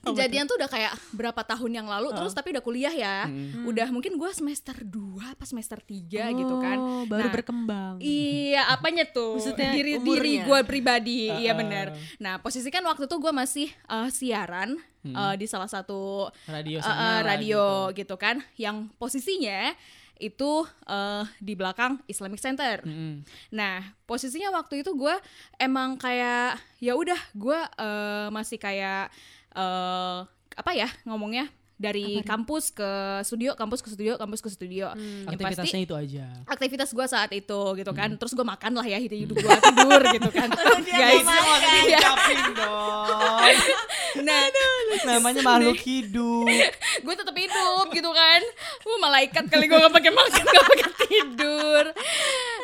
kejadian 0.08 0.46
tuh 0.46 0.56
udah 0.56 0.70
kayak 0.70 0.94
berapa 1.10 1.42
tahun 1.42 1.82
yang 1.82 1.88
lalu 1.90 2.14
terus 2.14 2.32
tapi 2.32 2.54
udah 2.54 2.62
kuliah 2.62 2.94
ya 2.94 3.26
udah 3.66 3.90
mungkin 3.90 4.14
gue 4.14 4.30
semester 4.30 4.72
2 4.80 5.34
apa 5.34 5.44
semester 5.44 5.78
3 5.82 6.38
gitu 6.38 6.54
kan 6.62 6.78
Oh, 6.78 7.04
baru 7.04 7.28
Nah, 7.28 7.34
berkembang. 7.34 7.94
Iya, 8.00 8.62
apanya 8.72 9.04
tuh? 9.04 9.36
Maksudnya 9.36 9.70
diri 9.74 9.92
diri 10.00 10.32
umurnya? 10.40 10.46
gue 10.46 10.58
pribadi, 10.64 11.28
iya 11.28 11.52
Uh-uh. 11.52 11.60
benar. 11.60 11.86
Nah, 12.22 12.38
posisi 12.40 12.70
kan 12.70 12.80
waktu 12.86 13.04
itu 13.10 13.16
gue 13.18 13.32
masih 13.34 13.68
uh, 13.90 14.08
siaran 14.08 14.78
uh, 15.04 15.34
di 15.36 15.44
salah 15.50 15.68
satu 15.68 16.30
Radio 16.48 16.80
uh, 16.80 16.84
sana 16.86 16.96
uh, 16.96 17.02
lah 17.02 17.20
radio 17.28 17.90
gitu. 17.92 18.02
gitu. 18.02 18.14
kan, 18.16 18.40
yang 18.56 18.88
posisinya 18.96 19.74
itu 20.18 20.66
uh, 20.90 21.22
di 21.38 21.54
belakang 21.54 22.02
Islamic 22.10 22.42
Center. 22.42 22.82
Mm-mm. 22.82 23.22
Nah, 23.54 23.94
posisinya 24.02 24.50
waktu 24.50 24.82
itu 24.82 24.90
gue 24.98 25.14
emang 25.62 25.94
kayak 25.94 26.58
ya 26.82 26.98
udah 26.98 27.18
gue 27.38 27.58
uh, 27.78 28.26
masih 28.34 28.58
kayak 28.58 29.10
uh, 29.54 30.26
apa 30.52 30.70
ya 30.74 30.88
ngomongnya? 31.04 31.48
Dari 31.78 32.26
kampus 32.26 32.74
ke 32.74 32.90
studio, 33.22 33.54
kampus 33.54 33.78
ke 33.78 33.94
studio, 33.94 34.18
kampus 34.18 34.42
ke 34.42 34.50
studio. 34.50 34.90
Yang 34.98 34.98
pasti 34.98 35.30
Aktivitasnya 35.30 35.80
itu 35.86 35.94
aja. 35.94 36.26
aktivitas 36.50 36.90
gue 36.90 37.06
saat 37.06 37.30
itu 37.30 37.60
gitu 37.78 37.92
kan. 37.94 38.10
Terus 38.18 38.34
gue 38.34 38.42
makan 38.42 38.74
lah 38.74 38.82
ya 38.82 38.98
hidup 38.98 39.38
gue 39.38 39.46
tidur 39.62 40.02
gitu 40.10 40.26
kan. 40.34 40.50
Guys 40.82 41.22
Iya. 41.86 42.02
Ucapin 42.02 42.38
dong. 42.58 43.54
nah 44.26 44.42
Namanya 45.06 45.38
makhluk 45.46 45.78
hidup. 45.78 46.50
gue 47.06 47.14
tetap 47.14 47.36
hidup 47.38 47.86
gitu 47.94 48.10
kan. 48.10 48.40
Gue 48.82 48.96
malaikat 48.98 49.44
kali 49.46 49.70
gue 49.70 49.78
gak 49.78 49.94
pakai 49.94 50.10
makan 50.10 50.44
gak 50.50 50.66
pakai 50.74 50.90
tidur. 51.06 51.84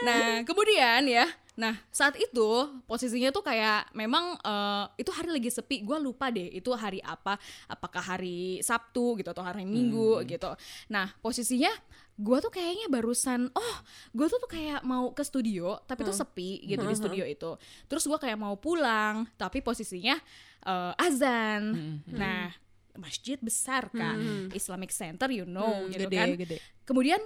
Nah 0.03 0.43
kemudian 0.43 1.07
ya 1.07 1.31
Nah 1.55 1.79
saat 1.89 2.19
itu 2.19 2.49
posisinya 2.85 3.31
tuh 3.31 3.43
kayak 3.43 3.95
memang 3.95 4.35
eh, 4.39 4.85
itu 4.99 5.11
hari 5.15 5.31
lagi 5.31 5.51
sepi 5.51 5.87
gue 5.87 5.99
lupa 5.99 6.31
deh 6.31 6.51
itu 6.51 6.71
hari 6.75 6.99
apa. 7.01 7.39
Apakah 7.67 8.03
hari 8.03 8.59
Sabtu 8.59 9.19
gitu 9.19 9.31
atau 9.31 9.47
hari 9.47 9.63
Minggu 9.63 10.23
gitu. 10.27 10.51
Nah 10.91 11.15
posisinya 11.23 11.71
gue 12.15 12.39
tuh 12.39 12.51
kayaknya 12.51 12.87
barusan 12.87 13.51
oh 13.51 13.77
gue 14.15 14.27
tuh 14.27 14.39
tuh 14.39 14.47
kayak 14.47 14.87
mau 14.87 15.11
ke 15.11 15.23
studio 15.23 15.83
tapi 15.83 16.03
tuh 16.03 16.15
sepi 16.15 16.63
gitu 16.65 16.83
di 16.83 16.95
studio 16.95 17.23
itu. 17.23 17.55
Terus 17.87 18.03
gue 18.03 18.19
kayak 18.19 18.39
mau 18.39 18.55
pulang 18.59 19.27
tapi 19.35 19.63
posisinya 19.63 20.19
eh, 20.67 20.93
azan. 20.99 21.63
Nah 22.11 22.51
masjid 22.95 23.35
besar 23.43 23.91
kan 23.91 24.15
Islamic 24.55 24.95
Center 24.95 25.27
you 25.27 25.43
know 25.43 25.83
Hmm, 25.83 25.91
gitu 25.91 26.07
gede, 26.07 26.15
kan. 26.15 26.29
gede. 26.39 26.57
kemudian 26.87 27.19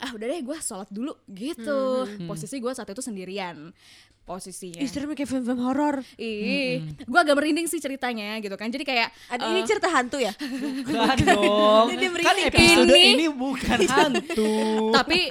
ah 0.00 0.10
udah 0.14 0.26
deh 0.30 0.40
gue 0.40 0.58
sholat 0.62 0.88
dulu 0.88 1.12
gitu. 1.28 2.08
Posisi 2.24 2.56
gue 2.62 2.72
saat 2.72 2.88
itu 2.88 3.02
sendirian 3.04 3.74
posisinya 4.22 4.78
Ih, 4.78 4.86
serem 4.86 5.10
kayak 5.10 5.26
film-film 5.26 5.60
horor. 5.60 5.98
ih 6.14 6.78
gue 6.96 7.18
agak 7.18 7.34
merinding 7.34 7.66
sih 7.66 7.76
ceritanya 7.76 8.38
gitu 8.38 8.54
kan 8.54 8.66
jadi 8.66 8.80
kayak 8.80 9.08
Ada 9.28 9.42
eh, 9.42 9.50
ini 9.50 9.60
cerita 9.62 9.88
hantu 9.88 10.16
ya? 10.16 10.30
Bukan 10.32 11.16
dong. 11.24 11.86
Kan 11.90 11.98
merinding. 12.08 12.46
episode 12.46 12.86
Ini- 12.88 13.12
ini 13.12 13.26
bukan 13.28 13.78
hantu. 13.82 14.54
tapi 14.92 15.26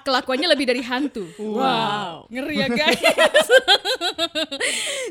kelakuannya 0.00 0.48
lebih 0.48 0.62
dari 0.64 0.78
hantu 0.80 1.26
Wow. 1.36 2.26
ngeri 2.28 2.54
ya 2.56 2.68
guys 2.70 3.02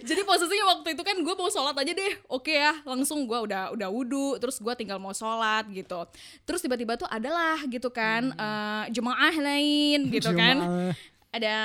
jadi 0.01 0.21
posisinya 0.23 0.65
waktu 0.71 0.95
itu 0.95 1.01
kan 1.01 1.15
gue 1.17 1.35
mau 1.35 1.49
sholat 1.49 1.75
aja 1.75 1.91
deh 1.91 2.13
oke 2.27 2.47
ya 2.47 2.71
langsung 2.83 3.25
gue 3.25 3.39
udah 3.41 3.71
udah 3.71 3.89
wudhu 3.89 4.37
terus 4.37 4.57
gue 4.57 4.73
tinggal 4.75 4.95
mau 4.95 5.11
sholat 5.11 5.67
gitu 5.69 6.07
terus 6.43 6.61
tiba-tiba 6.61 6.95
tuh 6.95 7.07
adalah 7.07 7.59
gitu 7.65 7.89
kan 7.89 8.31
eh, 8.31 8.83
jemaah 8.89 9.35
lain 9.35 10.07
gitu 10.09 10.31
kan 10.31 10.55
Jemaah. 10.57 10.93
ada 11.31 11.55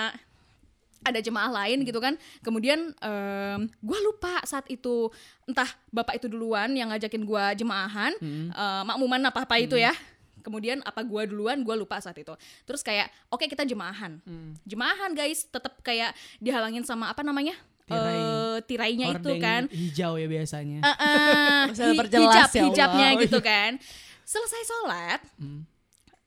ada 1.01 1.17
jemaah 1.17 1.49
lain 1.51 1.83
gitu 1.83 1.97
kan. 1.97 2.15
Kemudian 2.41 2.93
gue 3.79 3.99
lupa 4.01 4.41
saat 4.45 4.67
itu 4.67 5.09
entah 5.45 5.69
bapak 5.89 6.17
itu 6.17 6.27
duluan 6.27 6.71
yang 6.73 6.91
ngajakin 6.91 7.23
gue 7.23 7.45
jemaahan 7.57 8.13
eh, 8.51 8.83
makmuman 8.85 9.21
apa 9.25 9.45
apa 9.45 9.57
itu 9.59 9.77
ya. 9.77 9.93
Kemudian 10.41 10.81
apa 10.81 11.01
gue 11.01 11.23
duluan 11.27 11.61
gue 11.61 11.75
lupa 11.75 12.01
saat 12.01 12.17
itu. 12.17 12.33
Terus 12.65 12.81
kayak 12.81 13.09
oke 13.29 13.45
kita 13.45 13.61
jemaahan. 13.63 14.21
Jemaahan 14.63 15.13
guys. 15.13 15.45
Tetap 15.47 15.81
kayak 15.81 16.13
dihalangin 16.37 16.81
sama 16.81 17.09
apa 17.09 17.21
namanya? 17.21 17.53
Tirai. 17.85 18.17
Eh, 18.17 18.57
tirainya 18.65 19.07
itu 19.11 19.31
kan. 19.37 19.63
hijau 19.69 20.15
ya 20.15 20.27
biasanya. 20.27 20.79
Eh, 20.81 21.63
Masalah 21.75 21.93
hi- 21.93 22.09
hijab 22.09 22.49
ya 22.51 22.63
hijabnya 22.65 23.09
gitu 23.25 23.39
kan. 23.41 23.77
Selesai 24.23 24.63
sholat 24.63 25.21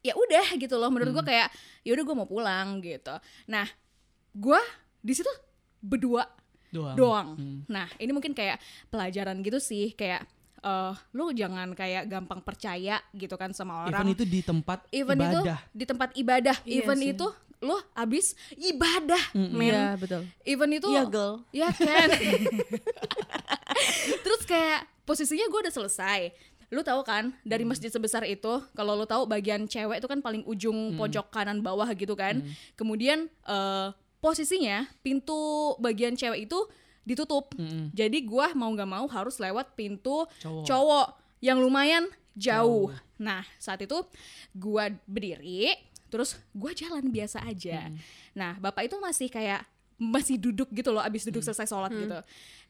ya 0.01 0.13
udah 0.13 0.45
gitu 0.57 0.75
loh. 0.75 0.91
Menurut 0.91 1.13
gua 1.13 1.25
kayak 1.25 1.47
ya 1.81 1.91
udah 1.93 2.03
gue 2.03 2.15
mau 2.15 2.27
pulang 2.27 2.83
gitu. 2.83 3.15
Nah 3.47 3.65
gua 4.33 4.59
di 4.99 5.13
situ 5.13 5.29
berdua 5.79 6.25
Doang. 6.67 6.95
doang. 6.95 7.27
Nah 7.67 7.85
ini 7.95 8.09
mungkin 8.09 8.33
kayak 8.33 8.57
pelajaran 8.87 9.39
gitu 9.39 9.57
sih 9.57 9.93
kayak 9.93 10.25
eh 10.59 10.93
lu 11.11 11.29
jangan 11.29 11.71
kayak 11.71 12.07
gampang 12.07 12.39
percaya 12.39 12.97
gitu 13.11 13.35
kan 13.35 13.51
sama 13.51 13.83
orang. 13.83 13.93
Event 13.99 14.09
itu 14.11 14.23
di 14.23 14.39
tempat 14.41 14.79
Event 14.89 15.19
ibadah. 15.19 15.37
itu 15.37 15.41
di 15.71 15.85
tempat 15.85 16.09
ibadah. 16.13 16.55
Iya 16.63 16.77
event 16.81 17.01
sih. 17.01 17.11
itu 17.13 17.27
lo 17.61 17.77
abis 17.93 18.25
ibadah 18.53 19.23
men. 19.35 19.69
Iya, 19.69 19.87
betul. 19.95 20.21
event 20.43 20.73
itu 20.73 20.87
Iya, 20.89 21.03
girl. 21.05 21.33
ya 21.51 21.69
kan? 21.69 22.09
Terus 24.23 24.41
kayak 24.43 24.87
posisinya 25.03 25.45
gue 25.45 25.59
udah 25.61 25.73
selesai. 25.73 26.31
Lu 26.67 26.81
tahu 26.81 27.05
kan 27.05 27.29
dari 27.43 27.63
masjid 27.63 27.87
sebesar 27.87 28.25
itu 28.25 28.49
kalau 28.73 28.97
lu 28.97 29.05
tahu 29.05 29.29
bagian 29.29 29.63
cewek 29.63 30.01
itu 30.01 30.09
kan 30.09 30.19
paling 30.19 30.41
ujung 30.43 30.97
pojok 30.97 31.29
kanan 31.29 31.61
bawah 31.61 31.85
gitu 31.93 32.17
kan. 32.17 32.41
Kemudian 32.73 33.29
eh 33.45 33.87
posisinya 34.23 34.87
pintu 35.03 35.75
bagian 35.83 36.15
cewek 36.15 36.47
itu 36.47 36.59
ditutup. 37.03 37.51
Mm-mm. 37.59 37.91
Jadi 37.91 38.23
gua 38.23 38.55
mau 38.55 38.71
nggak 38.71 38.87
mau 38.87 39.03
harus 39.11 39.35
lewat 39.35 39.75
pintu 39.75 40.23
Cowok. 40.39 40.63
cowok 40.63 41.07
yang 41.43 41.59
lumayan 41.59 42.07
jauh. 42.31 42.87
Nah, 43.19 43.43
saat 43.59 43.83
itu 43.83 43.99
gua 44.55 44.87
berdiri, 45.03 45.75
terus 46.07 46.39
gua 46.55 46.71
jalan 46.71 47.03
biasa 47.11 47.43
aja. 47.43 47.91
Nah, 48.31 48.55
bapak 48.63 48.87
itu 48.87 48.95
masih 49.03 49.27
kayak 49.27 49.67
masih 49.99 50.39
duduk 50.39 50.71
gitu 50.71 50.89
loh 50.95 51.03
abis 51.03 51.27
duduk 51.27 51.43
selesai 51.43 51.67
sholat 51.67 51.91
gitu. 51.91 52.19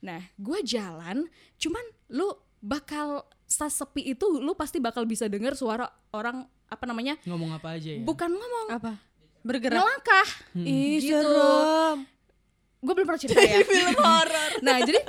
Nah, 0.01 0.25
gua 0.41 0.59
jalan, 0.65 1.29
cuman 1.61 1.85
lu 2.09 2.33
bakal 2.57 3.29
saat 3.45 3.69
sepi 3.69 4.17
itu 4.17 4.25
lu 4.41 4.57
pasti 4.57 4.81
bakal 4.81 5.05
bisa 5.05 5.29
dengar 5.29 5.53
suara 5.53 5.85
orang 6.09 6.49
apa 6.73 6.83
namanya? 6.89 7.21
Ngomong 7.29 7.53
apa 7.53 7.77
aja 7.77 7.93
ya? 7.93 8.01
Bukan 8.01 8.33
ngomong, 8.33 8.67
Apa? 8.73 8.97
Bergerak. 9.43 9.77
ngelangkah. 9.77 10.27
Ih, 10.55 10.97
Gitu. 10.97 11.13
serem. 11.13 11.97
Gue 12.79 12.93
belum 12.93 13.05
pernah 13.05 13.21
cerita 13.21 13.39
ya. 13.39 13.59
Film 13.69 13.95
horor. 13.95 14.51
Nah, 14.59 14.77
jadi 14.81 14.99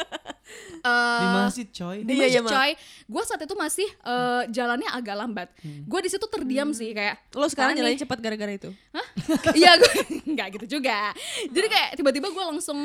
eh, 0.80 1.18
Di 1.18 1.26
masjid 1.32 1.66
coy. 1.68 1.96
di 2.00 2.12
Iya, 2.12 2.20
masjid 2.20 2.34
iya, 2.36 2.42
coy 2.44 2.70
gue 3.04 3.22
saat 3.24 3.40
itu 3.40 3.54
masih 3.54 3.88
eh, 3.88 4.42
jalannya 4.48 4.86
agak 4.88 5.16
lambat 5.16 5.48
gue 5.62 6.00
di 6.00 6.08
situ 6.08 6.26
terdiam 6.26 6.70
sih 6.70 6.92
kayak 6.92 7.18
Lo 7.32 7.46
sekarang 7.46 7.72
"Apaan 7.72 7.78
jalannya 7.80 7.96
nih?" 7.96 8.04
cepat 8.04 8.18
gara-gara 8.20 8.52
itu. 8.54 8.70
iya 9.58 9.74
gue 9.74 9.92
nggak 10.32 10.48
gitu 10.52 10.66
juga 10.74 11.10
jadi 11.46 11.66
kayak 11.66 11.88
tiba-tiba 11.96 12.28
gue 12.28 12.44
langsung 12.46 12.78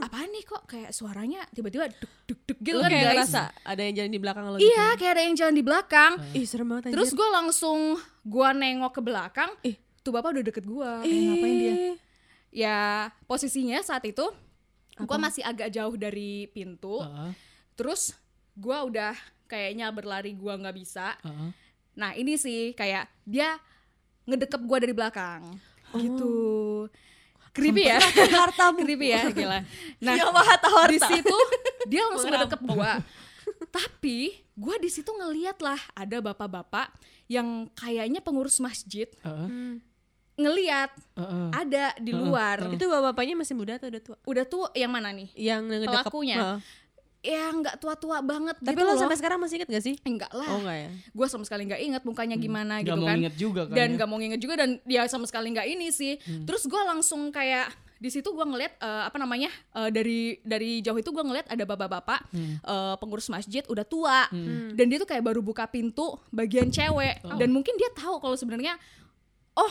apaan 0.00 0.30
nih 0.30 0.44
kok 0.44 0.62
kayak 0.64 0.90
suaranya 0.90 1.42
tiba-tiba 1.50 1.90
duk 1.90 2.12
duk 2.24 2.40
duk 2.46 2.58
gitu 2.62 2.76
Lo 2.76 2.82
kan 2.82 2.90
kayak 2.90 3.02
guys 3.04 3.16
ngerasa 3.26 3.42
ada 3.66 3.80
yang 3.82 3.94
jalan 3.98 4.10
di 4.10 4.20
belakang 4.20 4.44
lo 4.46 4.56
iya 4.56 4.86
kayak 4.94 5.12
ada 5.12 5.22
yang 5.22 5.34
jalan 5.34 5.54
di 5.54 5.64
belakang 5.64 6.12
gitu. 6.22 6.38
Ih, 6.38 6.46
serem 6.46 6.66
banget 6.70 6.82
terus 6.88 7.10
gue 7.10 7.28
langsung 7.28 7.78
gue 8.22 8.48
nengok 8.54 8.92
ke 8.92 9.02
belakang 9.02 9.50
Ih. 9.62 9.74
Tuh 10.02 10.12
bapak 10.12 10.34
udah 10.34 10.44
deket 10.44 10.64
gue 10.66 10.90
Ih, 11.06 11.22
ngapain 11.30 11.54
dia? 11.56 11.74
Ya 12.52 12.78
posisinya 13.24 13.80
saat 13.80 14.04
itu 14.04 14.26
gue 14.92 15.18
masih 15.18 15.40
agak 15.40 15.72
jauh 15.72 15.96
dari 15.96 16.50
pintu. 16.52 17.00
Heeh, 17.00 17.32
terus 17.72 18.12
gue 18.52 18.76
udah 18.76 19.16
kayaknya 19.48 19.88
berlari 19.88 20.36
gue 20.36 20.52
nggak 20.52 20.76
bisa. 20.76 21.16
Heeh. 21.24 21.50
Nah 21.96 22.10
ini 22.12 22.36
sih 22.36 22.76
kayak 22.76 23.08
dia 23.24 23.56
ngedekep 24.28 24.60
gue 24.60 24.78
dari 24.84 24.94
belakang. 24.94 25.56
Gitu. 25.96 26.34
Creepy 27.52 27.84
ya, 27.84 28.00
hartamu. 28.32 28.80
creepy 28.84 29.12
ya, 29.12 29.28
gila. 29.28 29.60
Nah 30.00 30.14
Ya, 30.16 30.24
harta 30.24 30.68
di 30.88 30.96
situ 30.96 31.38
dia 31.84 32.00
langsung 32.08 32.32
ngedekep 32.32 32.60
gue. 32.64 32.92
Tapi 33.68 34.16
gue 34.56 34.74
di 34.80 34.88
situ 34.92 35.08
ngeliat 35.12 35.60
lah 35.60 35.80
ada 35.92 36.20
bapak-bapak 36.20 36.92
yang 37.28 37.68
kayaknya 37.76 38.20
pengurus 38.24 38.60
masjid. 38.60 39.08
Heeh, 39.24 39.48
Hmm. 39.48 39.74
Ngeliat 40.32 40.90
heeh. 41.14 41.48
ada 41.52 41.84
di 42.00 42.12
luar. 42.12 42.72
Itu 42.72 42.88
bapak-bapaknya 42.88 43.34
masih 43.36 43.54
muda 43.54 43.76
atau 43.76 43.92
udah 43.92 44.02
tua? 44.02 44.16
Udah 44.24 44.44
tuh 44.44 44.64
yang 44.72 44.88
mana 44.88 45.12
nih? 45.12 45.28
Yang. 45.36 45.62
Pelakunya. 45.84 46.36
Heeh. 46.38 46.58
Ya 47.22 47.54
nggak 47.54 47.78
tua-tua 47.78 48.18
banget 48.18 48.58
Tapi 48.58 48.74
gitu 48.74 48.82
lo 48.82 48.92
loh. 48.92 48.98
sampai 48.98 49.14
sekarang 49.14 49.38
masih 49.38 49.62
inget 49.62 49.70
gak 49.70 49.84
sih? 49.86 49.94
enggak 50.02 50.32
lah. 50.34 50.48
Oh 50.50 50.58
enggak 50.58 50.74
ya. 50.74 50.90
Gue 51.14 51.26
sama 51.30 51.46
sekali 51.46 51.70
nggak 51.70 51.78
inget 51.78 52.02
mukanya 52.02 52.34
gimana 52.34 52.82
Gak 52.82 52.90
gitu 52.90 52.98
mau 52.98 53.06
kan. 53.06 53.16
inget 53.22 53.34
juga 53.38 53.62
kan 53.70 53.74
dan 53.78 53.88
ya? 53.94 53.98
gak 54.02 54.08
mau 54.10 54.18
nginget 54.18 54.40
juga 54.42 54.54
dan 54.58 54.70
dia 54.82 55.06
sama 55.06 55.30
sekali 55.30 55.54
nggak 55.54 55.68
ini 55.70 55.94
sih 55.94 56.18
terus 56.42 56.66
gue 56.66 56.82
langsung 56.82 57.30
kayak 57.30 57.70
di 58.02 58.10
situ 58.10 58.26
gue 58.26 58.42
ngeliat 58.42 58.74
eh, 58.74 59.02
apa 59.06 59.14
namanya 59.22 59.54
eh, 59.70 59.94
dari 59.94 60.34
dari 60.42 60.82
jauh 60.82 60.98
itu 60.98 61.14
gue 61.14 61.22
ngeliat 61.22 61.46
ada 61.46 61.62
bapak-bapak 61.62 62.26
eh, 62.34 62.94
pengurus 62.98 63.30
masjid 63.30 63.62
udah 63.70 63.86
tua 63.86 64.26
dan 64.74 64.84
dia 64.90 64.98
tuh 64.98 65.06
kayak 65.06 65.22
baru 65.22 65.38
buka 65.38 65.70
pintu 65.70 66.18
bagian 66.34 66.74
cewek 66.74 67.22
dan 67.22 67.54
mungkin 67.54 67.78
dia 67.78 67.94
tahu 67.94 68.18
kalau 68.18 68.34
sebenarnya 68.34 68.74
oh 69.54 69.70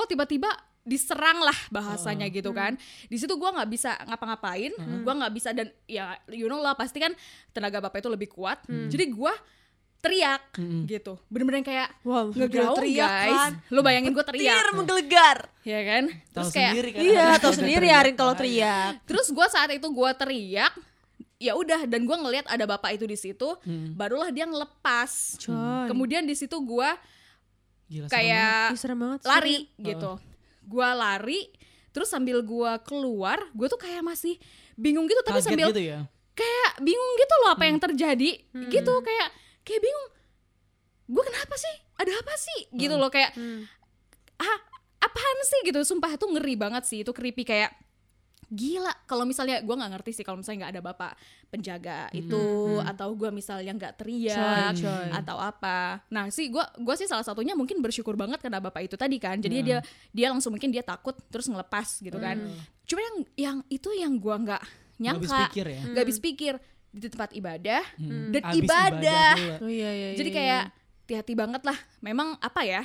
kok 0.00 0.08
tiba-tiba 0.08 0.48
diserang 0.80 1.38
lah 1.38 1.54
bahasanya 1.68 2.24
gitu 2.26 2.50
kan. 2.50 2.72
Di 3.04 3.14
situ 3.14 3.30
gue 3.30 3.50
nggak 3.50 3.68
bisa 3.68 3.92
ngapa-ngapain 4.00 4.72
gue 4.74 5.12
nggak 5.14 5.32
bisa 5.32 5.52
dan 5.52 5.68
ya 5.84 6.16
you 6.26 6.48
know 6.48 6.58
lah 6.58 6.72
pasti 6.72 6.96
kan 6.96 7.12
tenaga 7.50 7.78
bapak 7.78 8.00
itu 8.00 8.08
lebih 8.08 8.28
kuat. 8.28 8.64
Jadi 8.64 9.04
gue 9.06 9.32
teriak 10.00 10.56
gitu. 10.88 11.20
Bener-bener 11.28 11.60
kayak 11.60 11.92
Wow, 12.00 12.32
ngegaung 12.32 12.72
teriak 12.74 13.04
guys. 13.06 13.36
kan. 13.36 13.52
lu 13.68 13.80
bayangin 13.84 14.16
gue 14.16 14.24
teriak. 14.24 14.56
Tir 14.56 14.68
menggelegar. 14.72 15.38
ya 15.60 15.80
kan? 15.84 16.04
Terus 16.32 16.48
kayak 16.50 16.72
sendiri 16.72 16.88
kan. 16.90 17.00
Iya, 17.04 17.24
ada 17.26 17.36
tau 17.38 17.52
sendiri 17.52 17.86
Arin 17.92 18.16
kalau 18.16 18.32
aja. 18.32 18.40
teriak. 18.40 18.92
terus 19.04 19.28
gue 19.28 19.46
saat 19.46 19.68
itu 19.68 19.84
gue 19.84 20.10
teriak 20.16 20.72
ya 21.36 21.52
udah 21.52 21.84
dan 21.84 22.04
gue 22.04 22.16
ngelihat 22.16 22.48
ada 22.48 22.64
bapak 22.64 22.96
itu 22.96 23.04
di 23.04 23.16
situ 23.16 23.48
barulah 23.92 24.32
dia 24.32 24.48
ngelepas. 24.48 25.36
Coy. 25.38 25.92
kemudian 25.92 26.24
di 26.24 26.32
situ 26.32 26.56
gue 26.56 26.88
Gila, 27.90 28.06
serem 28.06 28.14
kayak 28.14 28.66
Ih, 28.70 28.78
serem 28.78 28.98
banget. 28.98 29.20
lari 29.24 29.56
gitu. 29.76 30.12
Gue 30.62 30.86
lari 30.86 31.40
terus 31.90 32.06
sambil 32.06 32.38
gue 32.40 32.72
keluar 32.80 33.50
gue 33.50 33.66
tuh 33.66 33.74
kayak 33.76 34.00
masih 34.00 34.38
bingung 34.74 35.04
gitu 35.04 35.18
tapi 35.20 35.42
Kaget 35.42 35.48
sambil 35.50 35.68
gitu 35.68 35.82
ya? 35.82 36.06
kayak 36.32 36.70
bingung 36.78 37.12
gitu 37.18 37.34
loh 37.36 37.50
apa 37.50 37.64
yang 37.66 37.76
terjadi 37.76 38.30
gitu. 38.70 38.94
Kayak 39.02 39.28
kayak 39.60 39.80
bingung 39.80 40.06
gue 41.10 41.22
kenapa 41.24 41.54
sih? 41.54 41.74
Ada 41.96 42.12
apa 42.14 42.34
sih? 42.38 42.60
Gitu 42.72 42.94
loh 42.94 43.10
kayak 43.10 43.34
Hmm. 43.34 43.66
ah 44.38 44.58
apaan 45.00 45.38
sih? 45.42 45.60
Gitu. 45.64 45.82
Sumpah 45.82 46.14
itu 46.14 46.24
ngeri 46.24 46.54
banget 46.54 46.86
sih 46.86 47.02
itu 47.02 47.10
creepy 47.10 47.42
kayak 47.42 47.74
gila. 48.50 48.90
Kalau 49.06 49.22
misalnya 49.22 49.62
gue 49.62 49.70
nggak 49.70 49.92
ngerti 49.94 50.10
sih 50.10 50.24
kalau 50.26 50.42
misalnya 50.42 50.66
nggak 50.66 50.72
ada 50.74 50.82
bapak 50.82 51.12
penjaga 51.46 52.10
itu 52.10 52.42
atau 52.82 53.14
gue 53.14 53.30
misalnya 53.30 53.70
nggak 53.70 53.94
teriak 53.96 54.74
Coy, 54.74 54.82
coy. 54.84 55.08
atau 55.14 55.36
apa. 55.38 56.02
Nah 56.10 56.26
sih 56.28 56.50
gue 56.50 56.62
gua 56.82 56.94
sih 56.98 57.06
salah 57.06 57.22
satunya 57.22 57.54
mungkin 57.54 57.78
bersyukur 57.78 58.18
banget 58.18 58.42
karena 58.42 58.58
bapak 58.58 58.84
itu 58.84 58.98
tadi 58.98 59.22
kan. 59.22 59.38
Jadi 59.38 59.56
dia 59.62 59.78
dia 60.10 60.26
langsung 60.28 60.50
mungkin 60.50 60.74
dia 60.74 60.82
takut 60.82 61.14
terus 61.30 61.46
ngelepas 61.46 62.02
gitu 62.02 62.18
kan. 62.18 62.42
Cuma 62.84 63.00
yang 63.00 63.16
yang 63.38 63.58
itu 63.70 63.88
yang 63.94 64.18
gue 64.18 64.34
nggak 64.34 64.62
Nggak 64.98 64.98
nyangka. 65.00 65.24
habis 65.30 65.40
pikir 65.48 65.66
ya? 65.70 65.80
Nggak 65.86 66.02
habis 66.04 66.20
pikir. 66.20 66.54
Di 66.90 67.06
tempat 67.06 67.30
ibadah 67.30 67.82
dan 68.34 68.42
Habis 68.42 68.66
ibadah. 68.66 69.30
pula. 69.38 69.56
Oh 69.62 69.70
iya 69.70 69.90
iya. 69.94 70.08
jadi 70.18 70.26
iya, 70.26 70.34
kayak 70.34 70.62
hati-hati 71.06 71.34
banget 71.38 71.62
lah. 71.62 71.78
Memang 72.02 72.34
apa 72.42 72.66
ya? 72.66 72.82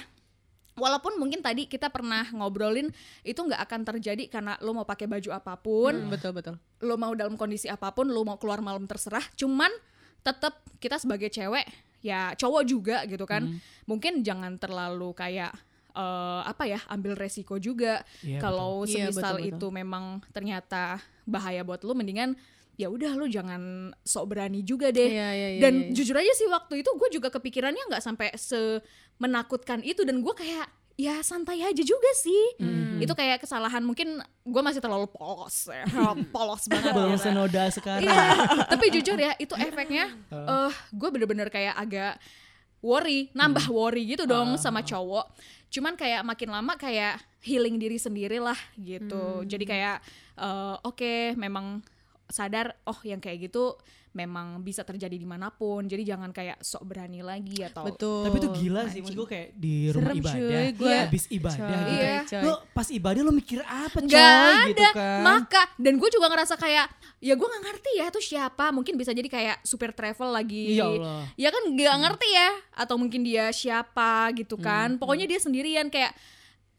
Walaupun 0.75 1.15
mungkin 1.15 1.39
tadi 1.39 1.65
kita 1.65 1.87
pernah 1.87 2.27
ngobrolin 2.35 2.91
itu 3.23 3.39
nggak 3.39 3.63
akan 3.63 3.81
terjadi 3.87 4.27
karena 4.27 4.59
lo 4.59 4.75
mau 4.75 4.83
pakai 4.83 5.07
baju 5.07 5.31
apa 5.31 5.55
pun, 5.55 5.95
Hmm, 5.95 6.11
betul 6.11 6.35
betul. 6.35 6.55
lo 6.83 6.95
mau 6.99 7.15
dalam 7.15 7.39
kondisi 7.39 7.71
apa 7.71 7.95
pun, 7.95 8.11
lo 8.11 8.21
mau 8.21 8.35
keluar 8.35 8.59
malam 8.59 8.83
terserah. 8.83 9.23
Cuman 9.33 9.71
tetap 10.19 10.59
kita 10.77 10.99
sebagai 10.99 11.31
cewek 11.31 11.63
ya 12.03 12.35
cowok 12.35 12.63
juga 12.67 13.07
gitu 13.07 13.23
kan. 13.23 13.47
Hmm. 13.47 13.57
Mungkin 13.87 14.19
jangan 14.21 14.59
terlalu 14.59 15.15
kayak 15.15 15.55
eh, 15.95 16.41
apa 16.43 16.67
ya 16.67 16.83
ambil 16.91 17.15
resiko 17.15 17.55
juga 17.55 18.03
Iya, 18.19 18.43
kalau. 18.43 18.83
Iya, 18.83 19.07
semisal 19.09 19.39
betul, 19.39 19.47
betul. 19.47 19.55
itu 19.55 19.67
memang 19.71 20.03
ternyata 20.35 20.99
bahaya 21.23 21.63
buat 21.63 21.79
lo 21.81 21.95
mendingan 21.95 22.35
ya 22.75 22.91
udah 22.91 23.15
lo 23.15 23.25
jangan 23.27 23.91
sok 24.03 24.35
berani 24.35 24.61
juga 24.61 24.91
deh. 24.91 25.07
Iya 25.07 25.29
iya 25.31 25.47
iya. 25.55 25.61
dan 25.63 25.73
iya. 25.89 25.93
jujur 25.95 26.15
aja 26.19 26.33
sih 26.35 26.47
waktu 26.51 26.83
itu 26.83 26.89
gue 26.91 27.09
juga 27.19 27.31
kepikirannya 27.31 27.83
nggak 27.91 28.03
sampai 28.03 28.35
se 28.35 28.83
menakutkan 29.15 29.79
itu 29.79 30.03
dan 30.03 30.19
gue 30.19 30.33
kayak 30.35 30.67
ya 30.95 31.19
santai 31.23 31.63
aja 31.63 31.83
juga 31.83 32.11
sih. 32.15 32.59
Hmm. 32.59 32.83
itu 32.95 33.11
kayak 33.11 33.43
kesalahan 33.43 33.83
mungkin 33.83 34.23
gue 34.23 34.61
masih 34.63 34.79
terlalu 34.79 35.11
polos 35.11 35.67
ya. 35.67 35.83
Polos 36.35 36.63
banget. 36.71 36.95
Gitu. 36.95 37.27
senoda 37.27 37.63
sekarang. 37.67 38.07
Iya, 38.07 38.23
tapi 38.71 38.85
jujur 38.87 39.19
ya 39.19 39.35
itu 39.35 39.51
efeknya 39.59 40.15
eh 40.31 40.73
gue 40.95 41.09
bener-bener 41.11 41.51
kayak 41.51 41.75
agak 41.75 42.15
worry 42.79 43.27
nambah 43.35 43.67
worry 43.67 44.07
gitu 44.15 44.23
dong 44.23 44.55
sama 44.55 44.79
cowok. 44.79 45.27
Cuman 45.71 45.99
kayak 45.99 46.23
makin 46.23 46.55
lama 46.55 46.79
kayak 46.79 47.19
healing 47.45 47.77
diri 47.77 48.01
sendiri 48.01 48.41
lah 48.41 48.57
gitu 48.73 49.45
jadi 49.45 49.65
kayak 49.69 49.97
eh, 50.41 50.75
oke 50.81 51.37
memang 51.37 51.85
sadar 52.27 52.73
oh 52.83 52.99
yang 53.01 53.17
kayak 53.17 53.45
gitu 53.45 53.77
memang 54.11 54.63
bisa 54.63 54.79
terjadi 54.81 55.11
di 55.11 55.27
mana 55.27 55.51
pun 55.51 55.83
jadi 55.83 56.15
jangan 56.15 56.31
kayak 56.31 56.63
sok 56.63 56.87
berani 56.87 57.19
lagi 57.19 57.59
atau 57.61 57.83
betul. 57.83 58.23
Tapi 58.23 58.37
itu 58.39 58.49
gila 58.55 58.87
sih, 58.87 59.03
maksud 59.03 59.11
gue 59.13 59.27
kayak 59.27 59.47
di 59.53 59.75
rumah 59.91 60.07
Serem, 60.07 60.21
ibadah, 60.23 60.39
cuy, 60.39 60.67
gua- 60.71 60.87
Iya, 60.87 60.99
habis 61.03 61.23
ibadah 61.27 61.59
Coy, 61.59 61.75
gitu. 61.83 61.91
Iya. 61.99 62.19
coy. 62.23 62.41
Lo 62.41 62.53
pas 62.71 62.87
ibadah 62.89 63.21
lo 63.21 63.31
mikir 63.33 63.59
apa 63.59 63.97
coy 63.99 64.07
Gak 64.07 64.23
ada 64.23 64.65
gitu 64.71 64.83
kan. 64.89 65.19
maka 65.21 65.61
dan 65.75 65.93
gue 65.95 66.09
juga 66.09 66.27
ngerasa 66.29 66.55
kayak 66.55 66.87
ya 67.19 67.33
gue 67.33 67.43
nggak 67.45 67.63
ngerti 67.65 67.91
ya 67.93 68.05
itu 68.07 68.21
siapa 68.23 68.65
mungkin 68.71 68.93
bisa 68.95 69.11
jadi 69.11 69.27
kayak 69.27 69.57
super 69.61 69.91
travel 69.91 70.31
lagi 70.31 70.73
Ya 70.73 70.87
Allah. 70.87 71.27
ya 71.35 71.49
kan 71.49 71.63
nggak 71.67 71.95
ngerti 71.99 72.27
ya 72.29 72.49
atau 72.73 72.95
mungkin 72.95 73.19
dia 73.19 73.51
siapa 73.51 74.09
gitu 74.31 74.55
kan 74.55 74.95
pokoknya 74.95 75.27
dia 75.27 75.37
sendirian 75.37 75.91
kayak 75.91 76.15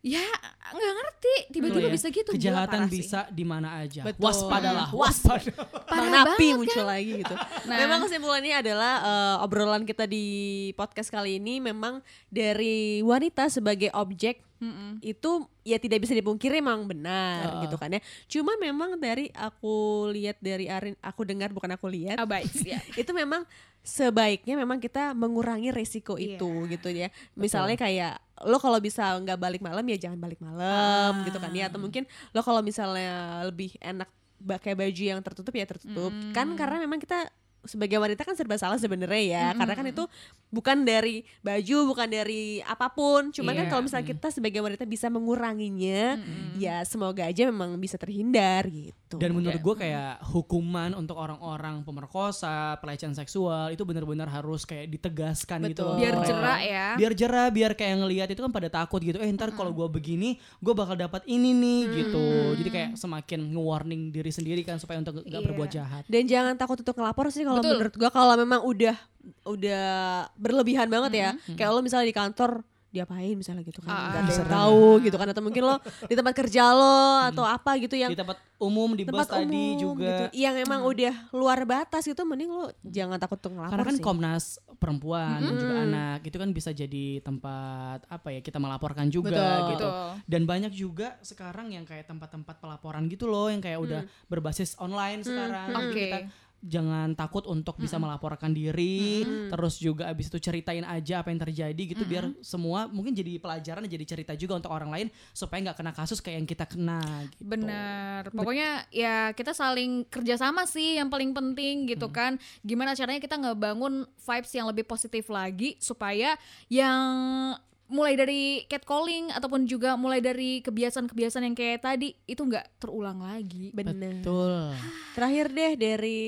ya 0.07 0.23
nggak 0.67 0.93
ngerti 0.95 1.35
tiba-tiba 1.51 1.79
Betul 1.83 1.91
ya, 1.91 1.95
bisa 1.99 2.07
gitu 2.11 2.31
Gila, 2.31 2.39
Kejahatan 2.39 2.79
parah 2.79 2.91
sih. 2.91 2.99
bisa 3.03 3.21
di 3.27 3.43
mana 3.43 3.69
aja. 3.83 4.03
Betul. 4.07 4.23
Waspadalah, 4.23 4.87
waspada. 4.95 5.51
Parah 5.83 6.11
Napi 6.13 6.47
banget 6.47 6.59
muncul 6.63 6.83
kan? 6.83 6.91
lagi 6.95 7.13
gitu. 7.21 7.35
Nah. 7.67 7.77
Memang 7.83 7.99
kesimpulannya 8.07 8.55
adalah 8.57 8.93
eh, 9.03 9.37
obrolan 9.43 9.83
kita 9.83 10.07
di 10.07 10.27
podcast 10.75 11.11
kali 11.11 11.43
ini 11.43 11.59
memang 11.59 11.99
dari 12.31 13.03
wanita 13.03 13.51
sebagai 13.51 13.91
objek 13.91 14.39
Mm-mm. 14.57 15.03
itu 15.03 15.31
ya 15.63 15.77
tidak 15.77 16.01
bisa 16.01 16.15
dipungkiri 16.15 16.63
memang 16.63 16.87
benar 16.87 17.59
Heeh. 17.59 17.63
gitu 17.67 17.75
kan 17.75 17.91
ya. 17.91 18.01
Cuma 18.27 18.55
memang 18.57 18.95
dari 18.97 19.27
aku 19.35 19.75
lihat 20.11 20.39
dari 20.39 20.71
Arin, 20.71 20.95
aku 21.03 21.27
dengar 21.27 21.51
bukan 21.51 21.75
aku 21.75 21.91
lihat. 21.91 22.17
Abai 22.17 22.47
ya. 22.63 22.79
itu 22.95 23.11
memang 23.11 23.43
sebaiknya 23.83 24.55
memang 24.55 24.79
kita 24.79 25.11
mengurangi 25.13 25.71
resiko 25.71 26.15
Iya, 26.15 26.39
itu 26.39 26.51
gitu 26.71 26.89
ya. 26.91 27.11
Misalnya 27.35 27.75
kayak 27.77 28.15
lo 28.45 28.61
kalau 28.61 28.77
bisa 28.83 29.17
nggak 29.17 29.39
balik 29.41 29.63
malam 29.65 29.87
ya 29.89 29.97
jangan 29.97 30.21
balik 30.21 30.41
malam 30.43 31.25
gitu 31.25 31.41
kan 31.41 31.53
ya. 31.57 31.73
Atau 31.73 31.81
mungkin 31.81 32.05
lo 32.37 32.41
kalau 32.45 32.61
misalnya 32.61 33.47
lebih 33.49 33.73
enak 33.81 34.11
pakai 34.37 34.77
baju 34.77 35.03
yang 35.17 35.21
tertutup 35.25 35.55
ya 35.57 35.65
tertutup. 35.65 36.13
Kan 36.37 36.53
karena 36.61 36.77
memang 36.83 37.01
kita 37.01 37.33
sebagai 37.67 37.97
wanita 37.97 38.23
kan 38.23 38.33
serba 38.33 38.57
salah 38.57 38.77
sebenarnya 38.77 39.23
ya 39.23 39.47
karena 39.53 39.75
kan 39.75 39.87
itu 39.87 40.05
bukan 40.49 40.83
dari 40.83 41.15
baju 41.41 41.79
bukan 41.87 42.09
dari 42.09 42.43
apa 42.61 42.89
pun 42.89 43.31
cuman 43.31 43.53
kan 43.53 43.65
Iya. 43.65 43.71
kalau 43.71 43.83
misalnya 43.83 44.07
kita 44.09 44.29
sebagai 44.31 44.61
wanita 44.61 44.85
bisa 44.85 45.07
menguranginya 45.07 46.19
ya 46.57 46.83
semoga 46.83 47.25
aja 47.25 47.45
memang 47.45 47.75
bisa 47.77 47.97
terhindar 47.97 48.67
gitu 48.67 48.95
Dan 49.17 49.33
menurut 49.33 49.57
gue 49.57 49.75
kayak 49.77 50.19
hukuman 50.27 50.91
untuk 50.93 51.15
orang-orang 51.15 51.79
pemerkosa, 51.81 52.75
pelecehan 52.77 53.13
seksual 53.13 53.71
itu 53.71 53.83
benar-benar 53.83 54.27
harus 54.27 54.63
kayak 54.63 54.91
ditegaskan 54.91 55.63
gitu. 55.65 55.79
Betul. 55.79 55.87
loh. 55.87 55.97
biar 55.97 56.15
jerak 56.23 56.61
ya 56.61 56.87
Biar 56.97 57.13
jerah, 57.13 57.47
biar 57.49 57.73
kayak 57.73 57.97
ngelihat 57.99 58.29
itu 58.29 58.41
kan 58.41 58.51
pada 58.51 58.67
takut 58.69 58.99
gitu. 58.99 59.17
Eh 59.17 59.31
ntar 59.31 59.53
kalau 59.53 59.71
gue 59.71 59.87
begini, 59.89 60.35
gue 60.59 60.73
bakal 60.73 60.95
dapat 60.95 61.23
ini 61.25 61.53
nih 61.53 61.81
gitu. 61.97 62.25
Jadi 62.57 62.69
kayak 62.69 62.91
semakin 62.97 63.41
nge-warning 63.49 64.03
diri 64.09 64.29
sendiri 64.29 64.63
kan 64.63 64.77
supaya 64.77 64.99
untuk 64.99 65.21
gak 65.21 65.31
Iya. 65.33 65.45
berbuat 65.45 65.71
jahat. 65.71 66.03
dan 66.07 66.23
jangan 66.25 66.55
takut 66.55 66.75
untuk 66.77 66.95
ngelapor 66.95 67.29
sih 67.29 67.43
kalau 67.43 67.56
Betul. 67.59 67.73
menurut 67.75 67.95
gua 67.97 68.11
kalau 68.11 68.35
memang 68.35 68.61
udah 68.63 68.97
udah 69.45 69.87
berlebihan 70.35 70.87
banget 70.87 71.13
ya 71.13 71.29
kayak 71.51 71.71
lo 71.71 71.81
misalnya 71.81 72.07
di 72.07 72.15
kantor 72.15 72.63
diapain 72.87 73.37
misalnya 73.37 73.61
gitu 73.61 73.85
kan 73.85 73.93
Ah, 73.93 74.01
nggak 74.09 74.23
ada 74.23 74.33
yang 74.33 74.49
tahu 74.49 74.89
gitu 75.03 75.17
kan 75.17 75.29
atau 75.29 75.43
mungkin 75.45 75.63
lo 75.63 75.77
di 76.01 76.15
tempat 76.15 76.33
kerja 76.33 76.73
lo 76.73 76.97
atau 77.27 77.45
apa 77.45 77.77
gitu 77.77 77.93
yang 77.93 78.09
Di 78.09 78.17
tempat 78.17 78.41
umum, 78.57 78.97
di 78.97 79.05
bus 79.05 79.13
tempat 79.21 79.27
tadi 79.37 79.53
umum 79.53 79.77
juga. 79.77 80.07
gitu, 80.07 80.25
yang 80.33 80.55
emang 80.57 80.81
udah 80.81 81.13
luar 81.31 81.69
batas 81.69 82.03
gitu 82.03 82.25
mending 82.25 82.49
lo 82.49 82.73
jangan 82.81 83.21
takut 83.21 83.37
untuk 83.37 83.53
ngelapor 83.53 83.73
Karena 83.75 83.85
kan 83.85 83.97
sih. 83.97 84.01
Komnas 84.01 84.45
Perempuan 84.77 85.41
dan 85.41 85.55
juga 85.57 85.75
anak 85.79 86.19
itu 86.23 86.37
kan 86.37 86.49
bisa 86.51 86.71
jadi 86.71 87.07
tempat 87.21 88.05
apa 88.07 88.29
ya 88.31 88.41
kita 88.41 88.57
melaporkan 88.57 89.09
juga 89.09 89.29
Betul. 89.29 89.69
gitu. 89.75 89.89
Dan 90.25 90.43
banyak 90.45 90.73
juga 90.73 91.17
sekarang 91.21 91.73
yang 91.73 91.85
kayak 91.85 92.05
tempat-tempat 92.07 92.57
pelaporan 92.57 93.05
gitu 93.07 93.25
loh 93.27 93.49
yang 93.49 93.61
kayak 93.61 93.77
udah 93.79 94.01
berbasis 94.27 94.73
online 94.79 95.21
sekarang. 95.21 95.69
Jadi 95.69 95.81
Oke. 95.83 96.05
Kita 96.07 96.19
jangan 96.67 97.15
takut 97.15 97.47
untuk 97.47 97.79
bisa 97.79 97.97
melaporkan 97.97 98.51
diri, 98.51 99.23
terus 99.49 99.79
juga 99.79 100.11
abis 100.11 100.27
itu 100.29 100.43
ceritain 100.43 100.83
aja 100.83 101.23
apa 101.23 101.31
yang 101.31 101.41
terjadi 101.41 101.83
gitu 101.95 102.03
biar 102.03 102.35
semua 102.43 102.91
mungkin 102.91 103.15
jadi 103.15 103.39
pelajaran 103.39 103.87
jadi 103.87 104.05
cerita 104.05 104.35
juga 104.35 104.59
untuk 104.59 104.75
orang 104.75 104.91
lain 104.91 105.07
supaya 105.31 105.71
nggak 105.71 105.79
kena 105.79 105.93
kasus 105.95 106.19
kayak 106.19 106.43
yang 106.43 106.49
kita 106.51 106.67
kena 106.67 107.01
gitu. 107.31 107.47
Bener, 107.47 108.29
pokoknya 108.35 108.91
ya 108.91 109.31
kita 109.31 109.55
saling 109.55 110.05
kerjasama 110.11 110.67
sih 110.67 110.99
yang 110.99 111.07
paling 111.07 111.31
penting 111.31 111.87
gitu 111.87 112.11
kan. 112.11 112.37
Gimana 112.67 112.99
caranya 112.99 113.23
kita 113.23 113.39
ngebangun 113.39 114.03
vibes 114.19 114.53
yang 114.53 114.67
lebih 114.67 114.83
positif 114.83 115.31
lagi 115.31 115.79
supaya 115.79 116.35
yang 116.67 117.55
mulai 117.87 118.19
dari 118.19 118.67
catcalling 118.67 119.31
ataupun 119.31 119.65
juga 119.65 119.95
mulai 119.95 120.19
dari 120.19 120.59
kebiasaan-kebiasaan 120.61 121.47
yang 121.47 121.55
kayak 121.55 121.87
tadi 121.87 122.15
itu 122.27 122.43
nggak 122.43 122.83
terulang 122.83 123.23
lagi. 123.23 123.71
bener 123.71 124.23
Betul. 124.23 124.75
terakhir 125.15 125.47
deh 125.55 125.73
dari 125.79 126.21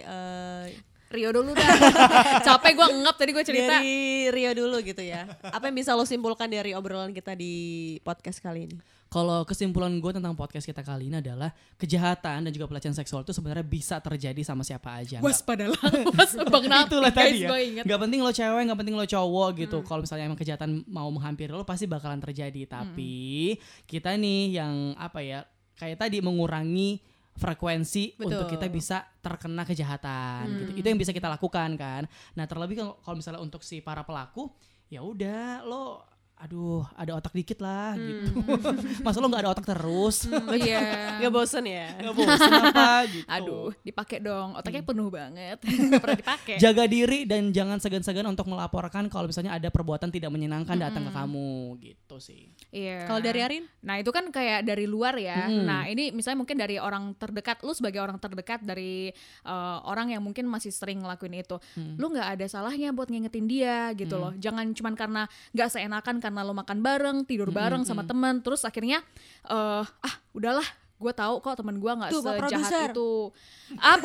eh, 0.00 0.64
Rio 1.10 1.34
dulu 1.34 1.50
dah. 1.58 1.66
Capek 2.46 2.72
gue 2.78 2.86
ngap 3.02 3.16
tadi 3.18 3.30
gue 3.34 3.42
cerita. 3.42 3.82
dari 3.82 4.30
Rio 4.30 4.52
dulu 4.54 4.78
gitu 4.78 5.02
ya 5.02 5.26
apa 5.42 5.66
yang 5.66 5.74
bisa 5.74 5.98
lo 5.98 6.06
simpulkan 6.06 6.46
dari 6.46 6.70
obrolan 6.70 7.10
kita 7.10 7.34
di 7.34 7.96
podcast 8.06 8.38
kali 8.38 8.70
ini 8.70 8.78
Kalau 9.10 9.42
kesimpulan 9.42 9.90
gue 9.98 10.12
tentang 10.14 10.38
podcast 10.38 10.62
kita 10.62 10.86
kali 10.86 11.10
ini 11.10 11.18
adalah 11.18 11.50
kejahatan 11.74 12.46
dan 12.46 12.50
juga 12.54 12.70
pelecehan 12.70 12.94
seksual 12.94 13.26
itu 13.26 13.34
sebenarnya 13.34 13.66
bisa 13.66 13.98
terjadi 13.98 14.38
sama 14.46 14.62
siapa 14.62 15.02
aja. 15.02 15.18
Waspadalah, 15.18 15.74
Napi 16.70 16.86
Itulah 16.86 17.10
tadi 17.10 17.42
ya. 17.42 17.82
Gak 17.82 18.00
penting 18.06 18.22
lo 18.22 18.30
cewek, 18.30 18.70
gak 18.70 18.78
penting 18.78 18.94
lo 18.94 19.02
cowok 19.02 19.66
gitu. 19.66 19.82
Kalau 19.82 20.06
misalnya 20.06 20.30
emang 20.30 20.38
kejahatan 20.38 20.86
mau 20.86 21.10
menghampiri 21.10 21.50
lo 21.50 21.66
pasti 21.66 21.90
bakalan 21.90 22.22
terjadi. 22.22 22.70
Tapi 22.70 23.58
kita 23.90 24.14
nih 24.14 24.62
yang 24.62 24.94
apa 24.94 25.18
ya 25.26 25.42
kayak 25.74 26.06
tadi 26.06 26.22
mengurangi 26.22 27.02
frekuensi 27.34 28.14
Betul. 28.14 28.30
untuk 28.30 28.46
kita 28.46 28.70
bisa 28.70 29.02
terkena 29.18 29.66
kejahatan 29.66 30.44
gitu. 30.54 30.72
Itu 30.78 30.86
yang 30.86 31.00
bisa 31.02 31.10
kita 31.10 31.26
lakukan 31.26 31.74
kan. 31.74 32.06
Nah, 32.38 32.46
terlebih 32.46 32.78
kalau 32.78 33.18
misalnya 33.18 33.42
untuk 33.42 33.66
si 33.66 33.82
para 33.82 34.06
pelaku 34.06 34.54
ya 34.86 35.02
udah 35.02 35.66
lo 35.66 36.06
aduh 36.40 36.88
ada 36.96 37.20
otak 37.20 37.36
dikit 37.36 37.60
lah 37.60 37.92
gitu. 38.00 38.32
Masa 39.04 39.20
lo 39.20 39.28
nggak 39.28 39.44
ada 39.44 39.52
otak 39.52 39.66
terus? 39.76 40.24
Iya. 40.48 40.80
Gak 41.20 41.32
bosen 41.36 41.68
ya 41.68 41.92
Gak 42.00 42.14
bosan 42.16 42.48
apa 42.48 42.88
gitu. 43.12 43.28
Aduh, 43.28 43.68
dipakai 43.84 44.24
dong. 44.24 44.56
Otaknya 44.56 44.80
penuh 44.80 45.12
banget. 45.12 45.60
Pernah 46.00 46.16
dipakai. 46.16 46.56
Jaga 46.56 46.88
diri 46.88 47.28
dan 47.28 47.52
jangan 47.52 47.76
segan-segan 47.76 48.24
untuk 48.24 48.48
melaporkan 48.48 49.12
kalau 49.12 49.28
misalnya 49.28 49.52
ada 49.52 49.68
perbuatan 49.68 50.08
tidak 50.08 50.32
menyenangkan 50.32 50.80
datang 50.80 51.04
ke 51.08 51.12
kamu 51.12 51.76
gitu 51.84 52.16
sih. 52.16 52.48
Iya. 52.72 53.04
kalau 53.04 53.20
dari 53.20 53.40
Arin 53.42 53.64
Nah 53.84 53.98
itu 54.00 54.08
kan 54.12 54.28
kayak 54.28 54.64
dari 54.64 54.84
luar 54.84 55.16
ya. 55.16 55.48
Hmm. 55.48 55.64
Nah 55.64 55.82
ini 55.88 56.12
misalnya 56.12 56.44
mungkin 56.44 56.56
dari 56.56 56.76
orang 56.76 57.16
terdekat, 57.16 57.64
lu 57.64 57.72
sebagai 57.72 58.00
orang 58.00 58.16
terdekat 58.20 58.60
dari 58.64 59.12
eh, 59.44 59.78
orang 59.84 60.12
yang 60.12 60.22
mungkin 60.24 60.44
masih 60.48 60.72
sering 60.72 61.00
ngelakuin 61.00 61.40
itu, 61.40 61.56
lu 61.96 62.06
nggak 62.12 62.38
ada 62.38 62.46
salahnya 62.48 62.92
buat 62.92 63.08
ngingetin 63.08 63.46
dia 63.48 63.92
gitu 63.96 64.16
loh. 64.20 64.32
Jangan 64.36 64.72
cuman 64.76 64.94
karena 64.96 65.22
nggak 65.56 65.68
seenakan 65.72 66.16
karena 66.30 66.46
lu 66.46 66.54
makan 66.54 66.78
bareng, 66.78 67.16
tidur 67.26 67.50
bareng 67.50 67.82
sama 67.82 68.06
temen, 68.06 68.38
terus 68.38 68.62
akhirnya 68.62 69.02
eh 69.50 69.82
ah 69.82 70.14
udahlah. 70.30 70.62
Gue 71.00 71.16
tahu 71.16 71.40
kok 71.40 71.56
teman 71.56 71.80
gue 71.80 71.88
nggak 71.96 72.12
sejahat 72.12 72.92
itu. 72.92 73.32
Apa? 73.80 74.04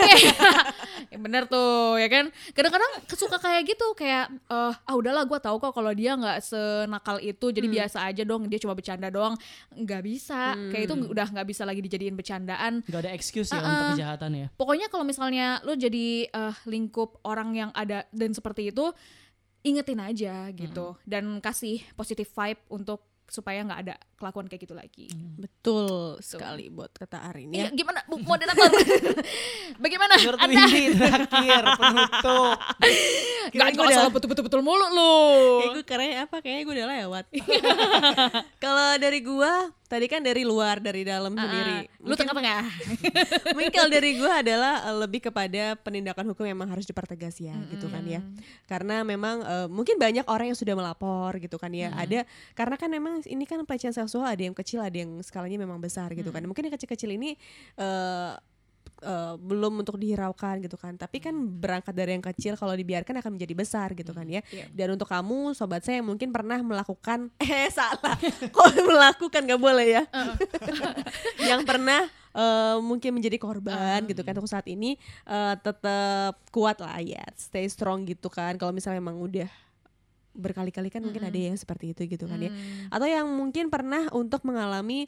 ya 1.12 1.18
bener 1.20 1.44
tuh 1.44 2.00
ya 2.00 2.08
kan. 2.08 2.32
Kadang-kadang 2.56 2.88
suka 3.12 3.36
kayak 3.36 3.68
gitu 3.68 3.84
kayak 4.00 4.32
eh 4.32 4.72
ah 4.74 4.96
udahlah 4.96 5.28
gue 5.28 5.36
tahu 5.38 5.60
kok 5.60 5.76
kalau 5.76 5.92
dia 5.92 6.16
nggak 6.16 6.40
senakal 6.40 7.20
itu 7.20 7.52
jadi 7.52 7.68
biasa 7.68 8.08
aja 8.08 8.24
dong 8.24 8.48
dia 8.48 8.64
cuma 8.64 8.72
bercanda 8.80 9.12
doang 9.12 9.36
nggak 9.76 10.02
bisa 10.08 10.56
kayak 10.72 10.88
itu 10.88 10.96
udah 11.12 11.28
nggak 11.36 11.48
bisa 11.52 11.68
lagi 11.68 11.84
dijadiin 11.84 12.16
bercandaan 12.16 12.80
Gak 12.88 13.02
ada 13.04 13.12
excuse 13.12 13.52
ya 13.52 13.60
untuk 13.60 14.00
kejahatan 14.00 14.32
ya. 14.32 14.48
pokoknya 14.56 14.88
kalau 14.88 15.04
misalnya 15.04 15.60
lo 15.68 15.76
jadi 15.76 16.32
eh, 16.32 16.56
lingkup 16.64 17.20
orang 17.28 17.52
yang 17.60 17.72
ada 17.76 18.08
dan 18.16 18.32
seperti 18.32 18.72
itu 18.72 18.96
ingetin 19.66 20.00
aja 20.00 20.48
gitu. 20.54 20.94
Dan 21.02 21.42
kasih 21.42 21.82
positive 21.98 22.30
vibe 22.30 22.62
untuk 22.70 23.02
supaya 23.26 23.66
nggak 23.66 23.82
ada 23.90 23.96
kelakuan 24.16 24.48
kayak 24.48 24.64
gitu 24.64 24.76
lagi. 24.76 25.08
betul 25.36 26.16
sekali 26.24 26.72
buat 26.72 26.92
kata 26.92 27.28
Arin 27.30 27.52
ya 27.52 27.68
Iya, 27.68 27.76
gimana 27.76 28.00
Bu 28.08 28.16
moderator? 28.20 28.72
Bagaimana? 29.84 30.16
Menurut 30.16 30.40
Anda 30.40 30.64
terakhir 30.66 31.64
penutup. 31.76 32.58
nggak 33.56 33.68
gua 33.76 33.84
udah- 33.86 33.96
salah 33.96 34.12
betul-betul 34.12 34.62
mulu 34.64 34.88
lu. 34.90 35.16
Kayak 35.62 35.72
gue 35.76 35.86
karena 35.86 36.06
apa? 36.26 36.36
Kayaknya 36.42 36.62
gue 36.64 36.76
udah 36.76 36.88
lewat. 37.00 37.26
kalau 38.64 38.90
dari 38.98 39.20
gua 39.22 39.52
tadi 39.86 40.10
kan 40.10 40.26
dari 40.26 40.42
luar, 40.42 40.82
dari 40.82 41.06
dalam 41.06 41.38
sendiri. 41.38 41.86
Ah, 41.86 42.02
Lu 42.02 42.18
tengah-tengah. 42.18 42.62
Mungkin 43.54 43.72
kalau 43.72 43.90
dari 43.92 44.18
gua 44.18 44.42
adalah 44.42 44.74
eh, 44.90 44.98
lebih 44.98 45.30
kepada 45.30 45.78
penindakan 45.78 46.26
hukum 46.34 46.44
yang 46.44 46.58
memang 46.58 46.74
harus 46.74 46.90
dipertegas 46.90 47.38
ya, 47.38 47.54
gitu 47.70 47.86
kan 47.92 48.02
ya. 48.02 48.22
Karena 48.66 49.06
memang 49.06 49.46
eh, 49.46 49.68
mungkin 49.70 50.02
banyak 50.02 50.26
orang 50.26 50.50
yang 50.52 50.58
sudah 50.58 50.74
melapor 50.74 51.38
gitu 51.38 51.62
kan 51.62 51.70
ya. 51.70 51.94
Ada 51.94 52.26
karena 52.58 52.76
kan 52.80 52.90
memang 52.90 53.22
ini 53.28 53.46
kan 53.46 53.62
pelecehan 53.62 53.94
seksual 54.08 54.30
ada 54.30 54.44
yang 54.44 54.56
kecil, 54.56 54.80
ada 54.82 54.96
yang 54.96 55.12
skalanya 55.22 55.60
memang 55.60 55.78
besar 55.82 56.12
gitu 56.14 56.30
kan. 56.32 56.42
Mungkin 56.46 56.70
yang 56.70 56.76
kecil-kecil 56.76 57.10
ini 57.14 57.36
eh 57.78 58.34
eh, 59.04 59.36
belum 59.36 59.84
untuk 59.84 60.00
dihiraukan 60.00 60.64
gitu 60.64 60.78
kan. 60.80 60.96
Tapi 60.96 61.18
kan 61.20 61.36
berangkat 61.36 61.92
dari 61.92 62.16
yang 62.16 62.24
kecil 62.24 62.56
kalau 62.56 62.72
dibiarkan 62.74 63.20
akan 63.20 63.32
menjadi 63.36 63.54
besar 63.58 63.92
gitu 63.98 64.16
kan 64.16 64.26
ya. 64.28 64.42
Iya. 64.52 64.66
dan 64.72 64.88
untuk 64.96 65.10
kamu 65.10 65.58
sobat 65.58 65.84
saya 65.84 66.00
yang 66.00 66.08
mungkin 66.08 66.30
pernah 66.32 66.62
melakukan 66.62 67.32
eh 67.44 67.68
salah. 67.72 68.16
Kok 68.52 68.70
melakukan? 68.86 69.42
Nggak 69.44 69.62
boleh 69.62 69.88
ya. 70.00 70.04
Yang 71.50 71.62
pernah 71.68 72.08
eh, 72.36 72.78
mungkin 72.80 73.12
menjadi 73.16 73.38
korban 73.42 74.06
gitu 74.08 74.22
kan. 74.24 74.34
Untuk 74.38 74.52
saat 74.52 74.68
ini 74.70 74.96
eh, 75.28 75.56
tetap 75.60 76.40
kuat 76.54 76.80
lah 76.80 77.00
ya. 77.02 77.24
Stay 77.36 77.68
strong 77.68 78.08
gitu 78.08 78.32
kan. 78.32 78.56
Kalau 78.56 78.72
misalnya 78.72 79.02
memang 79.02 79.20
udah 79.20 79.50
berkali-kali 80.36 80.92
kan 80.92 81.02
mungkin 81.02 81.24
ada 81.24 81.40
yang 81.40 81.56
seperti 81.56 81.96
itu 81.96 82.06
gitu 82.06 82.28
kan 82.28 82.40
ya. 82.40 82.52
Atau 82.92 83.08
yang 83.08 83.26
mungkin 83.32 83.72
pernah 83.72 84.12
untuk 84.12 84.44
mengalami 84.44 85.08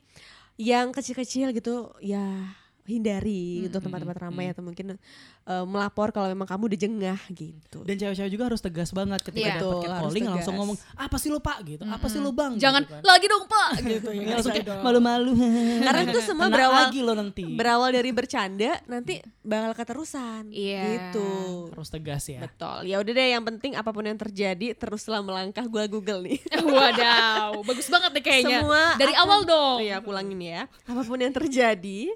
yang 0.57 0.89
kecil-kecil 0.89 1.53
gitu 1.53 1.93
ya 2.01 2.57
hindari 2.87 3.61
gitu 3.61 3.77
tempat-tempat 3.77 4.17
ramai 4.17 4.47
atau 4.47 4.59
mungkin 4.59 4.95
eh, 5.43 5.65
melapor 5.65 6.09
kalau 6.09 6.25
memang 6.25 6.43
kamu 6.43 6.63
udah 6.65 6.79
jengah 6.79 7.19
gitu 7.29 7.83
Dan 7.83 7.95
cewek-cewek 7.95 8.31
juga 8.31 8.43
harus 8.47 8.59
tegas 8.59 8.89
banget 8.89 9.19
ketika 9.21 9.43
Iya. 9.45 9.55
dapat 9.57 9.75
catcalling 9.83 10.23
tegas. 10.23 10.33
langsung 10.33 10.55
ngomong 10.55 10.77
apa 10.95 11.15
sih 11.17 11.27
lo 11.27 11.39
pak 11.39 11.57
gitu, 11.63 11.83
apa 11.83 12.05
sih 12.05 12.17
lo 12.17 12.31
bang. 12.31 12.55
Jangan 12.55 12.81
gitu 12.81 12.93
kan. 12.93 13.01
lagi 13.03 13.25
dong 13.25 13.43
pak 13.45 13.69
gitu 13.91 14.09
ya. 14.09 14.25
Langsung 14.33 14.51
kayak 14.53 14.79
malu-malu. 14.79 15.31
karena 15.85 16.01
itu 16.05 16.19
semua 16.21 16.47
berawal 16.47 16.83
lagi 16.85 16.99
lo 16.99 17.13
nanti. 17.13 17.45
berawal 17.49 17.89
dari 17.89 18.09
bercanda 18.09 18.71
nanti 18.85 19.19
bakal 19.41 19.71
keterusan 19.73 20.49
Iya. 20.49 20.83
gitu 21.11 21.27
harus 21.69 21.89
tegas 21.89 22.23
ya. 22.25 22.39
betul 22.41 22.83
ya 22.83 22.97
udah 22.97 23.11
deh 23.11 23.27
yang 23.29 23.43
penting 23.43 23.71
apa 23.73 23.89
pun 23.89 24.01
yang 24.01 24.15
terjadi 24.15 24.71
teruslah 24.73 25.19
melangkah 25.19 25.63
gua 25.65 25.83
google 25.85 26.21
nih 26.21 26.39
Wadaw, 26.67 27.63
bagus 27.63 27.87
banget 27.87 28.11
nih 28.11 28.23
kayaknya. 28.23 28.57
Semua 28.61 28.83
Dari 28.95 29.11
akan- 29.11 29.23
awal 29.23 29.39
dong. 29.43 29.77
Iya, 29.79 29.93
aku 29.97 30.07
ulangin 30.09 30.39
ya. 30.39 30.61
Apa 30.83 31.01
pun 31.01 31.17
yang 31.17 31.33
terjadi, 31.33 32.13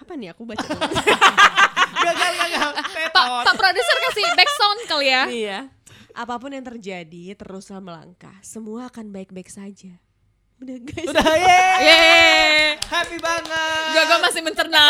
apa 0.00 0.12
nih 0.16 0.32
aku 0.32 0.42
baca. 0.44 0.64
Gagal 2.00 2.32
gagal. 2.32 2.70
Pak, 3.12 3.26
Pak 3.44 3.54
produser 3.54 3.96
kasih 4.08 4.24
back 4.32 4.50
sound 4.50 4.80
kali 4.88 5.06
ya. 5.06 5.22
iya. 5.28 5.58
apa 6.10 6.34
pun 6.36 6.50
yang 6.50 6.64
terjadi 6.64 7.38
teruslah 7.38 7.78
melangkah 7.78 8.34
semua 8.40 8.90
akan 8.90 9.12
baik-baik 9.12 9.46
saja 9.46 9.94
udah 10.58 10.76
guys 10.76 11.08
Udah 11.08 11.24
yeay. 11.44 11.78
Yeay. 11.80 12.60
Happy 12.84 13.16
banget. 13.16 13.84
Gak, 13.96 14.04
gue 14.04 14.18
masih 14.20 14.42
mencerna. 14.44 14.84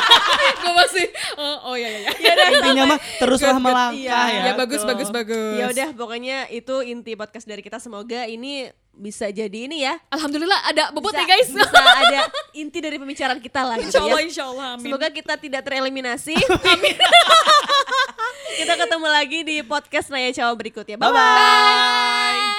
gue 0.64 0.72
masih, 0.74 1.06
oh, 1.38 1.70
oh 1.70 1.74
ya 1.78 1.86
ya 1.86 2.00
ya. 2.10 2.10
Intinya 2.50 2.84
mah 2.90 2.98
teruslah 3.22 3.58
melangkah 3.62 3.94
Iya. 3.94 4.18
ya. 4.26 4.42
Ya 4.50 4.52
bagus 4.58 4.82
bagus 4.82 5.08
bagus. 5.14 5.54
ya 5.54 5.70
udah 5.70 5.88
pokoknya 5.94 6.50
itu 6.50 6.74
inti 6.82 7.14
podcast 7.14 7.46
dari 7.46 7.62
kita 7.62 7.78
semoga 7.78 8.26
ini 8.26 8.74
bisa 8.94 9.26
jadi 9.28 9.66
ini 9.66 9.82
ya 9.82 9.98
Alhamdulillah 10.08 10.70
ada 10.70 10.84
bobot 10.94 11.10
ya 11.10 11.26
guys. 11.26 11.50
bisa 11.50 11.66
ada 12.06 12.30
inti 12.54 12.78
dari 12.78 12.96
pembicaraan 12.96 13.42
kita 13.42 13.60
lah 13.66 13.76
gitu 13.82 13.90
Insya 13.90 14.02
Allah, 14.06 14.20
ya 14.20 14.24
insya 14.24 14.44
Allah, 14.46 14.66
amin. 14.78 14.84
Semoga 14.86 15.08
kita 15.10 15.34
tidak 15.38 15.62
tereliminasi. 15.66 16.34
Amin. 16.72 16.96
kita 18.62 18.74
ketemu 18.78 19.06
lagi 19.10 19.38
di 19.42 19.56
podcast 19.66 20.08
Naya 20.10 20.30
Cawa 20.30 20.52
berikutnya. 20.54 20.96
Bye 20.96 21.10
bye. 21.10 21.18
Bye. 21.18 22.52